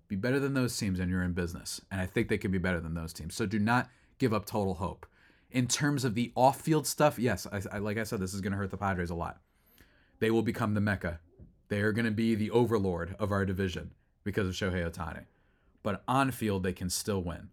Be 0.08 0.16
better 0.16 0.40
than 0.40 0.52
those 0.52 0.76
teams, 0.76 0.98
and 0.98 1.08
you're 1.08 1.22
in 1.22 1.32
business. 1.32 1.80
And 1.90 2.00
I 2.00 2.06
think 2.06 2.28
they 2.28 2.38
can 2.38 2.50
be 2.50 2.58
better 2.58 2.80
than 2.80 2.94
those 2.94 3.12
teams. 3.12 3.36
So 3.36 3.46
do 3.46 3.60
not 3.60 3.88
give 4.18 4.34
up 4.34 4.46
total 4.46 4.74
hope. 4.74 5.06
In 5.52 5.68
terms 5.68 6.04
of 6.04 6.14
the 6.14 6.32
off-field 6.34 6.86
stuff, 6.86 7.18
yes, 7.18 7.46
I, 7.52 7.62
I, 7.76 7.78
like 7.78 7.98
I 7.98 8.02
said, 8.02 8.18
this 8.18 8.34
is 8.34 8.40
going 8.40 8.50
to 8.50 8.58
hurt 8.58 8.72
the 8.72 8.76
Padres 8.76 9.10
a 9.10 9.14
lot. 9.14 9.40
They 10.18 10.30
will 10.30 10.42
become 10.42 10.74
the 10.74 10.80
mecca. 10.80 11.20
They 11.68 11.82
are 11.82 11.92
going 11.92 12.04
to 12.04 12.10
be 12.10 12.34
the 12.34 12.50
overlord 12.50 13.14
of 13.20 13.30
our 13.30 13.46
division 13.46 13.92
because 14.24 14.48
of 14.48 14.54
Shohei 14.54 14.90
Ohtani. 14.90 15.26
But 15.84 16.02
on 16.08 16.32
field, 16.32 16.64
they 16.64 16.72
can 16.72 16.90
still 16.90 17.22
win. 17.22 17.50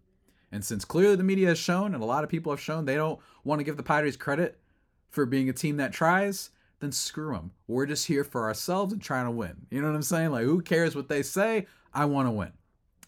And 0.50 0.64
since 0.64 0.84
clearly 0.84 1.16
the 1.16 1.22
media 1.22 1.48
has 1.48 1.58
shown, 1.58 1.94
and 1.94 2.02
a 2.02 2.06
lot 2.06 2.24
of 2.24 2.30
people 2.30 2.52
have 2.52 2.60
shown, 2.60 2.84
they 2.84 2.96
don't 2.96 3.20
want 3.44 3.60
to 3.60 3.64
give 3.64 3.76
the 3.76 3.82
Padres 3.84 4.16
credit 4.16 4.58
for 5.10 5.26
being 5.26 5.48
a 5.48 5.52
team 5.52 5.76
that 5.76 5.92
tries, 5.92 6.50
then 6.80 6.92
screw 6.92 7.32
them. 7.34 7.52
We're 7.66 7.86
just 7.86 8.06
here 8.06 8.24
for 8.24 8.44
ourselves 8.44 8.92
and 8.92 9.02
trying 9.02 9.26
to 9.26 9.30
win. 9.30 9.66
You 9.70 9.80
know 9.80 9.88
what 9.88 9.96
I'm 9.96 10.02
saying? 10.02 10.30
Like, 10.30 10.44
who 10.44 10.62
cares 10.62 10.96
what 10.96 11.08
they 11.08 11.22
say? 11.22 11.66
I 11.92 12.06
want 12.06 12.26
to 12.26 12.32
win. 12.32 12.52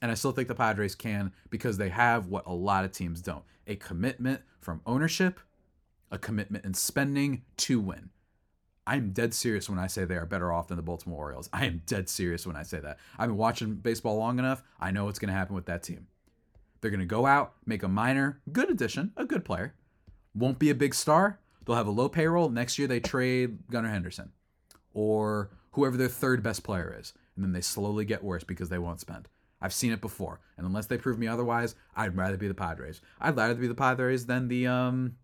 And 0.02 0.10
I 0.10 0.14
still 0.14 0.32
think 0.32 0.48
the 0.48 0.54
Padres 0.54 0.94
can 0.94 1.32
because 1.48 1.78
they 1.78 1.88
have 1.88 2.26
what 2.26 2.46
a 2.46 2.52
lot 2.52 2.84
of 2.84 2.92
teams 2.92 3.22
don't 3.22 3.44
a 3.68 3.76
commitment 3.76 4.40
from 4.60 4.80
ownership, 4.86 5.38
a 6.10 6.18
commitment 6.18 6.64
in 6.64 6.74
spending 6.74 7.42
to 7.56 7.80
win. 7.80 8.10
I'm 8.86 9.12
dead 9.12 9.32
serious 9.32 9.70
when 9.70 9.78
I 9.78 9.86
say 9.86 10.04
they 10.04 10.16
are 10.16 10.26
better 10.26 10.52
off 10.52 10.66
than 10.66 10.76
the 10.76 10.82
Baltimore 10.82 11.18
Orioles. 11.20 11.48
I 11.52 11.66
am 11.66 11.82
dead 11.86 12.08
serious 12.08 12.44
when 12.44 12.56
I 12.56 12.64
say 12.64 12.80
that. 12.80 12.98
I've 13.16 13.28
been 13.28 13.36
watching 13.36 13.76
baseball 13.76 14.16
long 14.16 14.40
enough. 14.40 14.64
I 14.80 14.90
know 14.90 15.04
what's 15.04 15.20
going 15.20 15.28
to 15.28 15.34
happen 15.34 15.54
with 15.54 15.66
that 15.66 15.84
team. 15.84 16.08
They're 16.80 16.90
going 16.90 16.98
to 16.98 17.06
go 17.06 17.24
out, 17.24 17.54
make 17.64 17.84
a 17.84 17.88
minor, 17.88 18.40
good 18.50 18.68
addition, 18.68 19.12
a 19.16 19.24
good 19.24 19.44
player. 19.44 19.74
Won't 20.34 20.58
be 20.58 20.70
a 20.70 20.74
big 20.74 20.94
star. 20.94 21.38
They'll 21.64 21.76
have 21.76 21.86
a 21.86 21.92
low 21.92 22.08
payroll. 22.08 22.48
Next 22.48 22.78
year, 22.78 22.88
they 22.88 23.00
trade 23.00 23.58
Gunnar 23.70 23.88
Henderson 23.90 24.32
or 24.94 25.50
whoever 25.72 25.96
their 25.96 26.08
third 26.08 26.42
best 26.42 26.64
player 26.64 26.94
is. 26.98 27.12
And 27.36 27.44
then 27.44 27.52
they 27.52 27.60
slowly 27.60 28.04
get 28.04 28.24
worse 28.24 28.44
because 28.44 28.68
they 28.68 28.78
won't 28.78 29.00
spend. 29.00 29.28
I've 29.60 29.72
seen 29.72 29.92
it 29.92 30.00
before. 30.00 30.40
And 30.56 30.66
unless 30.66 30.86
they 30.86 30.98
prove 30.98 31.18
me 31.18 31.28
otherwise, 31.28 31.74
I'd 31.96 32.16
rather 32.16 32.36
be 32.36 32.48
the 32.48 32.54
Padres. 32.54 33.00
I'd 33.20 33.36
rather 33.36 33.54
be 33.54 33.68
the 33.68 33.74
Padres 33.74 34.26
than 34.26 34.48
the, 34.48 34.66
um, 34.66 35.16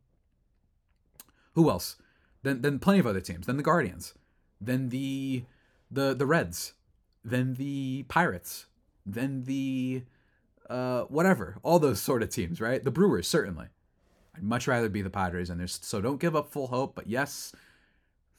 who 1.54 1.68
else? 1.68 1.96
Then 2.42 2.62
then 2.62 2.78
plenty 2.78 3.00
of 3.00 3.06
other 3.06 3.20
teams, 3.20 3.46
then 3.46 3.56
the 3.56 3.62
Guardians, 3.62 4.14
then 4.60 4.90
the 4.90 5.44
the 5.90 6.14
the 6.14 6.26
Reds, 6.26 6.74
then 7.24 7.54
the 7.54 8.04
Pirates, 8.08 8.66
then 9.04 9.44
the 9.44 10.04
uh, 10.70 11.02
whatever, 11.02 11.56
all 11.62 11.78
those 11.78 12.00
sort 12.00 12.22
of 12.22 12.30
teams, 12.30 12.60
right? 12.60 12.82
The 12.82 12.90
Brewers 12.90 13.26
certainly. 13.26 13.66
I'd 14.38 14.44
much 14.44 14.68
rather 14.68 14.88
be 14.88 15.02
the 15.02 15.10
Padres, 15.10 15.50
and 15.50 15.58
there's 15.58 15.80
so 15.82 16.00
don't 16.00 16.20
give 16.20 16.36
up 16.36 16.52
full 16.52 16.68
hope. 16.68 16.94
But 16.94 17.08
yes, 17.08 17.52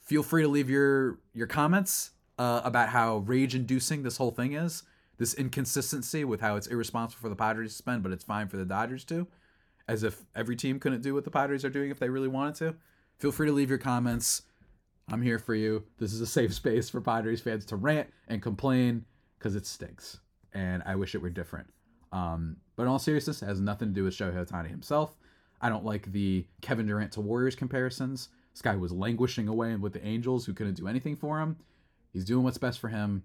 feel 0.00 0.22
free 0.22 0.42
to 0.42 0.48
leave 0.48 0.70
your 0.70 1.18
your 1.34 1.46
comments 1.46 2.12
uh, 2.38 2.62
about 2.64 2.88
how 2.88 3.18
rage-inducing 3.18 4.02
this 4.02 4.16
whole 4.16 4.30
thing 4.30 4.54
is. 4.54 4.82
This 5.18 5.34
inconsistency 5.34 6.24
with 6.24 6.40
how 6.40 6.56
it's 6.56 6.66
irresponsible 6.66 7.20
for 7.20 7.28
the 7.28 7.36
Padres 7.36 7.72
to 7.72 7.76
spend, 7.76 8.02
but 8.02 8.10
it's 8.10 8.24
fine 8.24 8.48
for 8.48 8.56
the 8.56 8.64
Dodgers 8.64 9.04
to, 9.04 9.26
as 9.86 10.02
if 10.02 10.22
every 10.34 10.56
team 10.56 10.80
couldn't 10.80 11.02
do 11.02 11.12
what 11.12 11.24
the 11.24 11.30
Padres 11.30 11.62
are 11.62 11.70
doing 11.70 11.90
if 11.90 11.98
they 11.98 12.08
really 12.08 12.28
wanted 12.28 12.54
to. 12.54 12.74
Feel 13.18 13.30
free 13.30 13.48
to 13.48 13.52
leave 13.52 13.68
your 13.68 13.78
comments. 13.78 14.42
I'm 15.12 15.20
here 15.20 15.38
for 15.38 15.54
you. 15.54 15.84
This 15.98 16.14
is 16.14 16.22
a 16.22 16.26
safe 16.26 16.54
space 16.54 16.88
for 16.88 17.02
Padres 17.02 17.42
fans 17.42 17.66
to 17.66 17.76
rant 17.76 18.08
and 18.28 18.40
complain 18.40 19.04
because 19.38 19.56
it 19.56 19.66
stinks. 19.66 20.20
And 20.54 20.82
I 20.86 20.96
wish 20.96 21.14
it 21.14 21.20
were 21.20 21.28
different. 21.28 21.68
Um, 22.12 22.56
but 22.76 22.84
in 22.84 22.88
all 22.88 22.98
seriousness, 22.98 23.42
it 23.42 23.46
has 23.46 23.60
nothing 23.60 23.88
to 23.88 23.94
do 23.94 24.04
with 24.04 24.14
Shohei 24.14 24.46
Ohtani 24.46 24.70
himself. 24.70 25.18
I 25.60 25.68
don't 25.68 25.84
like 25.84 26.12
the 26.12 26.46
Kevin 26.60 26.86
Durant 26.86 27.12
to 27.12 27.20
Warriors 27.20 27.54
comparisons. 27.54 28.28
This 28.52 28.62
guy 28.62 28.76
was 28.76 28.92
languishing 28.92 29.48
away 29.48 29.74
with 29.76 29.92
the 29.92 30.04
Angels 30.04 30.46
who 30.46 30.52
couldn't 30.52 30.74
do 30.74 30.88
anything 30.88 31.16
for 31.16 31.40
him. 31.40 31.56
He's 32.12 32.24
doing 32.24 32.44
what's 32.44 32.58
best 32.58 32.80
for 32.80 32.88
him. 32.88 33.24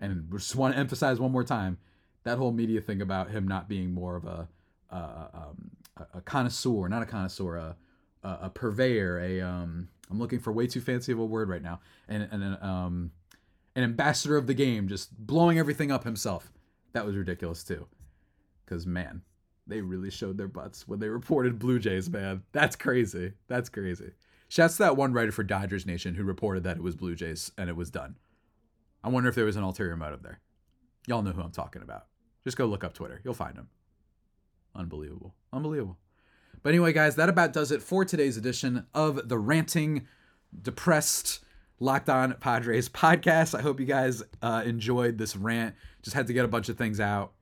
And 0.00 0.28
just 0.32 0.56
want 0.56 0.74
to 0.74 0.80
emphasize 0.80 1.20
one 1.20 1.32
more 1.32 1.44
time 1.44 1.78
that 2.24 2.38
whole 2.38 2.52
media 2.52 2.80
thing 2.80 3.00
about 3.00 3.30
him 3.30 3.46
not 3.46 3.68
being 3.68 3.92
more 3.92 4.16
of 4.16 4.24
a, 4.24 4.48
um, 4.90 5.70
a, 5.96 6.18
a 6.18 6.20
connoisseur, 6.22 6.88
not 6.88 7.02
a 7.02 7.06
connoisseur, 7.06 7.56
a, 7.56 7.76
a, 8.22 8.38
a 8.42 8.50
purveyor, 8.50 9.20
a 9.20 9.40
um, 9.40 9.88
I'm 10.10 10.18
looking 10.18 10.40
for 10.40 10.52
way 10.52 10.66
too 10.66 10.80
fancy 10.80 11.12
of 11.12 11.18
a 11.18 11.24
word 11.24 11.48
right 11.48 11.62
now, 11.62 11.80
and 12.08 12.28
and 12.30 12.58
um, 12.62 13.10
an 13.76 13.84
ambassador 13.84 14.36
of 14.36 14.46
the 14.46 14.54
game, 14.54 14.88
just 14.88 15.16
blowing 15.16 15.58
everything 15.58 15.90
up 15.90 16.04
himself. 16.04 16.52
That 16.92 17.06
was 17.06 17.16
ridiculous 17.16 17.64
too, 17.64 17.86
because 18.64 18.86
man, 18.86 19.22
they 19.66 19.80
really 19.80 20.10
showed 20.10 20.36
their 20.36 20.48
butts 20.48 20.86
when 20.86 20.98
they 20.98 21.08
reported 21.08 21.58
Blue 21.58 21.78
Jays. 21.78 22.10
Man, 22.10 22.42
that's 22.52 22.76
crazy. 22.76 23.32
That's 23.48 23.68
crazy. 23.68 24.12
Shouts 24.48 24.76
to 24.76 24.84
that 24.84 24.96
one 24.96 25.12
writer 25.12 25.32
for 25.32 25.42
Dodgers 25.42 25.86
Nation 25.86 26.14
who 26.14 26.24
reported 26.24 26.64
that 26.64 26.76
it 26.76 26.82
was 26.82 26.94
Blue 26.94 27.14
Jays 27.14 27.50
and 27.56 27.68
it 27.68 27.76
was 27.76 27.90
done. 27.90 28.16
I 29.02 29.08
wonder 29.08 29.28
if 29.28 29.34
there 29.34 29.44
was 29.44 29.56
an 29.56 29.62
ulterior 29.62 29.96
motive 29.96 30.22
there. 30.22 30.40
Y'all 31.06 31.22
know 31.22 31.32
who 31.32 31.42
I'm 31.42 31.50
talking 31.50 31.82
about. 31.82 32.06
Just 32.44 32.56
go 32.56 32.66
look 32.66 32.84
up 32.84 32.94
Twitter. 32.94 33.20
You'll 33.24 33.34
find 33.34 33.56
him. 33.56 33.68
Unbelievable. 34.74 35.34
Unbelievable. 35.52 35.98
But 36.62 36.70
anyway, 36.70 36.92
guys, 36.92 37.16
that 37.16 37.28
about 37.28 37.52
does 37.52 37.72
it 37.72 37.82
for 37.82 38.04
today's 38.04 38.36
edition 38.36 38.86
of 38.94 39.28
the 39.28 39.38
ranting, 39.38 40.06
depressed, 40.62 41.44
Locked 41.80 42.08
On 42.08 42.34
Padres 42.34 42.88
podcast. 42.88 43.58
I 43.58 43.62
hope 43.62 43.80
you 43.80 43.86
guys 43.86 44.22
uh, 44.40 44.62
enjoyed 44.64 45.18
this 45.18 45.36
rant. 45.36 45.74
Just 46.02 46.14
had 46.14 46.26
to 46.28 46.32
get 46.32 46.44
a 46.44 46.48
bunch 46.48 46.68
of 46.68 46.78
things 46.78 47.00
out. 47.00 47.32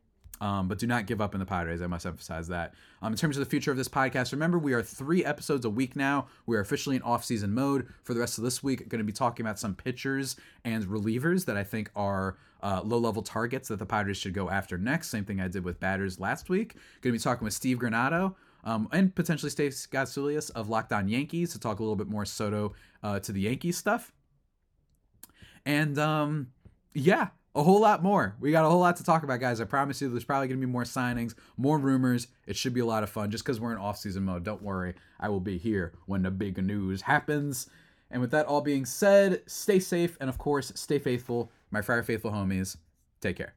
Um, 0.42 0.66
but 0.66 0.80
do 0.80 0.88
not 0.88 1.06
give 1.06 1.20
up 1.20 1.34
in 1.34 1.38
the 1.38 1.46
Padres. 1.46 1.80
I 1.80 1.86
must 1.86 2.04
emphasize 2.04 2.48
that. 2.48 2.74
Um, 3.00 3.12
in 3.12 3.16
terms 3.16 3.36
of 3.36 3.44
the 3.44 3.48
future 3.48 3.70
of 3.70 3.76
this 3.76 3.88
podcast, 3.88 4.32
remember 4.32 4.58
we 4.58 4.72
are 4.72 4.82
three 4.82 5.24
episodes 5.24 5.64
a 5.64 5.70
week 5.70 5.94
now. 5.94 6.26
We 6.46 6.56
are 6.56 6.60
officially 6.60 6.96
in 6.96 7.02
off-season 7.02 7.54
mode 7.54 7.86
for 8.02 8.12
the 8.12 8.18
rest 8.18 8.38
of 8.38 8.44
this 8.44 8.60
week. 8.60 8.88
Going 8.88 8.98
to 8.98 9.04
be 9.04 9.12
talking 9.12 9.46
about 9.46 9.60
some 9.60 9.76
pitchers 9.76 10.34
and 10.64 10.84
relievers 10.86 11.44
that 11.44 11.56
I 11.56 11.62
think 11.62 11.92
are 11.94 12.38
uh, 12.60 12.80
low-level 12.82 13.22
targets 13.22 13.68
that 13.68 13.78
the 13.78 13.86
Padres 13.86 14.16
should 14.16 14.34
go 14.34 14.50
after 14.50 14.76
next. 14.76 15.10
Same 15.10 15.24
thing 15.24 15.40
I 15.40 15.46
did 15.46 15.64
with 15.64 15.78
batters 15.78 16.18
last 16.18 16.48
week. 16.48 16.74
Going 17.02 17.12
to 17.12 17.18
be 17.20 17.22
talking 17.22 17.44
with 17.44 17.54
Steve 17.54 17.78
Granado 17.78 18.34
um, 18.64 18.88
and 18.90 19.14
potentially 19.14 19.50
Steve 19.50 19.70
Gotsulias 19.70 20.50
of 20.56 20.68
Locked 20.68 20.92
On 20.92 21.06
Yankees 21.06 21.52
to 21.52 21.60
talk 21.60 21.78
a 21.78 21.82
little 21.84 21.94
bit 21.94 22.08
more 22.08 22.24
Soto 22.24 22.72
uh, 23.04 23.20
to 23.20 23.30
the 23.30 23.42
Yankees 23.42 23.76
stuff. 23.76 24.10
And 25.64 25.96
um, 26.00 26.48
yeah, 26.94 27.28
a 27.54 27.62
whole 27.62 27.80
lot 27.80 28.02
more. 28.02 28.34
We 28.40 28.50
got 28.50 28.64
a 28.64 28.68
whole 28.68 28.80
lot 28.80 28.96
to 28.96 29.04
talk 29.04 29.22
about, 29.22 29.40
guys. 29.40 29.60
I 29.60 29.64
promise 29.64 30.00
you, 30.00 30.08
there's 30.08 30.24
probably 30.24 30.48
going 30.48 30.60
to 30.60 30.66
be 30.66 30.72
more 30.72 30.84
signings, 30.84 31.34
more 31.56 31.78
rumors. 31.78 32.28
It 32.46 32.56
should 32.56 32.72
be 32.72 32.80
a 32.80 32.86
lot 32.86 33.02
of 33.02 33.10
fun 33.10 33.30
just 33.30 33.44
because 33.44 33.60
we're 33.60 33.72
in 33.72 33.78
off-season 33.78 34.22
mode. 34.22 34.44
Don't 34.44 34.62
worry, 34.62 34.94
I 35.20 35.28
will 35.28 35.40
be 35.40 35.58
here 35.58 35.92
when 36.06 36.22
the 36.22 36.30
big 36.30 36.56
news 36.58 37.02
happens. 37.02 37.68
And 38.10 38.20
with 38.20 38.30
that 38.30 38.46
all 38.46 38.60
being 38.60 38.84
said, 38.84 39.42
stay 39.46 39.78
safe 39.78 40.16
and, 40.20 40.28
of 40.28 40.38
course, 40.38 40.72
stay 40.74 40.98
faithful. 40.98 41.50
My 41.70 41.82
Friar 41.82 42.02
Faithful 42.02 42.30
homies, 42.30 42.76
take 43.20 43.36
care. 43.36 43.54